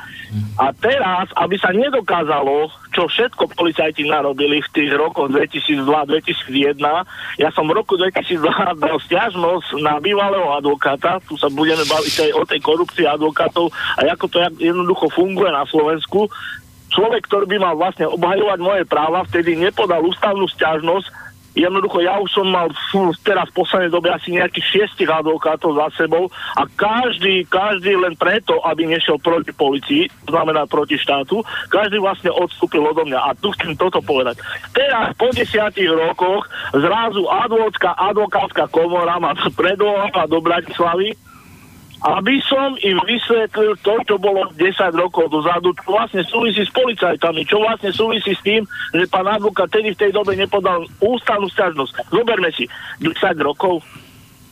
[0.57, 6.81] A teraz, aby sa nedokázalo, čo všetko policajti narobili v tých rokoch 2002-2001,
[7.37, 12.31] ja som v roku 2002 dal stiažnosť na bývalého advokáta, tu sa budeme baviť aj
[12.33, 13.69] o tej korupcii advokátov
[14.01, 16.25] a ako to jednoducho funguje na Slovensku,
[16.97, 21.29] človek, ktorý by mal vlastne obhajovať moje práva, vtedy nepodal ústavnú stiažnosť.
[21.57, 25.89] Jednoducho, ja už som mal fú, teraz v poslednej dobe asi nejakých šiestich advokátov za
[25.97, 31.41] sebou a každý, každý len preto, aby nešiel proti policii, znamená proti štátu,
[31.73, 33.19] každý vlastne odstúpil odo mňa.
[33.25, 34.37] A tu chcem toto povedať.
[34.69, 36.45] Teraz po desiatich rokoch
[36.77, 41.17] zrazu advocká, advokátska komora ma predvolala do Bratislavy
[41.97, 44.61] aby som im vysvetlil to, čo bolo 10
[44.93, 48.61] rokov dozadu, čo vlastne súvisí s policajtami, čo vlastne súvisí s tým,
[48.93, 52.13] že pán advokát tedy v tej dobe nepodal ústavnú stiažnosť.
[52.13, 52.69] Zoberme si,
[53.01, 53.81] 10 rokov,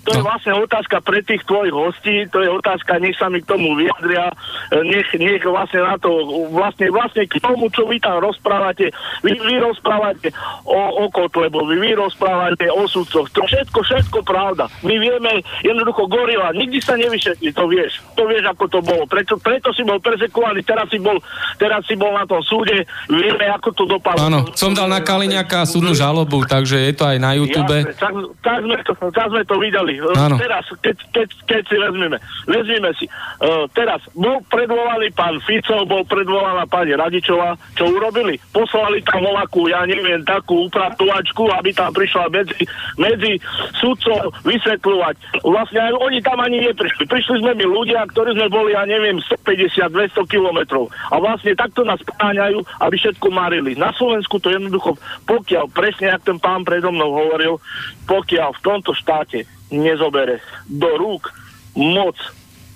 [0.05, 0.29] to je No.
[0.29, 4.29] vlastne otázka pre tých tvojich hostí, to je otázka, nech sa mi k tomu vyjadria,
[4.69, 6.09] e, nech, nech vlastne na to,
[6.53, 8.93] vlastne, vlastne k tomu, čo vy tam rozprávate,
[9.25, 10.29] vy, vy rozprávate
[10.63, 14.69] o, o Kotlebovi, vy rozprávate o sudcoch, to všetko, všetko pravda.
[14.85, 19.09] My vieme, jednoducho gorila, nikdy sa nevyšetli, to vieš, to vieš, ako to bolo.
[19.09, 21.17] Preto, preto si bol persekovaný, teraz si bol,
[21.57, 24.21] teraz si bol na tom súde, vieme, ako to dopadlo.
[24.21, 27.73] Áno, som dal na Kaliňaka súdnu žalobu, takže je to aj na YouTube.
[27.73, 28.13] Jasne, tak,
[28.45, 29.94] tak, sme to, tak sme to videli.
[29.99, 30.35] Hej, Áno.
[30.39, 32.17] teraz, keď, keď, keď si vezmeme,
[32.49, 38.39] vezmeme si, uh, teraz bol predvolaný pán Fico, bol predvolaná pani Radičová, čo urobili?
[38.51, 42.63] Poslali tam voľakú, ja neviem, takú upratovačku, aby tam prišla medzi,
[42.99, 43.33] medzi
[43.79, 45.15] sudcov vysvetľovať.
[45.45, 47.03] Vlastne aj oni tam ani neprišli.
[47.07, 50.91] Prišli sme my ľudia, ktorí sme boli, ja neviem, 150-200 kilometrov.
[51.11, 53.77] A vlastne takto nás páňajú, aby všetko marili.
[53.77, 54.97] Na Slovensku to jednoducho,
[55.29, 57.57] pokiaľ, presne jak ten pán predo mnou hovoril,
[58.05, 61.31] pokiaľ v tomto štáte nezobere do rúk
[61.75, 62.15] moc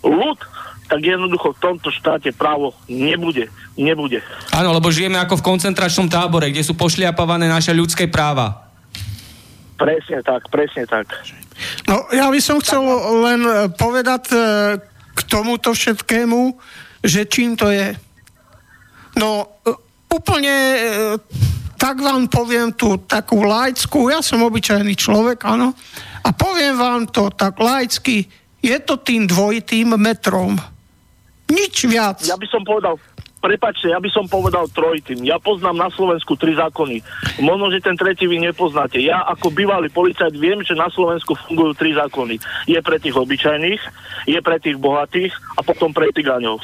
[0.03, 0.39] ľud,
[0.89, 3.51] tak jednoducho v tomto štáte právo nebude.
[3.77, 4.25] Nebude.
[4.49, 8.67] Áno, lebo žijeme ako v koncentračnom tábore, kde sú pošliapavané naše ľudské práva.
[9.77, 11.07] Presne tak, presne tak.
[11.87, 12.83] No, ja by som chcel
[13.23, 14.37] len e, povedať e,
[15.15, 16.57] k tomuto všetkému,
[17.03, 17.95] že čím to je.
[19.15, 19.71] No, e,
[20.11, 20.55] úplne
[21.79, 25.71] tak vám poviem tú takú laickú, ja som obyčajný človek, áno,
[26.23, 28.27] a poviem vám to tak laicky,
[28.59, 30.59] je to tým dvojitým metrom.
[31.49, 32.21] Nič viac.
[32.27, 32.99] Ja by som povedal,
[33.39, 35.23] prepačte, ja by som povedal trojitým.
[35.25, 37.01] Ja poznám na Slovensku tri zákony.
[37.41, 38.99] Možno, že ten tretí vy nepoznáte.
[38.99, 42.37] Ja ako bývalý policajt viem, že na Slovensku fungujú tri zákony.
[42.67, 43.81] Je pre tých obyčajných,
[44.27, 46.59] je pre tých bohatých a potom pre tigáňov.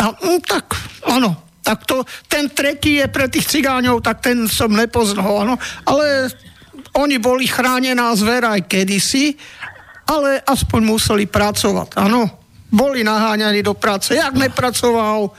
[0.00, 0.72] A, mm, tak,
[1.04, 1.36] áno.
[1.64, 5.54] Tak to, ten tretí je pre tých cigáňov, tak ten som nepoznal, áno.
[5.88, 6.28] Ale
[6.94, 9.34] oni boli chránená zvera aj kedysi,
[10.06, 12.28] ale aspoň museli pracovať, áno.
[12.70, 14.14] Boli naháňaní do práce.
[14.18, 15.30] Jak nepracoval,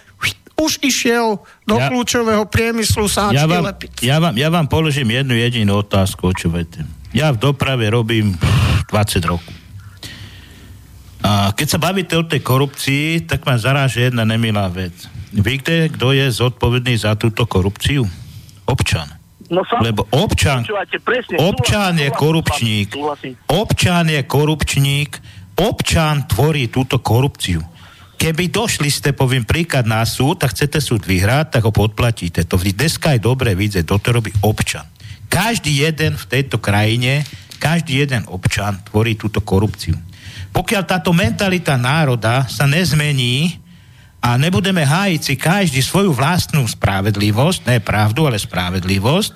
[0.56, 3.92] už išiel do Ja- kľúčového priemyslu sáčky Ja vám, lepiť.
[4.08, 6.88] ja, vám, ja vám položím jednu jedinú otázku, počúvajte.
[7.12, 8.40] Ja v doprave robím
[8.88, 9.52] 20 rokov.
[11.26, 14.94] A keď sa bavíte o tej korupcii, tak ma zaráže jedna nemilá vec.
[15.34, 18.06] Víte, kto je zodpovedný za túto korupciu?
[18.64, 19.10] Občan.
[19.50, 19.78] No sa...
[19.82, 20.66] Lebo občan,
[21.06, 22.98] presne, občan je korupčník.
[23.46, 25.12] Občan je korupčník.
[25.56, 27.62] Občan tvorí túto korupciu.
[28.16, 32.48] Keby došli ste, poviem príklad na súd a chcete súd vyhrať, tak ho podplatíte.
[32.48, 34.88] To dneska je dobre vidieť, to robí občan.
[35.28, 37.28] Každý jeden v tejto krajine,
[37.60, 40.00] každý jeden občan tvorí túto korupciu.
[40.56, 43.60] Pokiaľ táto mentalita národa sa nezmení
[44.26, 49.32] a nebudeme hájiť si každý svoju vlastnú spravedlivosť, ne pravdu, ale spravedlivosť,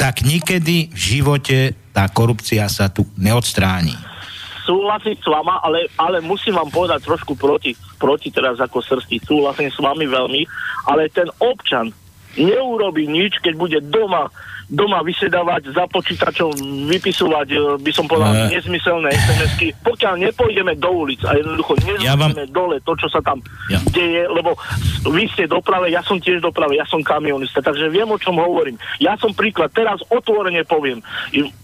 [0.00, 3.92] tak nikedy v živote tá korupcia sa tu neodstráni.
[4.64, 9.20] súhlasím s vama, ale, ale musím vám povedať trošku proti, proti teraz ako srsti.
[9.20, 10.42] Súhlasím s vami veľmi,
[10.88, 11.92] ale ten občan
[12.40, 14.32] neurobi nič, keď bude doma
[14.72, 16.48] doma vysedávať za počítačom,
[16.88, 18.56] vypisovať, e, by som povedal, Ne.
[18.56, 23.20] nezmyselné SMS-ky, pokiaľ nepôjdeme do ulic a jednoducho Ja vám- nezmyslíme dole to, čo sa
[23.20, 23.78] tam Ja.
[23.92, 24.56] deje, lebo
[25.12, 28.80] vy ste doprave, ja som tiež doprave, ja som kamionista, takže viem, o čom hovorím.
[28.96, 31.04] Ja som príklad, teraz otvorene poviem.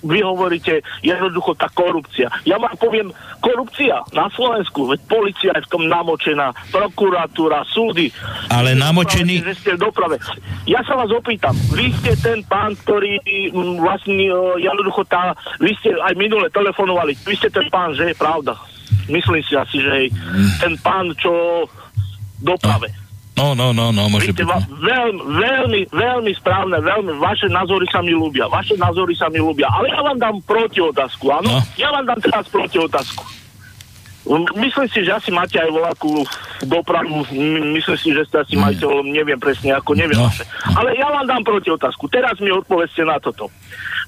[0.05, 2.29] Vy hovoríte jednoducho tá korupcia.
[2.45, 3.09] Ja vám poviem,
[3.41, 8.11] korupcia na Slovensku, veď policia je v tom namočená, prokuratúra, súdy.
[8.51, 10.19] Ale namočený- Že ste doprave.
[10.67, 15.71] Ja sa vás opýtam, vy ste ten pán, ktorý mm, vlastne e, jednoducho tá, vy
[15.79, 18.59] ste aj minule telefonovali, vy ste ten pán, že je pravda.
[19.09, 20.07] Myslím si asi, že hej,
[20.61, 21.65] ten pán, čo
[22.41, 22.89] doprave.
[23.39, 24.51] No, no, no, no, môže Vy ste byť.
[24.51, 24.83] no.
[24.83, 29.71] veľmi, veľmi, veľmi správne, veľmi, vaše názory sa mi ľúbia, vaše názory sa mi ľúbia,
[29.71, 31.47] ale ja vám dám proti otázku, áno?
[31.47, 31.59] No.
[31.79, 33.23] Ja vám dám teraz proti otázku.
[34.61, 36.21] Myslím si, že asi máte aj voľakú
[36.69, 37.25] dopravu,
[37.73, 40.29] myslím si, že ste asi majiteľom, neviem presne, ako neviem No.
[40.75, 42.11] Ale ja vám dám proti otázku.
[42.11, 43.49] Teraz mi odpovedzte na toto.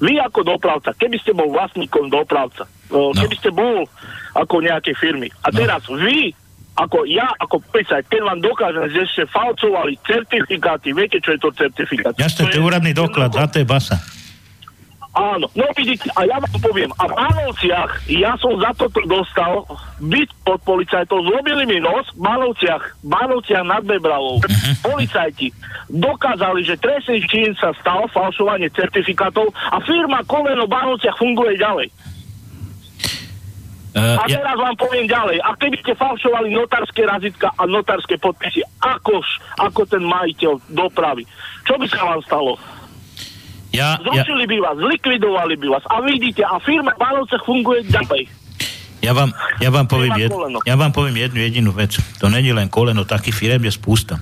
[0.03, 3.15] Vy ako dopravca, keby ste bol vlastníkom dopravca, no.
[3.15, 3.87] keby ste bol
[4.35, 6.35] ako nejakej firmy, a teraz vy
[6.81, 11.53] ako ja, ako policajt, keď vám dokážem, že ste falcovali certifikáty, viete, čo je to
[11.53, 12.17] certifikát?
[12.17, 14.01] Jasne, to je úradný doklad, za to je basa.
[15.11, 19.67] Áno, no vidíte, a ja vám poviem, a v Mánovciach, ja som za toto dostal
[19.99, 24.39] byt pod policajtov, zrobili mi nos v Mánovciach, v Mánovciach nad Bebravou.
[24.87, 25.51] Policajti
[25.91, 31.91] dokázali, že trestný čin sa stal, falšovanie certifikátov a firma Koleno v Mánovciach funguje ďalej.
[33.91, 35.43] Uh, A ja, teraz vám poviem ďalej.
[35.43, 39.27] A keby ste falšovali notárske razitka a notárske podpisy, akož,
[39.59, 41.27] ako ten majiteľ dopravy,
[41.67, 42.55] čo by sa vám stalo?
[43.71, 45.85] Ja, ja, Zrušili by vás, zlikvidovali by vás.
[45.91, 48.27] A vidíte, a firma Vánovcach funguje ďalej.
[49.01, 49.31] ja, vám,
[49.63, 50.31] ja, vám poviem jed,
[50.67, 51.97] ja vám poviem jednu jedinú vec.
[52.21, 54.19] To není len koleno, takých firiem je spústa.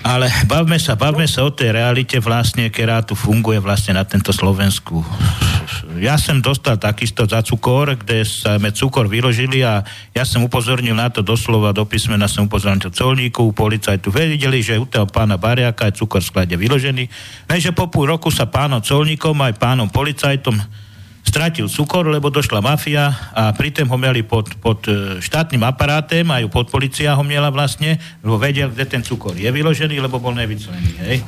[0.00, 4.32] Ale bavme sa, bavme sa o tej realite vlastne, ktorá tu funguje vlastne na tento
[4.32, 5.04] Slovensku.
[6.00, 9.84] Ja som dostal takisto za cukor, kde sa me cukor vyložili a
[10.16, 14.88] ja som upozornil na to doslova do písmena som upozornil colníku, policajtu vedeli, že u
[14.88, 17.04] toho pána Bariaka je cukor v sklade vyložený.
[17.44, 20.56] Lenže po pol roku sa pánom colníkom aj pánom policajtom
[21.20, 26.48] stratil cukor, lebo došla mafia a pritom ho mieli pod, pod e, štátnym aparátem, aj
[26.48, 30.92] pod policia ho miela vlastne, lebo vedel, kde ten cukor je vyložený, lebo bol nevyclený,
[31.04, 31.18] hej.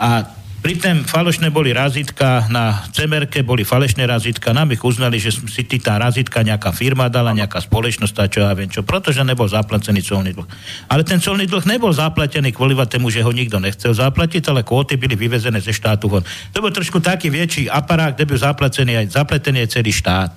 [0.00, 5.64] A Pritom falošné boli razitka na cemerke, boli falešné razitka, nám ich uznali, že si
[5.64, 9.48] ty tá razitka nejaká firma dala, nejaká spoločnosť, a čo ja viem čo, pretože nebol
[9.48, 10.44] zaplacený colný dlh.
[10.92, 15.00] Ale ten colný dlh nebol zaplatený kvôli tomu, že ho nikto nechcel zaplatiť, ale kvóty
[15.00, 16.24] byli vyvezené ze štátu von.
[16.52, 20.32] To bol trošku taký väčší aparát, kde byl zaplacený aj, zaplatený aj celý štát.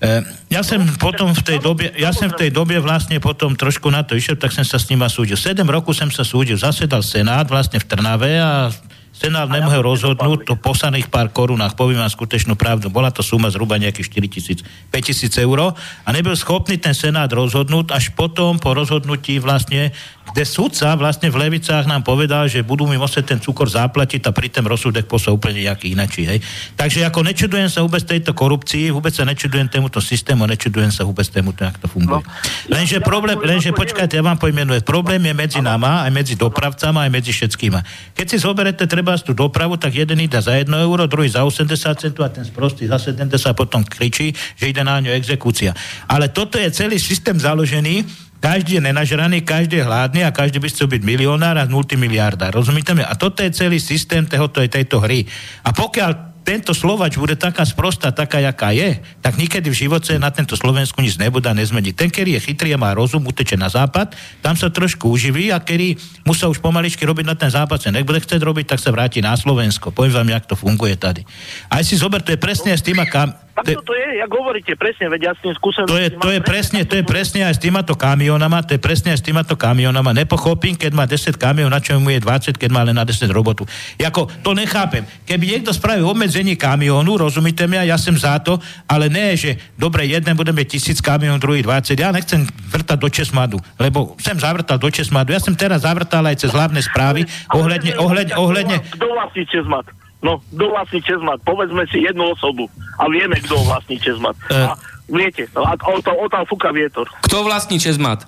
[0.00, 3.92] E, ja som potom v tej dobe, ja som v tej dobe vlastne potom trošku
[3.92, 5.36] na to išiel, tak som sa s ním súdil.
[5.36, 8.72] 7 rokov som sa súdil, zasedal Senát vlastne v Trnave a
[9.16, 12.92] Senát nemohol rozhodnúť to poslaných pár korunách, poviem vám skutečnú pravdu.
[12.92, 14.58] Bola to suma zhruba nejakých 4 tisíc,
[14.92, 20.42] 5 tisíc eur a nebyl schopný ten Senát rozhodnúť až potom po rozhodnutí vlastne kde
[20.42, 24.50] sudca vlastne v Levicách nám povedal, že budú mi musieť ten cukor zaplatiť a pri
[24.50, 26.26] ten rozsudek poslal úplne nejaký inačí.
[26.26, 26.42] Hej.
[26.74, 31.26] Takže ako nečudujem sa vôbec tejto korupcii, vôbec sa nečudujem tomuto systému, nečudujem sa vôbec
[31.30, 32.22] tomuto, ako to funguje.
[32.26, 32.26] No.
[32.74, 37.10] Lenže problém, lenže počkajte, ja vám pomenujem, problém je medzi nama, aj medzi dopravcami, aj
[37.14, 37.80] medzi všetkými.
[38.18, 41.70] Keď si zoberete treba tú dopravu, tak jeden ide za 1 euro, druhý za 80
[41.94, 45.70] centov a ten sprostý za 70 potom kričí, že ide na ňo exekúcia.
[46.10, 48.02] Ale toto je celý systém založený,
[48.42, 52.52] každý je nenažraný, každý je hladný a každý by chcel byť milionár a multimiliardár.
[52.52, 53.02] Rozumiete mi?
[53.02, 55.24] A toto je celý systém tohoto, tejto hry.
[55.64, 60.30] A pokiaľ tento Slovač bude taká sprostá, taká, jaká je, tak nikedy v živote na
[60.30, 61.90] tento Slovensku nič nebude a nezmení.
[61.90, 64.14] Ten, ktorý je chytrý a má rozum, uteče na západ,
[64.46, 68.22] tam sa trošku uživí a ktorý musel už pomaličky robiť na ten západ, sa nebude
[68.22, 69.90] chcieť robiť, tak sa vráti na Slovensko.
[69.90, 71.26] Poviem vám, jak to funguje tady.
[71.66, 74.72] Aj si zober, to je presne s tým, aká, tak to, to je, jak hovoríte,
[74.76, 75.88] presne, veď ja s tým skúsenosť...
[75.88, 79.16] To je, to je presne, to je presne aj s týmato kamionama, to je presne
[79.16, 80.12] aj s týmato kamionama.
[80.12, 83.32] Nepochopím, keď má 10 kamion, na čo mu je 20, keď má len na 10
[83.32, 83.64] robotu.
[83.96, 85.08] Jako, to nechápem.
[85.24, 90.04] Keby niekto spravil obmedzenie kamionu, rozumíte mi, ja som za to, ale ne, že dobre,
[90.04, 91.96] jeden bude mať tisíc kamion, druhý 20.
[91.96, 95.32] Ja nechcem vrtať do Česmadu, lebo sem zavrtal do Česmadu.
[95.32, 97.24] Ja som teraz zavrtal aj cez hlavné správy
[97.56, 98.76] ohľadne, ohľadne, ohľadne...
[98.92, 99.88] Kto vlastní Česmad?
[100.24, 101.38] No, kto vlastní Česmat?
[101.44, 102.66] Povedzme si jednu osobu
[102.96, 104.36] a vieme, kto vlastní Česmat.
[104.48, 104.72] Uh.
[104.72, 104.72] A
[105.06, 107.06] viete, no, a o, to, o tam fúka vietor.
[107.28, 108.24] Kto vlastní Česmat?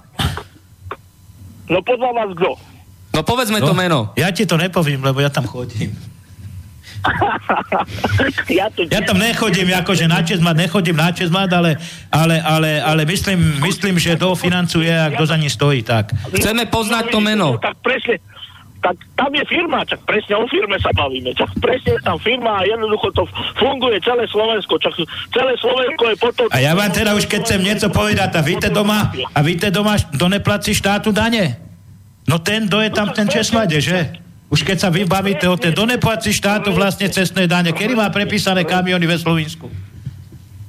[1.68, 2.56] No podľa vás kto?
[3.12, 3.98] No povedzme no, to meno.
[4.16, 5.92] Ja ti to nepoviem, lebo ja tam chodím.
[8.58, 11.78] ja, to ja tam nechodím, akože na Česmat, nechodím na Česmat, ale,
[12.10, 16.10] ale, ale, ale myslím, myslím, že to financuje a kto za ní stojí, tak.
[16.34, 17.56] Chceme poznať to meno.
[17.56, 18.18] No, tak presne,
[18.78, 22.62] tak tam je firma, čak presne o firme sa bavíme, čak presne je tam firma
[22.62, 23.26] a jednoducho to
[23.58, 24.94] funguje celé Slovensko, čak
[25.34, 26.46] celé Slovensko je potom...
[26.54, 29.98] A ja vám teda už keď chcem niečo povedať, a víte doma, a víte doma,
[29.98, 31.58] kto neplatí štátu dane?
[32.30, 34.14] No ten, kto je tam ten Česmade, že?
[34.48, 35.84] Už keď sa vybavíte o ten, kto
[36.30, 39.68] štátu vlastne cestné dane, kedy má prepísané kamiony ve Slovensku?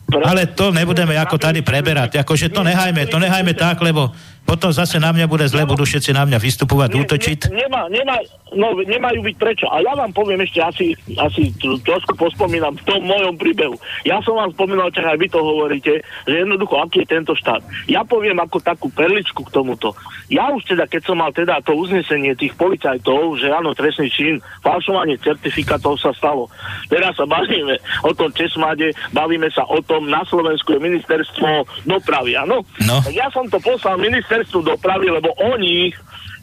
[0.09, 2.17] Ale to nebudeme ako tady preberať.
[2.17, 4.09] Akože to nehajme, to nehajme tak, lebo
[4.49, 7.39] potom zase na mňa bude zle, budú všetci na mňa vystupovať, ne, útočiť.
[7.53, 8.17] Ne, nemá, nemá,
[8.57, 9.69] no, nemajú byť prečo.
[9.69, 10.85] A ja vám poviem ešte asi,
[11.21, 11.53] asi
[11.85, 13.77] trošku pospomínam v tom mojom príbehu.
[14.09, 15.93] Ja som vám spomínal, čo aj vy to hovoríte,
[16.25, 17.61] že jednoducho, aký je tento štát.
[17.85, 19.93] Ja poviem ako takú perličku k tomuto.
[20.33, 24.41] Ja už teda, keď som mal teda to uznesenie tých policajtov, že áno, trestný čin,
[24.65, 26.49] falšovanie certifikátov sa stalo.
[26.89, 32.33] Teraz sa bavíme o tom Česmade, bavíme sa o tom, na Slovensku je ministerstvo dopravy,
[32.33, 32.65] áno?
[32.85, 32.97] No.
[33.13, 35.91] Ja som to poslal minister ministerstvu dopravy, lebo oni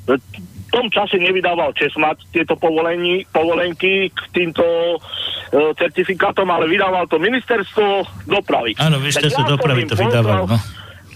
[0.07, 7.17] v tom čase nevydával Česmat tieto povolení, povolenky k týmto e, certifikátom, ale vydával to
[7.17, 8.77] ministerstvo dopravy.
[8.77, 10.59] Áno, ministerstvo ja dopravy to vydávalo, no.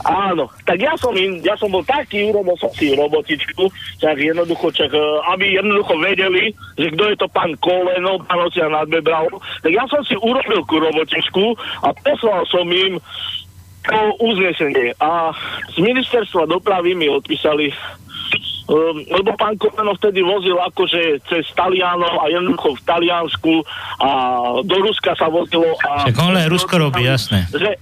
[0.00, 3.68] Áno, tak ja som, im, ja som bol taký, urobil som si robotičku,
[4.00, 5.04] tak jednoducho, čak, e,
[5.36, 9.28] aby jednoducho vedeli, že kto je to pán Koleno, pán Ocia nadbebral,
[9.60, 11.52] tak ja som si urobil ku robotičku
[11.84, 12.96] a poslal som im
[13.84, 14.92] to uznesenie.
[15.00, 15.32] A
[15.72, 17.72] z ministerstva dopravy mi odpísali
[18.70, 23.54] Um, lebo pán Komeno vtedy vozil akože cez Talianov a jednoducho v Taliansku
[23.98, 24.10] a
[24.62, 25.74] do Ruska sa vozilo.
[25.90, 27.50] A Však on len Rusko robí, jasné.
[27.50, 27.74] Že,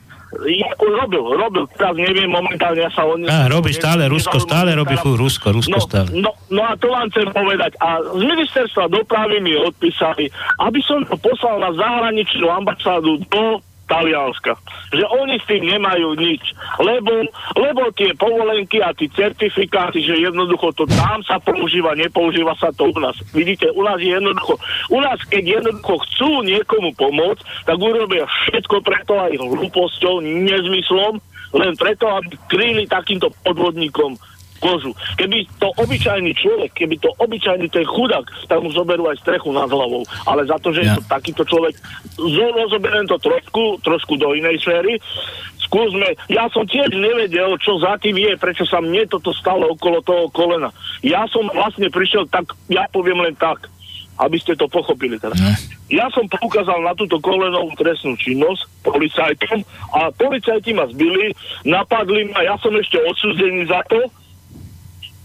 [0.49, 3.21] ja, robil, robil, teraz neviem, momentálne ja sa on...
[3.29, 6.09] Á, robí stále, Rusko stále robí fú, Rusko, Rusko no, stále.
[6.17, 7.77] No, no a to vám chcem povedať.
[7.85, 10.33] A z ministerstva dopravy mi odpísali,
[10.65, 14.53] aby som to poslal na zahraničnú ambasádu do Talianska.
[14.93, 16.53] Že oni s tým nemajú nič.
[16.79, 17.25] Lebo,
[17.57, 22.93] lebo tie povolenky a tie certifikáty, že jednoducho to tam sa používa, nepoužíva sa to
[22.93, 23.17] u nás.
[23.33, 24.61] Vidíte, u nás je jednoducho,
[24.93, 31.19] u nás keď jednoducho chcú niekomu pomôcť, tak urobia všetko preto aj hlúposťou, nezmyslom,
[31.57, 34.21] len preto, aby kryli takýmto podvodníkom
[34.59, 34.93] kožu.
[35.17, 39.71] Keby to obyčajný človek, keby to obyčajný ten chudák, tak mu zoberú aj strechu nad
[39.71, 40.03] hlavou.
[40.27, 40.95] Ale za to, že ja.
[40.95, 41.75] je to takýto človek,
[42.69, 45.01] zoberiem to trošku, trošku do inej sféry,
[45.69, 50.01] skúsme, ja som tiež nevedel, čo za tým je, prečo sa mne toto stalo okolo
[50.01, 50.73] toho kolena.
[51.05, 53.69] Ja som vlastne prišiel tak, ja poviem len tak,
[54.19, 55.39] aby ste to pochopili teraz.
[55.39, 55.55] Ne.
[55.89, 59.63] Ja som poukázal na túto kolenovú trestnú činnosť policajtom
[59.95, 61.33] a policajti ma zbili,
[61.65, 64.11] napadli ma, ja som ešte odsúdený za to,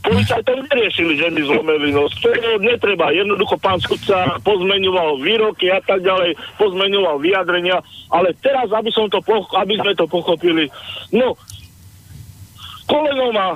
[0.04, 2.12] Policajtom neriešili ženy zlomený nos.
[2.20, 2.28] To
[2.60, 3.16] netreba.
[3.16, 7.80] Jednoducho pán skutca pozmeňoval výroky a tak ďalej, pozmeňoval vyjadrenia,
[8.12, 10.68] ale teraz, aby, som to poch- aby sme to pochopili,
[11.16, 11.40] no,
[12.84, 13.56] koleno má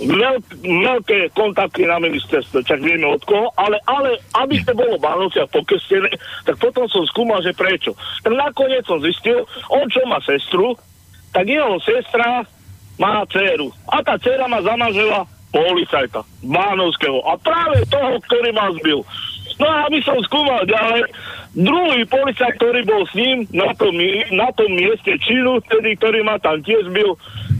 [0.00, 5.48] veľk, veľké kontakty na ministerstve, čak vieme od koho, ale, ale aby to bolo Bánovciach
[5.48, 6.12] pokestené,
[6.44, 7.96] tak potom som skúmal, že prečo.
[8.24, 10.76] Tak nakoniec som zistil, on čo má sestru,
[11.32, 12.44] tak jeho sestra
[13.00, 13.72] má dceru.
[13.88, 19.02] A tá dcera má zamažela policajta Bánovského a práve toho, ktorý ma zbil.
[19.60, 21.04] No a aby som skúmal ďalej,
[21.52, 23.92] druhý policajt, ktorý bol s ním na tom,
[24.32, 27.12] na tom mieste činu, tedy, ktorý ma tam tiež zbil,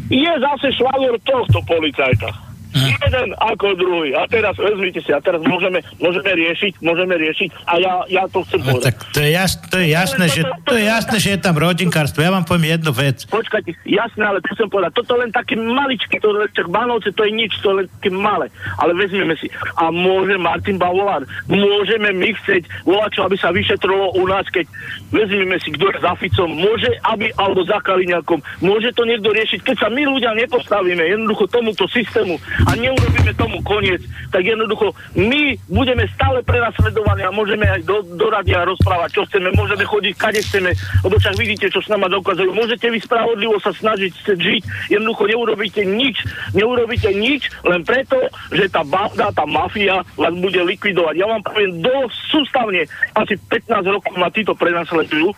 [0.09, 2.50] je zase švagor tohto policajta.
[2.75, 4.15] Jeden ako druhý.
[4.15, 8.47] A teraz vezmite si, a teraz môžeme, môžeme riešiť, môžeme riešiť a ja, ja to
[8.47, 8.87] chcem no, povedať.
[8.87, 12.23] Tak to je, jas, to je jasné, že, to je jasné, že je tam rodinkárstvo.
[12.23, 13.27] Ja vám poviem jednu vec.
[13.27, 14.93] Počkajte, jasné, ale to chcem povedať.
[15.03, 18.47] Toto len také maličké, to len Banovce, to je nič, to len také malé.
[18.79, 19.51] Ale vezmeme si.
[19.77, 24.67] A môže Martin Bavolár, môžeme my chcieť volať čo, aby sa vyšetrovalo u nás, keď
[25.11, 29.61] vezmeme si, kto je za Ficom, môže, aby, alebo za Kaliňakom, môže to niekto riešiť,
[29.67, 35.57] keď sa my ľudia nepostavíme jednoducho tomuto systému a neurobíme tomu koniec, tak jednoducho my
[35.71, 40.41] budeme stále prenasledovaní a môžeme aj do, do radia rozprávať, čo chceme, môžeme chodiť, kade
[40.45, 40.71] chceme,
[41.07, 42.53] lebo však vidíte, čo s nama dokazujú.
[42.53, 44.63] Môžete vy spravodlivo sa snažiť žiť,
[44.93, 48.17] jednoducho neurobíte nič, neurobíte nič, len preto,
[48.53, 51.15] že tá banda, tá mafia vás bude likvidovať.
[51.17, 52.83] Ja vám poviem, dosť sústavne,
[53.17, 55.33] asi 15 rokov ma títo prenasledujú,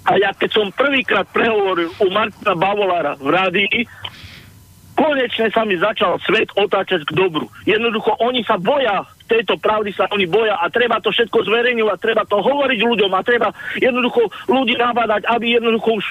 [0.00, 3.78] a ja keď som prvýkrát prehovoril u Martina Bavolára v rádii,
[5.00, 7.48] konečne sa mi začal svet otáčať k dobru.
[7.64, 12.26] Jednoducho oni sa boja tejto pravdy sa oni boja a treba to všetko zverejňovať, treba
[12.26, 16.06] to hovoriť ľuďom a treba jednoducho ľudí nabádať, aby jednoducho, už,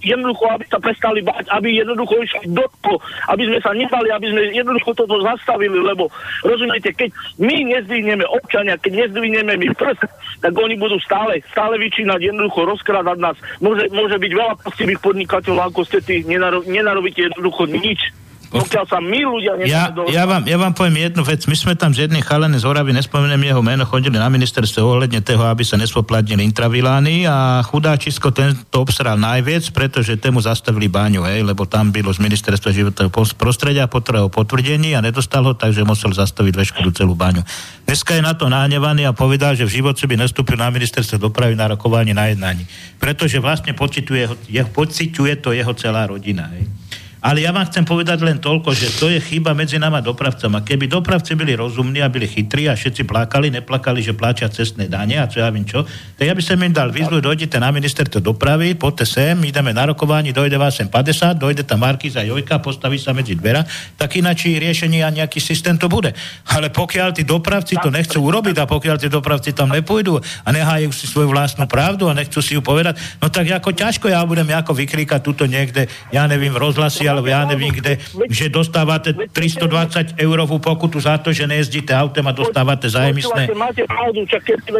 [0.00, 2.96] jednoducho aby sa prestali bať, aby jednoducho išli do toho,
[3.28, 6.08] aby sme sa nebali, aby sme jednoducho toto zastavili, lebo
[6.40, 10.08] rozumiete, keď my nezdvihneme občania, keď nezdvihneme my prst,
[10.40, 13.36] tak oni budú stále, stále vyčínať, jednoducho rozkrádať nás.
[13.60, 19.00] Môže, môže byť veľa poctivých podnikateľov, ako ste tí, nenaro, nenarobíte jednoducho nič pokiaľ sa
[19.00, 21.48] my ľudia ja, ja, vám, ja vám poviem jednu vec.
[21.48, 25.24] My sme tam z jednej chalene z Horavy, nespomeniem jeho meno, chodili na ministerstvo ohľadne
[25.24, 31.24] toho, aby sa nespoplatnili intravilány a chudáčisko ten to obsral najviac, pretože tému zastavili báňu,
[31.24, 33.08] hej, lebo tam bylo z ministerstva životného
[33.40, 37.40] prostredia potreboval potvrdení a nedostal ho, takže musel zastaviť veškerú celú báňu.
[37.88, 41.56] Dneska je na to nahnevaný a povedal, že v živote by nastúpil na ministerstvo dopravy
[41.56, 42.68] na rokovanie na jednání.
[43.00, 46.52] Pretože vlastne pocituje, jeho, pociťuje to jeho celá rodina.
[46.52, 46.81] Hej.
[47.22, 50.66] Ale ja vám chcem povedať len toľko, že to je chyba medzi nama dopravcami.
[50.66, 55.22] Keby dopravci byli rozumní a byli chytrí a všetci plakali, neplakali, že pláčia cestné dane
[55.22, 55.86] a čo ja viem čo,
[56.18, 59.86] tak ja by som im dal výzvu, dojdete na ministerstvo dopravy, poďte sem, ideme na
[59.86, 63.62] rokovanie, dojde vás sem 50, dojde tam Markiza Jojka, postaví sa medzi dvera,
[63.94, 66.10] tak ináč riešenie a nejaký systém to bude.
[66.50, 70.90] Ale pokiaľ tí dopravci to nechcú urobiť a pokiaľ tí dopravci tam nepôjdu a nehajú
[70.90, 74.50] si svoju vlastnú pravdu a nechcú si ju povedať, no tak ako ťažko ja budem
[74.50, 78.00] ako vykríkať tuto niekde, ja neviem, v rozhlasi alebo ja neviem kde,
[78.32, 83.52] že dostávate 320 eurovú pokutu za to, že nejezdíte autem a dostávate za emisné.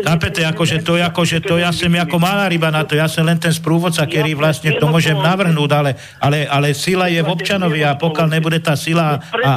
[0.02, 3.36] Chápete, akože to, akože to ja som ako malá ryba na to, ja som len
[3.36, 7.98] ten sprúvodca, ktorý vlastne to môžem navrhnúť, ale, ale, ale sila je v občanovi a
[7.98, 9.52] pokiaľ nebude tá sila a,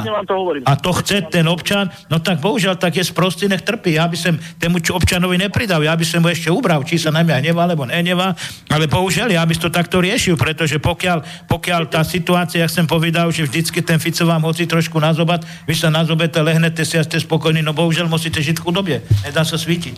[0.64, 3.96] a to chce ten občan, no tak bohužiaľ tak je sprostý, nech trpí.
[3.96, 7.22] Ja by som tému občanovi nepridal, ja by som mu ešte ubral, či sa na
[7.22, 8.34] mňa nevá, alebo nenevá,
[8.68, 12.90] ale bohužiaľ ja by som to takto riešil, pretože pokiaľ, pokiaľ tá situácia jak som
[12.90, 17.06] povedal, že vždycky ten Fico vám hoci trošku nazobat, vy sa nazobete, lehnete si a
[17.06, 19.94] ste spokojní, no bohužiaľ musíte žiť v chudobie, nedá sa svítiť.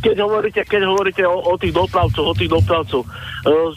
[0.00, 3.68] Keď hovoríte, keď hovoríte o, o tých dopravcoch, o tých dopravcov, uh,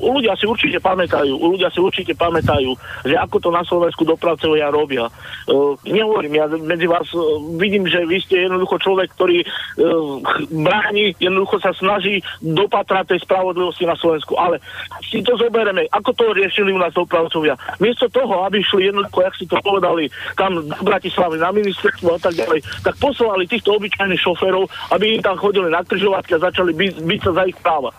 [0.00, 2.72] ľudia si určite pamätajú, ľudia si určite pamätajú,
[3.04, 5.12] že ako to na Slovensku dopravcovia robia.
[5.46, 7.20] Uh, nehovorím, ja medzi vás uh,
[7.60, 10.18] vidím, že vy ste jednoducho človek, ktorý uh,
[10.50, 14.58] bráni, jednoducho sa snaží dopatrať tej spravodlivosti na Slovensku, ale
[15.04, 17.54] si to zoberieme, ako to riešili u nás dopravcovia.
[17.78, 20.08] Miesto toho, aby šli jednoducho, jak si to povedali,
[20.40, 24.64] tam do Bratislavy na ministerstvo a tak ďalej, tak poslali týchto obyčajných šoférov,
[24.96, 27.90] aby im tam chodili na križovatke a začali byť, byť sa za ich práva.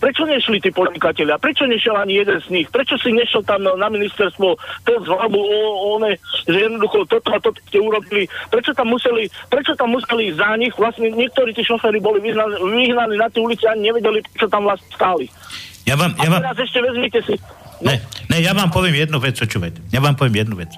[0.00, 1.36] Prečo nešli tí podnikatelia?
[1.36, 2.66] Prečo nešiel ani jeden z nich?
[2.72, 4.56] Prečo si nešiel tam na ministerstvo
[4.88, 5.60] ten z hlavu o,
[5.92, 6.16] o ne,
[6.48, 8.24] že jednoducho toto a toto ste urobili?
[8.48, 10.72] Prečo tam museli, prečo tam museli za nich?
[10.72, 14.88] Vlastne niektorí tí šoféry boli vyhnaní, vyhnaní na tie ulici a nevedeli, čo tam vlastne
[14.88, 15.28] stáli.
[15.84, 17.34] Ja vám, A ja vám, teraz ešte vezmite si...
[17.84, 18.00] No, ne,
[18.32, 19.84] ne, ja vám poviem jednu vec, počúvajte.
[19.92, 20.72] Ja vám poviem jednu vec.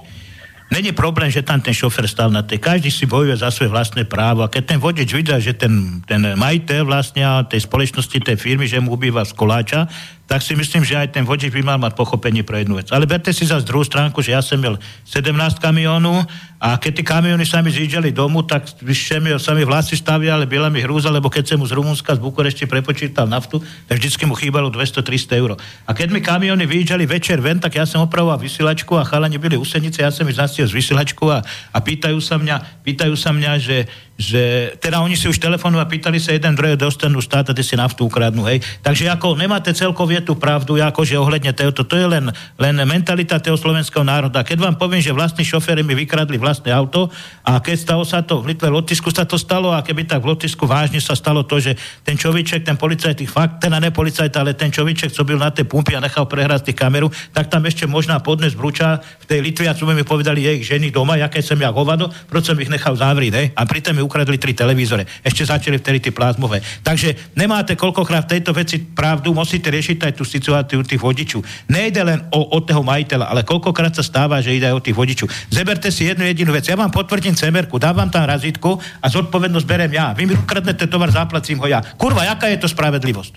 [0.73, 2.57] Není problém, že tam ten šofer stal na tej.
[2.57, 4.41] Každý si bojuje za svoje vlastné právo.
[4.41, 8.81] A keď ten vodič videl, že ten, ten majiteľ vlastne tej spoločnosti, tej firmy, že
[8.81, 9.85] mu ubýva z koláča,
[10.23, 12.87] tak si myslím, že aj ten vodič by mal mať pochopenie pre jednu vec.
[12.95, 15.29] Ale berte si za druhú stránku, že ja som mal 17
[15.59, 16.23] kamiónu
[16.63, 20.47] a keď tie kamióny sa mi zjíždžali domu, tak vyššie mi, sa mi vlasy staviali,
[20.47, 23.59] byla mi hrúza, lebo keď som mu z Rumunska, z Bukurešti prepočítal naftu,
[23.91, 25.59] tak vždycky mu chýbalo 200-300 eur.
[25.83, 29.59] A keď mi kamióny vyjíždžali večer ven, tak ja som opravoval vysielačku a chalani byli
[29.59, 31.43] usenice, ja som ich zastiel z vysielačku a,
[31.75, 35.89] a pýtajú sa mňa, pýtajú sa mňa, že, že teda oni si už telefonujú a
[35.89, 38.61] pýtali sa jeden druhého, dostanú štát a si naftu ukradnú, hej.
[38.85, 42.29] Takže ako nemáte celkovie tú pravdu, ako že ohľadne tohoto, to je len,
[42.61, 44.45] len mentalita toho slovenského národa.
[44.45, 47.09] Keď vám poviem, že vlastní šoféry mi vykradli vlastné auto
[47.41, 50.21] a keď stalo sa to v Litve v Lotisku sa to stalo a keby tak
[50.21, 51.73] v Lotisku vážne sa stalo to, že
[52.05, 55.49] ten čoviček, ten policajt, fakt, ten a ne policajt, ale ten čoviček, co byl na
[55.49, 59.39] tej pumpi a nechal prehrať tých kameru, tak tam ešte možná podnes brúča v tej
[59.41, 62.69] Litve a čo mi povedali jej ženy doma, jaké som ja hovado, proč som ich
[62.69, 63.47] nechal zavrieť, hej?
[63.57, 65.07] A pritom ukradli tri televízore.
[65.23, 66.59] Ešte začali vtedy tie plazmové.
[66.83, 71.41] Takže nemáte koľkokrát v tejto veci pravdu, musíte riešiť aj tú situáciu tých vodičov.
[71.71, 74.97] Nejde len o, o toho majiteľa, ale koľkokrát sa stáva, že ide aj o tých
[74.97, 75.31] vodičov.
[75.47, 76.67] Zeberte si jednu jedinú vec.
[76.67, 80.11] Ja vám potvrdím cemerku, dávam tam razítku a zodpovednosť berem ja.
[80.11, 81.79] Vy mi ukradnete tovar, zaplacím ho ja.
[81.95, 83.33] Kurva, jaká je to spravedlivosť?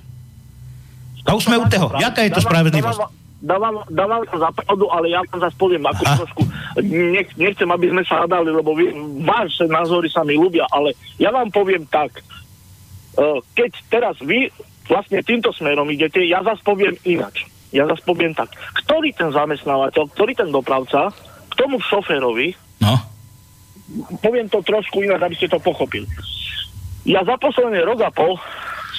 [1.26, 1.94] A už sme u toho.
[1.98, 3.25] Jaká je to spravedlivosť?
[3.38, 6.42] Dávam- Dávam, to za pravdu, ale ja vám zase poviem ako trošku,
[6.82, 8.90] nech, nechcem, aby sme sa hádali, lebo vy,
[9.22, 12.20] vaše názory sa mi ľúbia, ale ja vám poviem tak,
[13.14, 14.48] eh, keď teraz vy
[14.86, 17.44] vlastne týmto smerom idete, ja zase poviem inač.
[17.70, 21.10] Ja zase poviem tak, ktorý ten zamestnávateľ, ktorý ten dopravca,
[21.46, 22.92] k tomu šoférovi, No.
[24.18, 26.06] poviem to trošku inak, aby ste to pochopili.
[27.02, 28.36] Ja za posledný rok a pol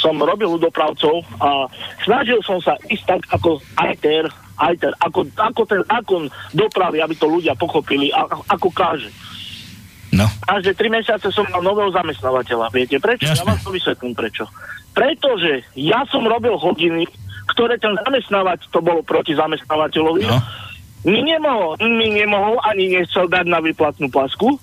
[0.08, 1.68] som robil u dopravcov a
[2.08, 7.28] snažil som sa ísť tak ako ajter, ajter ako, ako ten zákon dopravy, aby to
[7.28, 9.12] ľudia pochopili, a, ako káže.
[10.16, 10.24] No.
[10.48, 12.72] Každé tri mesiace som mal nového zamestnávateľa.
[12.72, 13.28] Viete prečo?
[13.28, 13.52] Ja Jasné.
[13.52, 14.48] vám to vysvetlím prečo.
[14.96, 17.04] Pretože ja som robil hodiny,
[17.52, 20.40] ktoré ten zamestnávateľ, to bolo proti zamestnávateľovi, No.
[21.04, 24.56] mi nemohol, mi nemohol ani nechcel dať na výplatnú plasku,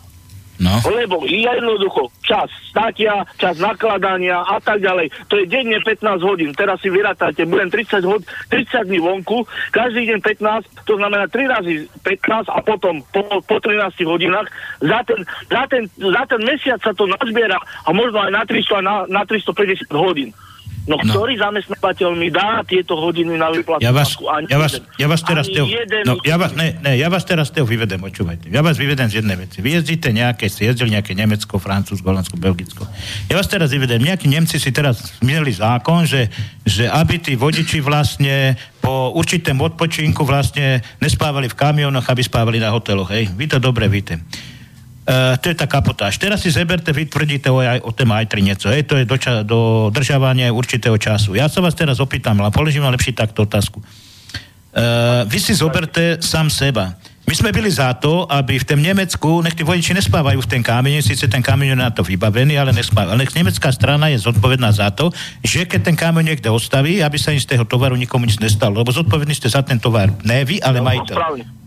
[0.54, 0.78] No.
[0.86, 5.10] lebo jednoducho čas státia, čas nakladania a tak ďalej.
[5.26, 6.54] To je denne 15 hodín.
[6.54, 9.42] Teraz si vyratáte, budem 30, hod- 30 dní vonku,
[9.74, 11.74] každý deň 15, to znamená 3 razy
[12.06, 14.46] 15 a potom po, po 13 hodinách.
[14.78, 15.20] Za ten,
[15.50, 18.94] za, ten, za ten mesiac sa to nazbiera a možno aj na 300 a na,
[19.10, 20.30] na 350 hodín.
[20.84, 21.16] No, No.
[21.16, 23.80] ktorý zamestnávateľ mi dá tieto hodiny na výplatu?
[23.80, 27.08] Ja vás, Ani ja vás, ja vás teraz jeden no, ja vás, ne, ne, ja
[27.08, 28.52] vás teraz teho vyvedem, počúvajte.
[28.52, 29.64] Ja vás vyvedem z jednej veci.
[29.64, 32.84] Vy jezdíte nejaké, ste jezdili nejaké Nemecko, Francúzsko, Holandsko, Belgicko.
[33.32, 34.04] Ja vás teraz vyvedem.
[34.04, 36.28] Nejakí Nemci si teraz zmienili zákon, že,
[36.68, 38.52] že aby tí vodiči vlastne
[38.84, 43.08] po určitém odpočinku vlastne nespávali v kamionoch, aby spávali na hoteloch.
[43.08, 43.32] Hej.
[43.32, 44.20] Vy to dobre víte.
[45.04, 46.16] Uh, to je tá kapotáž.
[46.16, 48.72] Teraz si zeberte, vy tvrdíte o, aj, o tém aj niečo.
[48.72, 51.36] Hej, to je do, ča, do državania určitého času.
[51.36, 53.84] Ja sa vás teraz opýtam, ale položím vám lepšie takto otázku.
[53.84, 56.96] Uh, vy si zoberte sám seba.
[57.28, 60.64] My sme byli za to, aby v tom Nemecku, nech tí vodiči nespávajú v ten
[60.64, 63.12] kamene, síce ten kameň je na to vybavený, ale nespávajú.
[63.12, 65.12] Ale nech nemecká strana je zodpovedná za to,
[65.44, 68.80] že keď ten kameň niekde ostaví, aby sa im z toho tovaru nikomu nič nestalo.
[68.80, 70.12] Lebo zodpovední ste za ten tovar.
[70.24, 71.16] Ne vy, ale No, majiteľ.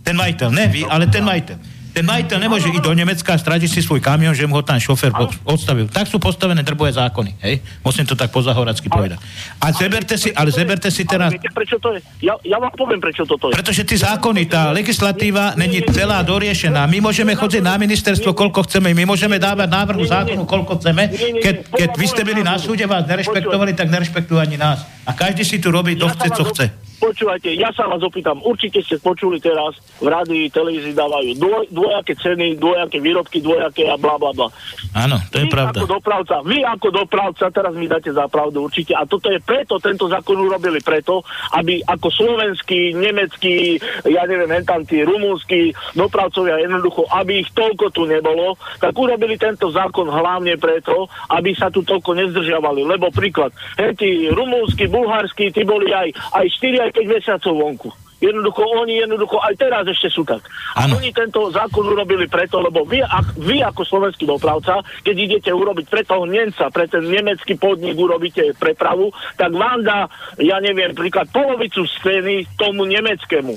[0.02, 1.77] Ten majiteľ, ne vy, ale ten majiteľ.
[1.98, 4.78] Ten majiteľ nemôže ísť do Nemecka a stratiť si svoj kamión, že mu ho tam
[4.78, 5.90] šofer pod- odstavil.
[5.90, 7.58] Tak sú postavené drbové zákony, hej?
[7.82, 9.18] Musím to tak pozahoracky povedať.
[9.58, 11.34] A zeberte si, ale zeberte si teraz...
[11.34, 12.06] Viete, prečo to je?
[12.22, 13.58] Ja, ja vám poviem, prečo toto je.
[13.58, 16.86] Pretože tí zákony, tá legislatíva není celá doriešená.
[16.86, 18.94] My môžeme chodiť na ministerstvo, koľko chceme.
[18.94, 21.10] My môžeme dávať návrhu zákonu, koľko chceme.
[21.42, 24.86] Keď, keď vy ste byli na súde, vás nerešpektovali, tak nerešpektujú ani nás.
[25.02, 26.87] A každý si tu robí, to chce, co chce.
[26.98, 32.18] Počúvajte, ja sa vás opýtam, určite ste počuli teraz, v rádií, televízii dávajú dvoj, dvojaké
[32.18, 34.50] ceny, dvojaké výrobky, dvojaké a bla bla bla.
[34.98, 35.78] Áno, to je vy pravda.
[35.78, 39.78] ako dopravca, vy ako dopravca, teraz mi dáte za pravdu určite, a toto je preto,
[39.78, 41.22] tento zákon urobili preto,
[41.54, 43.78] aby ako slovenský, nemecký,
[44.10, 49.38] ja neviem, hen tam tí rumúnsky dopravcovia jednoducho, aby ich toľko tu nebolo, tak urobili
[49.38, 52.82] tento zákon hlavne preto, aby sa tu toľko nezdržiavali.
[52.90, 57.90] Lebo príklad, hen tí rumúnsky, bulharskí, tí boli aj, aj 4, aj 5 mesiacov vonku.
[58.18, 60.42] Jednoducho, oni jednoducho aj teraz ešte sú tak.
[60.74, 65.52] A oni tento zákon urobili preto, lebo vy, ak, vy ako slovenský dopravca, keď idete
[65.54, 70.10] urobiť pre toho Nemca, pre ten nemecký podnik urobíte prepravu, tak vám dá,
[70.42, 73.54] ja neviem, príklad polovicu z ceny tomu nemeckému.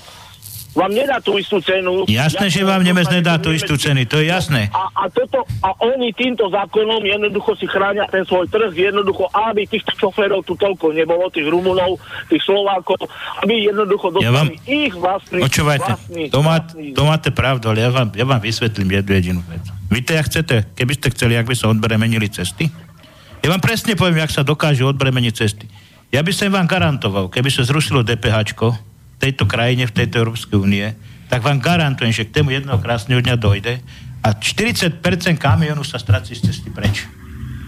[0.70, 2.06] Vám nedá tú istú cenu.
[2.06, 4.70] Jasné, že vám Nemec nedá tú istú cenu, to je jasné.
[4.70, 9.66] A, a, toto, a oni týmto zákonom jednoducho si chránia ten svoj trh, jednoducho, aby
[9.66, 11.98] týchto šoférov tu toľko nebolo, tých Rumunov,
[12.30, 13.10] tých Slovákov,
[13.42, 17.64] aby jednoducho dostali Ja vám- ich vlastný, Počúvajte, vlastný, to, má, vlastný to máte pravdu,
[17.74, 19.64] ale ja vám, ja vám vysvetlím jednu jedinú vec.
[19.90, 22.70] Víte, jak chcete, keby ste chceli, ak by sa odbremenili cesty?
[23.42, 25.66] Ja vám presne poviem, jak sa dokážu odbremeniť cesty.
[26.14, 28.54] Ja by som vám garantoval, keby sa zrušilo DPH
[29.20, 30.96] tejto krajine, v tejto Európskej únie,
[31.28, 33.78] tak vám garantujem, že k tému jedného krásneho dňa dojde
[34.24, 34.98] a 40%
[35.36, 37.19] kamionu sa stratí z cesty preč.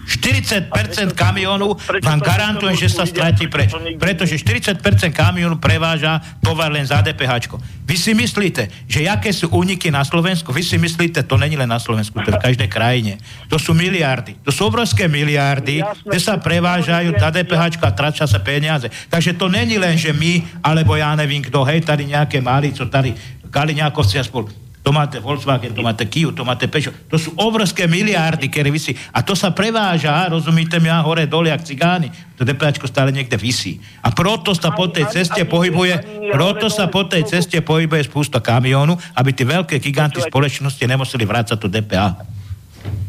[0.03, 0.69] 40%
[1.15, 3.71] kamionu vám garantujem, že sa stratí preč.
[3.95, 4.79] Pretože 40%
[5.15, 7.55] kamionu preváža tovar len za DPH.
[7.83, 10.51] Vy si myslíte, že aké sú úniky na Slovensku?
[10.51, 13.19] Vy si myslíte, to není len na Slovensku, to je v každej krajine.
[13.47, 14.39] To sú miliardy.
[14.43, 18.87] To sú obrovské miliardy, kde sa prevážajú za DPH a tračia sa peniaze.
[19.07, 22.87] Takže to není len, že my, alebo ja neviem kto, hej, tady nejaké mali, co
[22.87, 23.15] tady
[23.53, 24.49] Kaliňákovci a spolu.
[24.83, 26.91] To máte Volkswagen, to máte Kia, to máte Peugeot.
[27.07, 28.91] To sú obrovské miliardy, ktoré vysí.
[29.15, 32.11] A to sa preváža, rozumíte mi, a hore, dole, jak cigáni.
[32.35, 33.79] To DPHčko stále niekde vysí.
[34.03, 38.99] A proto sa po tej ceste pohybuje, proto sa po tej ceste pohybuje spústa kamiónu,
[39.15, 42.35] aby tie veľké giganty spoločnosti nemuseli vrácať to DPH.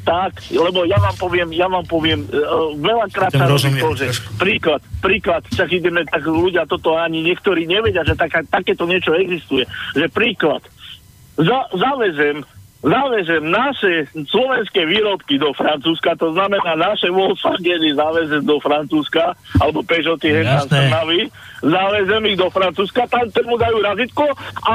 [0.05, 4.85] Tak, lebo ja vám poviem, ja vám poviem, uh, veľakrát sa robí to, že príklad,
[5.01, 9.65] príklad, však ideme, tak ľudia toto ani niektorí nevedia, že taká, takéto niečo existuje.
[9.97, 10.63] Že príklad,
[11.37, 12.45] za, zavezem,
[12.85, 20.45] zavezem naše slovenské výrobky do Francúzska, to znamená naše Volkswageny zavezem do Francúzska, alebo Peugeoty
[20.45, 20.93] Jasné.
[20.93, 21.21] Trnavy,
[21.65, 24.25] zavezem ich do Francúzska, tam tomu dajú razitko
[24.69, 24.73] a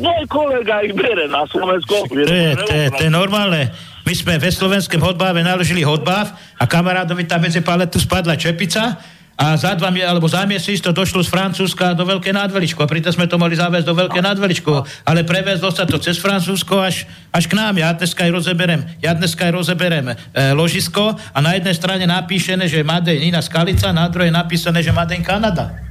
[0.00, 2.08] môj kolega ich bere na Slovensko.
[2.08, 3.68] To je, to je, to je normálne.
[4.08, 8.96] My sme ve slovenském hodbáve naložili hodbáv a kamarádovi tam medzi paletu spadla čepica
[9.40, 12.84] a za dva, alebo za mesiac to došlo z Francúzska do Veľké nadveličko.
[12.84, 16.76] A pritom sme to mohli zaviesť do Veľké nadveličko, ale prevezlo sa to cez Francúzsko
[16.76, 17.80] až, až k nám.
[17.80, 20.14] Ja dneska aj rozeberem, ja dneska aj rozeberem e,
[20.52, 25.16] ložisko a na jednej strane napíšené, že Made Nina Skalica, na druhej napísané, že Made
[25.16, 25.88] in Kanada.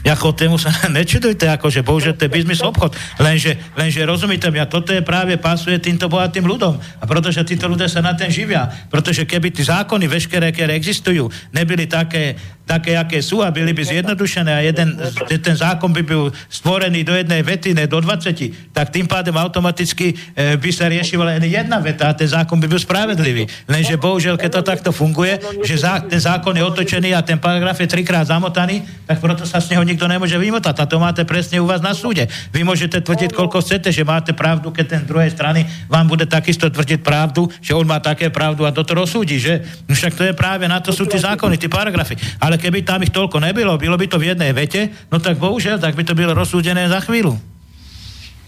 [0.00, 2.96] Ako tému sa nečudujte, akože bohužiaľ to je biznis obchod.
[3.20, 6.80] Lenže, lenže rozumíte mi, a toto je práve pasuje týmto bohatým ľudom.
[6.80, 8.64] A pretože títo ľudia sa na ten živia.
[8.88, 12.32] Pretože keby tí zákony veškeré, ktoré existujú, nebyli také,
[12.70, 14.94] také, aké sú a byli by zjednodušené a jeden,
[15.26, 20.14] ten zákon by byl stvorený do jednej vety, ne do 20, tak tým pádem automaticky
[20.14, 23.50] e, by sa riešila len jedna veta a ten zákon by byl spravedlivý.
[23.66, 27.74] Lenže bohužiaľ, keď to takto funguje, že zá, ten zákon je otočený a ten paragraf
[27.82, 30.78] je trikrát zamotaný, tak proto sa z neho nikto nemôže vymotať.
[30.78, 32.30] A to máte presne u vás na súde.
[32.54, 36.70] Vy môžete tvrdiť, koľko chcete, že máte pravdu, keď ten druhej strany vám bude takisto
[36.70, 39.64] tvrdiť pravdu, že on má také pravdu a toto rozsúdi, že?
[39.90, 42.14] No však to je práve na to sú tie zákony, tie paragrafy.
[42.38, 45.80] Ale keby tam ich toľko nebylo, bylo by to v jednej vete, no tak bohužiaľ,
[45.80, 47.34] tak by to bylo rozsúdené za chvíľu.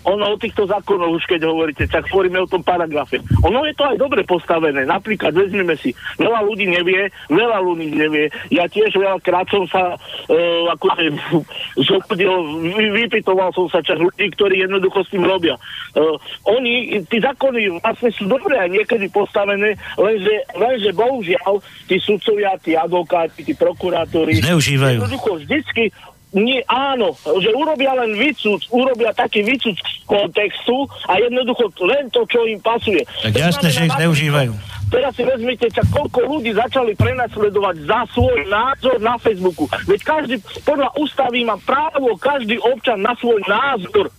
[0.02, 3.22] Ono o týchto zákonoch už keď hovoríte, tak hovoríme o tom paragrafe.
[3.46, 4.82] Ono je to aj dobre postavené.
[4.82, 8.26] Napríklad vezmeme si, veľa ľudí nevie, veľa ľudí nevie.
[8.50, 11.04] Ja tiež veľakrát som sa uh, akože
[11.88, 12.32] zobudil,
[12.74, 15.54] vy, vypitoval som sa čas ľudí, ktorí jednoducho s tým robia.
[15.94, 16.18] Uh,
[16.50, 22.74] oni, tí zákony vlastne sú dobre aj niekedy postavené, lenže, lenže bohužiaľ tí sudcovia, tí
[22.74, 24.98] advokáti, tí prokurátori Zneužívajú.
[24.98, 25.94] jednoducho vždycky
[26.32, 32.24] nie, áno, že urobia len výcud, urobia taký výcud z kontextu a jednoducho len to,
[32.24, 33.04] čo im pasuje.
[33.04, 34.52] Tak jasné, že ich zneužívajú.
[34.92, 39.64] Teraz si vezmite, čak koľko ľudí začali prenasledovať za svoj názor na Facebooku.
[39.88, 40.36] Veď každý,
[40.68, 44.12] podľa ústavy má právo každý občan na svoj názor.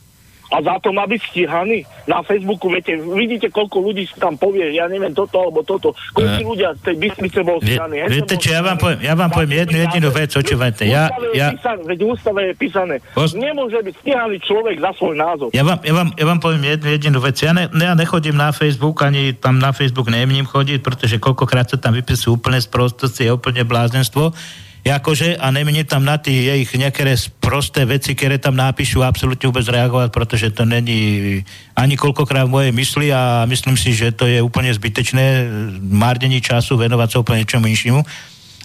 [0.53, 2.69] A za to má byť stíhaný na Facebooku.
[2.69, 5.97] Viete, vidíte, koľko ľudí si tam povie, ja neviem toto alebo toto.
[6.13, 7.95] Koľko Eh, ľudia z tej Bystrice bol Vie- stíhaný.
[8.05, 11.81] viete čo, ja vám poviem- ja vám poviem jednu jedinú vec, očúvajte, ja- ja- písané,
[11.89, 12.95] veď v ústave je písané.
[13.17, 15.49] Pos- Nemôže byť stíhaný človek za svoj názor.
[15.57, 17.35] Ja vám, ja vám, ja vám poviem jednu jedinú vec.
[17.41, 21.81] Ja, ne, ja nechodím na Facebook, ani tam na Facebook nemním chodiť, pretože koľkokrát sa
[21.81, 24.37] tam vypisujú úplne sprostosti, je úplne blázenstvo.
[24.83, 29.63] Jakože, a nemení tam na tie ich niektoré prosté veci, ktoré tam napíšu, absolútne vôbec
[29.63, 31.39] reagovať, pretože to není
[31.71, 35.47] ani koľkokrát v mojej mysli a myslím si, že to je úplne zbytečné
[35.87, 38.03] márnení času venovať sa úplne niečomu inšimu.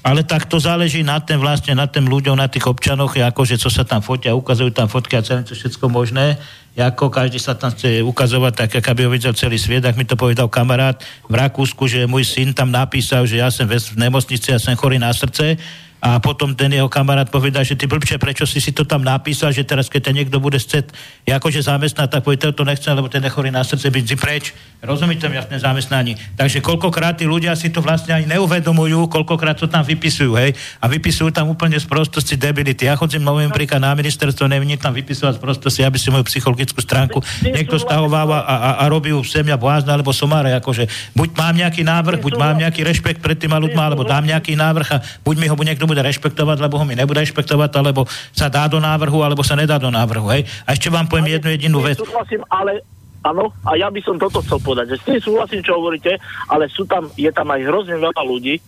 [0.02, 3.70] Ale tak to záleží na tým vlastne, na tým ľuďom, na tých občanoch, akože co
[3.70, 6.34] sa tam fotia, ukazujú tam fotky a celé to všetko možné.
[6.78, 10.14] Ako každý sa tam chce ukazovať tak, aby ho videl celý sviet, ak mi to
[10.14, 14.62] povedal kamarát v Rakúsku, že môj syn tam napísal, že ja som v nemocnici, ja
[14.62, 15.58] som chorý na srdce
[15.98, 19.50] a potom ten jeho kamarát povedal, že ty blbče, prečo si si to tam napísal,
[19.50, 20.94] že teraz keď ťa niekto bude chcieť
[21.26, 24.54] akože zamestnať, tak povie, to nechcem, lebo ten nechorý na srdce byť preč.
[24.78, 26.14] Rozumíte mi jasné zamestnaní.
[26.38, 30.86] Takže koľkokrát tí ľudia si to vlastne ani neuvedomujú, koľkokrát to tam vypisujú, hej, a
[30.86, 32.86] vypisujú tam úplne z prostosti debility.
[32.86, 36.78] Ja chodím novým príklad na ministerstvo, neviem tam vypisovať z prostosti, aby si moju psychologickú
[36.78, 40.86] stránku niekto stahováva a, a, a robí ju semia blázna alebo somáre, akože
[41.18, 44.88] buď mám nejaký návrh, buď mám nejaký rešpekt pred tými ľuďmi, alebo dám nejaký návrh
[44.94, 48.04] a buď mi ho niekto bude rešpektovať, lebo ho mi nebude rešpektovať, alebo
[48.36, 50.28] sa dá do návrhu, alebo sa nedá do návrhu.
[50.36, 50.44] Hej?
[50.68, 51.96] A ešte vám poviem jednu jedinú vec.
[51.96, 52.84] Súhlasím, ale
[53.26, 56.70] Áno, a ja by som toto chcel povedať, že s tým súhlasím, čo hovoríte, ale
[56.70, 58.62] sú tam, je tam aj hrozne veľa ľudí,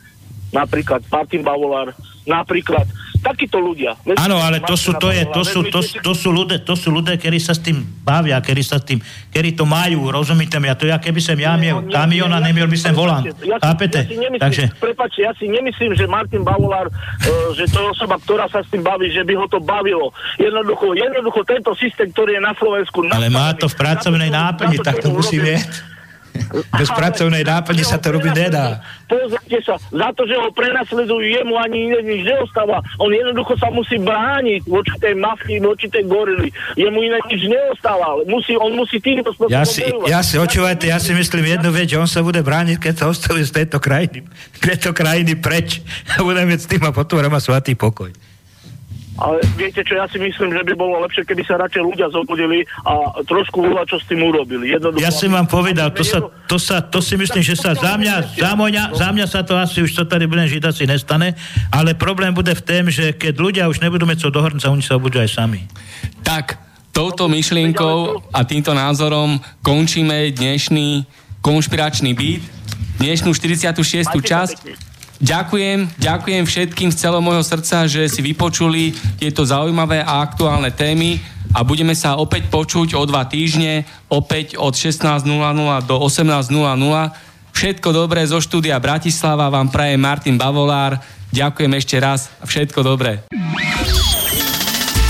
[0.51, 1.95] napríklad Martin Bavolár,
[2.29, 2.85] napríklad
[3.21, 3.95] takíto ľudia.
[4.17, 7.21] Áno, ale to sú, to, je, to, sú, to, to, sú ľudia, to sú ľudia,
[7.21, 8.99] ktorí sa s tým bavia, ktorí sa s tým,
[9.29, 10.73] ktorí to majú, rozumíte mi?
[10.73, 13.29] A to ja keby som ja miel kamión a nemiel by som volant.
[13.45, 14.09] Ja, Chápete?
[14.09, 14.73] Ja Takže...
[14.81, 18.69] Prepačte, ja si nemyslím, že Martin Bavolár, uh, že to je osoba, ktorá sa s
[18.73, 20.17] tým baví, že by ho to bavilo.
[20.41, 23.05] Jednoducho, jednoducho tento systém, ktorý je na Slovensku...
[23.13, 25.90] Ale má to v pracovnej náplni, tak to musí vieť.
[26.51, 28.83] Bez pracovnej náplne sa to robiť nedá.
[29.07, 32.83] Pozrite sa, za to, že ho prenasledujú, jemu ani nič neostáva.
[32.99, 36.51] On jednoducho sa musí brániť voči tej mafii, voči tej gorily.
[36.75, 38.23] Jemu iné nič neostáva.
[38.27, 41.91] Musí, on musí týmto spôsobom ja si, ja si, očúvajte, ja si myslím jednu vec,
[41.91, 44.27] že on sa bude brániť, keď sa ostaví z tejto krajiny,
[44.59, 45.83] tejto krajiny preč
[46.15, 48.30] a bude mať s tým a potom má svatý pokoj.
[49.19, 52.63] Ale viete čo, ja si myslím, že by bolo lepšie, keby sa radšej ľudia zobudili
[52.87, 54.71] a trošku uľa, čo s tým urobili.
[54.71, 57.99] Jednoducho, ja som vám povedal, to, sa, to, sa, to si myslím, že sa za
[57.99, 61.35] mňa, za, moňa, za mňa sa to asi už, čo tady budem žiť, asi nestane,
[61.75, 64.85] ale problém bude v tom, že keď ľudia už nebudú mať co do hrnca, oni
[64.85, 65.67] sa obudia aj sami.
[66.23, 66.57] Tak,
[66.95, 71.05] touto myšlienkou a týmto názorom končíme dnešný
[71.41, 72.43] konšpiračný byt,
[73.01, 74.07] dnešnú 46.
[74.21, 74.90] časť.
[75.21, 81.21] Ďakujem, ďakujem všetkým z celého môjho srdca, že si vypočuli tieto zaujímavé a aktuálne témy
[81.53, 85.29] a budeme sa opäť počuť o dva týždne, opäť od 16.00
[85.85, 86.49] do 18.00.
[87.53, 90.97] Všetko dobré zo štúdia Bratislava vám praje Martin Bavolár.
[91.37, 93.21] Ďakujem ešte raz a všetko dobré.